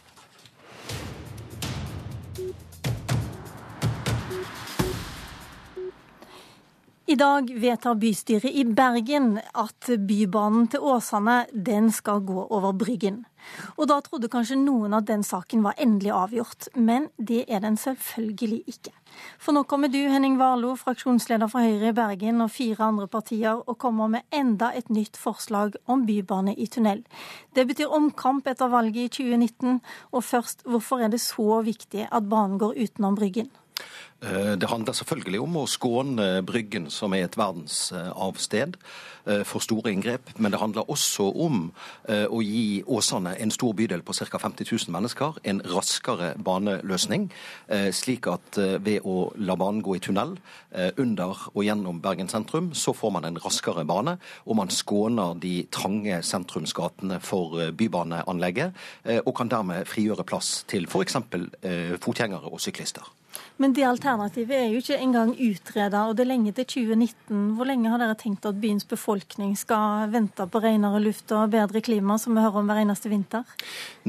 [7.06, 13.20] I dag vedtar bystyret i Bergen at Bybanen til Åsane den skal gå over Bryggen.
[13.76, 17.78] Og da trodde kanskje noen at den saken var endelig avgjort, men det er den
[17.80, 18.94] selvfølgelig ikke.
[19.40, 23.62] For nå kommer du, Henning Warlo, fraksjonsleder for Høyre i Bergen og fire andre partier,
[23.64, 27.04] og kommer med enda et nytt forslag om bybane i tunnel.
[27.56, 29.80] Det betyr omkamp etter valget i 2019,
[30.12, 33.50] og først, hvorfor er det så viktig at banen går utenom Bryggen?
[34.22, 38.76] Eh, det handler selvfølgelig om å skåne Bryggen, som er et verdensarvsted,
[39.26, 40.32] eh, for store inngrep.
[40.38, 41.72] Men det handler også om
[42.08, 44.38] eh, å gi Åsane, en stor bydel på ca.
[44.38, 47.30] 50 000 mennesker, en raskere baneløsning.
[47.92, 50.36] Slik at ved å la banen gå i tunnel
[50.96, 54.16] under og gjennom Bergen sentrum, så får man en raskere bane.
[54.46, 58.72] Og man skåner de trange sentrumsgatene for bybaneanlegget,
[59.24, 61.18] og kan dermed frigjøre plass til f.eks.
[62.00, 63.06] fotgjengere og syklister.
[63.56, 67.54] Men det alternativet er jo ikke engang utreda, og det er lenge til 2019.
[67.56, 71.80] Hvor lenge har dere tenkt at byens befolkning skal vente på renere luft og bedre
[71.80, 73.48] klima, som vi hører om hver eneste vinter?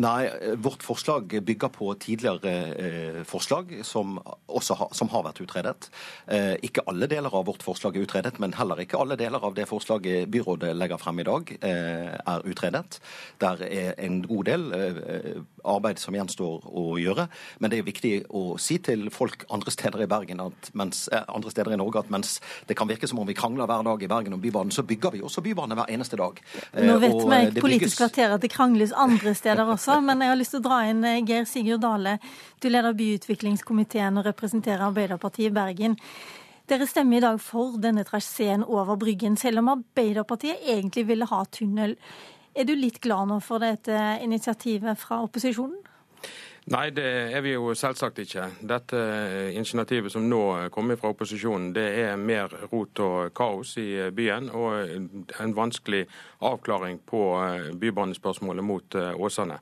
[0.04, 0.28] Nei,
[0.60, 5.88] vårt forslag bygger på tidligere eh, forslag som har, som har vært utredet.
[6.28, 9.56] Eh, ikke alle deler av vårt forslag er utredet, men heller ikke alle deler av
[9.56, 13.00] det forslaget byrådet legger frem i dag, eh, er utredet.
[13.40, 15.32] Der er en god del eh,
[15.64, 17.30] arbeid som gjenstår å gjøre,
[17.60, 21.24] men det er viktig å si til folk andre steder i Bergen at mens, eh,
[21.28, 22.38] andre steder i Norge at mens
[22.68, 25.12] det kan virke som om vi krangler hver dag i Bergen om Bybanen, så bygger
[25.12, 26.42] vi også Bybane hver eneste dag.
[26.74, 30.34] Nå eh, vet vi i Politisk kvarter at det krangles andre steder også, men jeg
[30.34, 32.18] har lyst til å dra inn eh, Geir Sigurd Dale.
[32.64, 36.00] Du leder byutviklingskomiteen og representerer Arbeiderpartiet i Bergen.
[36.68, 41.44] Dere stemmer i dag for denne traseen over Bryggen, selv om Arbeiderpartiet egentlig ville ha
[41.52, 41.96] tunnel.
[42.58, 45.78] Er du litt glad nå for dette initiativet fra opposisjonen?
[46.68, 48.50] Nei, det er vi jo selvsagt ikke.
[48.68, 49.00] Dette
[49.56, 54.74] initiativet som nå kommer fra opposisjonen, det er mer rot og kaos i byen og
[55.40, 56.02] en vanskelig
[56.44, 57.22] avklaring på
[57.80, 59.62] bybanespørsmålet mot Åsane.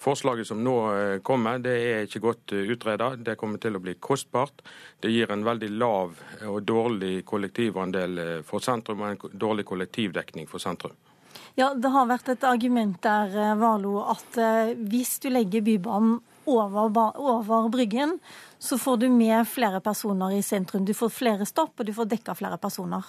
[0.00, 0.74] Forslaget som nå
[1.22, 3.12] kommer, det er ikke godt utreda.
[3.14, 4.64] Det kommer til å bli kostbart.
[4.98, 6.18] Det gir en veldig lav
[6.48, 10.98] og dårlig kollektivandel for sentrum og en dårlig kollektivdekning for sentrum.
[11.54, 14.42] Ja, Det har vært et argument der, Valo, at
[14.90, 18.18] hvis du legger Bybanen over, over Bryggen,
[18.58, 20.84] så får du med flere personer i sentrum.
[20.84, 23.04] Du får flere stopp, og du får dekka flere personer.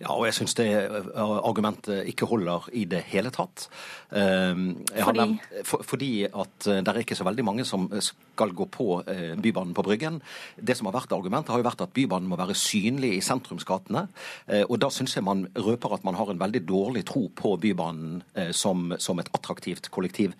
[0.00, 0.68] Ja, og jeg syns det
[1.14, 3.68] argumentet ikke holder i det hele tatt.
[4.10, 5.20] Ehm, fordi?
[5.20, 8.88] Nevnt, for, fordi at eh, det er ikke så veldig mange som skal gå på
[9.10, 10.20] eh, Bybanen på Bryggen.
[10.56, 14.06] Det som har vært argumentet, har jo vært at Bybanen må være synlig i sentrumsgatene.
[14.48, 17.54] Eh, og da syns jeg man røper at man har en veldig dårlig tro på
[17.60, 18.22] Bybanen
[18.56, 20.32] som, som et attraktivt kollektiv,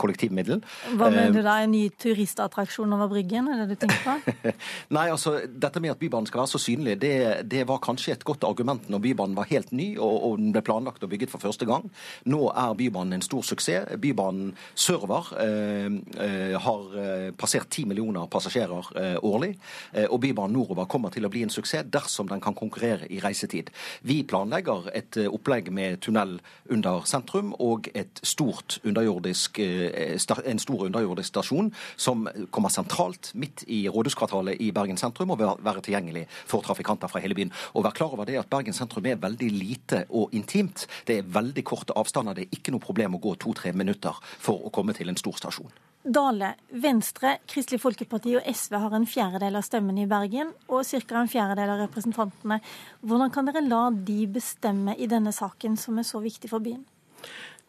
[0.00, 0.60] kollektivmiddel.
[0.98, 4.52] Hva mener du da, en ny turistattraksjon over Bryggen, er det du tenker på?
[4.96, 7.12] Nei, altså dette med at Bybanen skal være så synlig, det
[7.42, 10.62] det, var kanskje et godt argument når Bybanen var helt ny og, og, den ble
[10.64, 11.86] planlagt og bygget for første gang.
[12.30, 13.88] Nå er Bybanen en stor suksess.
[14.00, 15.88] Bybanen server eh,
[16.20, 19.54] eh har eh, passert 10 millioner passasjerer eh, årlig.
[19.92, 23.20] Eh, og Bybanen nordover kommer til å bli en suksess dersom den kan konkurrere i
[23.22, 23.70] reisetid.
[24.02, 26.38] Vi planlegger et opplegg med tunnel
[26.70, 33.84] under sentrum og et stort underjordisk, en stor underjordisk stasjon som kommer sentralt midt i
[33.88, 37.52] rådhuskvartalet i Bergen sentrum og vil være tilgjengelig for trafikanter fra hele byen.
[37.74, 40.86] Og vær klar over det at Bergen sentrum er veldig lite og intimt.
[41.06, 42.38] Det er veldig korte avstander.
[42.38, 45.38] Det er ikke noe problem å gå to-tre minutter for å komme til en stor
[45.40, 45.72] stasjon.
[46.00, 51.18] Dale, Venstre, Kristelig Folkeparti og SV har en fjerdedel av stemmene i Bergen, og ca.
[51.20, 52.56] en fjerdedel av representantene.
[53.04, 56.86] Hvordan kan dere la de bestemme i denne saken, som er så viktig for byen?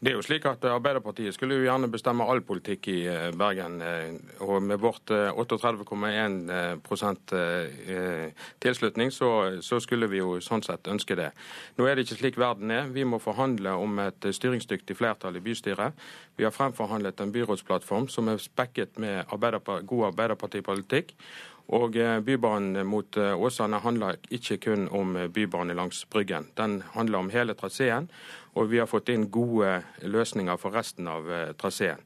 [0.02, 3.76] Det er jo slik at Arbeiderpartiet skulle jo gjerne bestemme all politikk i eh, Bergen.
[3.86, 6.50] Eh, og med vårt 38,1
[7.38, 8.34] eh,
[8.66, 11.30] tilslutning, så, så, skulle vi jo sånn sett ønske det.
[11.78, 12.90] Nå er det ikke slik verden er.
[12.90, 15.94] Vi må forhandle om et styringsdyktig flertall i bystyret.
[16.34, 21.14] Vi har fremforhandlet en byrådsplattform som er spekket med Arbeiderparti, god arbeiderpartipolitikk.
[21.72, 21.96] Og
[22.26, 26.50] Bybanen mot Åsane handler ikke kun om bybane langs Bryggen.
[26.60, 28.10] Den handler om hele traseen.
[28.60, 32.02] Og vi har fått inn gode løsninger for resten av traseen.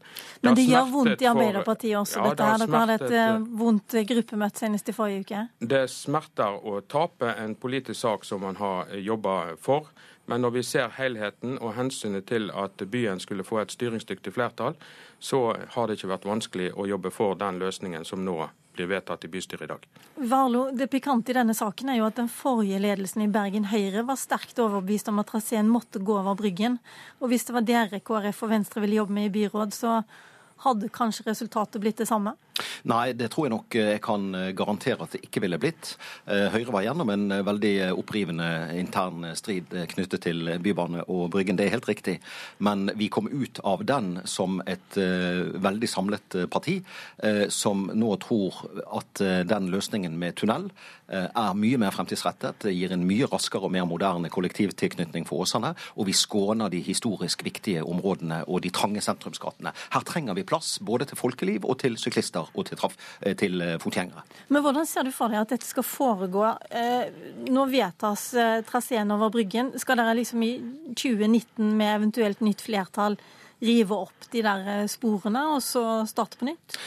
[0.46, 2.62] Men det gjør vondt i Arbeiderpartiet også, ja, dette her.
[2.62, 5.46] Dere hadde et vondt gruppemøte senest i forrige uke.
[5.74, 9.90] Det smerter å tape en politisk sak som man har jobba for.
[10.26, 14.78] Men når vi ser helheten og hensynet til at byen skulle få et styringsdyktig flertall,
[15.20, 15.42] så
[15.76, 19.32] har det ikke vært vanskelig å jobbe for den løsningen som nå blir vedtatt i
[19.32, 19.88] bystyret i dag.
[20.16, 24.06] Varlo, Det pikante i denne saken er jo at den forrige ledelsen i Bergen Høyre
[24.08, 26.80] var sterkt overbevist om at traseen måtte gå over Bryggen.
[27.20, 30.02] Og hvis det var dere KrF og Venstre ville jobbe med i byråd, så
[30.64, 32.36] hadde kanskje resultatet blitt det samme?
[32.88, 35.95] Nei, det tror jeg nok jeg kan garantere at det ikke ville blitt.
[36.26, 38.48] Høyre var gjennom en veldig opprivende
[38.80, 42.19] intern strid knyttet til Bybane og Bryggen, det er helt riktig.
[42.64, 46.77] Men vi kom ut av den som et veldig samlet parti,
[47.52, 48.61] som nå tror
[49.02, 50.69] at den løsningen med tunnel
[51.11, 52.64] er mye mer fremtidsrettet.
[52.65, 55.76] Det gir en mye raskere og mer moderne kollektivtilknytning for Åsane.
[55.99, 59.73] Og vi skåner de historisk viktige områdene og de trange sentrumsgatene.
[59.94, 63.62] Her trenger vi plass både til folkeliv og til syklister og til, traf, eh, til
[63.64, 64.26] eh, fotgjengere.
[64.54, 66.46] Men hvordan ser du for deg at dette skal foregå?
[66.70, 67.10] Eh,
[67.50, 68.28] nå vedtas
[68.70, 69.74] traseen over Bryggen.
[69.82, 70.54] Skal dere liksom i
[70.94, 73.18] 2019 med eventuelt nytt flertall
[73.66, 76.80] rive opp de der sporene og så starte på nytt?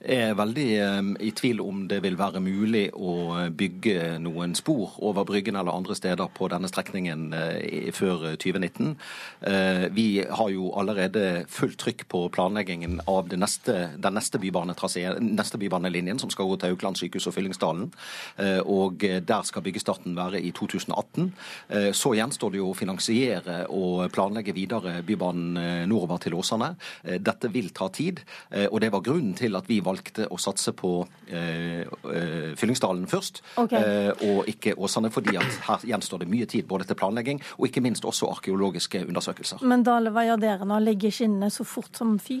[0.00, 4.94] Jeg er veldig eh, i tvil om det vil være mulig å bygge noen spor
[5.04, 8.94] over Bryggen eller andre steder på denne strekningen eh, før 2019.
[9.44, 16.22] Eh, vi har jo allerede fullt trykk på planleggingen av neste, den neste, neste bybanelinjen,
[16.22, 17.90] som skal gå til Haukeland sykehus og Fyllingsdalen.
[18.70, 21.30] Og der skal byggestarten være i 2018.
[21.96, 26.72] Så gjenstår det jo å finansiere og planlegge videre Bybanen nordover til Åsane.
[27.20, 28.22] Dette vil ta tid,
[28.68, 30.92] og det var grunnen til at vi valgte valgte å satse på
[31.28, 33.80] eh, eh, Fyllingsdalen først, okay.
[33.80, 37.68] eh, og ikke Åsane, fordi at her gjenstår det mye tid både til planlegging og
[37.68, 39.64] ikke minst også arkeologiske undersøkelser.
[39.66, 40.80] Men Dale, hva gjør dere nå?
[40.84, 42.40] Legger skinnene så fort som fy?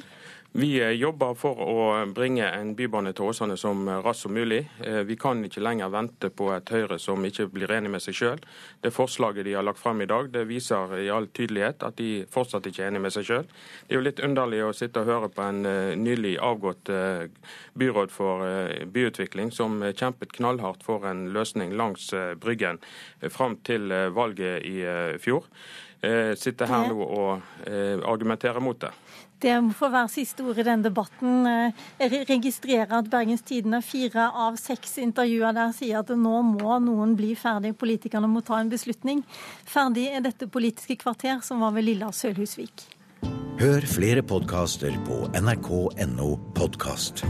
[0.52, 4.64] Vi eh, jobber for å bringe en bybane til Åsane som raskt som mulig.
[4.82, 8.16] Eh, vi kan ikke lenger vente på et Høyre som ikke blir enig med seg
[8.18, 8.40] sjøl.
[8.82, 12.24] Det forslaget de har lagt frem i dag, det viser i all tydelighet at de
[12.34, 13.46] fortsatt ikke er enig med seg sjøl.
[13.86, 16.90] Det er jo litt underlig å sitte og høre på en eh, nylig avgått
[17.78, 18.42] byråd for
[18.90, 22.08] byutvikling som kjempet knallhardt for en løsning langs
[22.40, 22.80] Bryggen
[23.30, 24.82] fram til valget i
[25.22, 25.46] fjor.
[26.40, 27.68] Sitter her nå og
[28.08, 28.90] argumenterer mot det.
[29.40, 31.46] Det må få være siste ord i den debatten.
[32.00, 37.16] Jeg registrerer at Bergens Tidende fire av seks intervjuer der sier at nå må noen
[37.16, 39.24] bli ferdig, politikerne må ta en beslutning.
[39.64, 42.88] Ferdig er dette Politiske kvarter, som var ved Lilla Sølhusvik.
[43.60, 47.24] Hør flere podkaster på nrk.no podkast.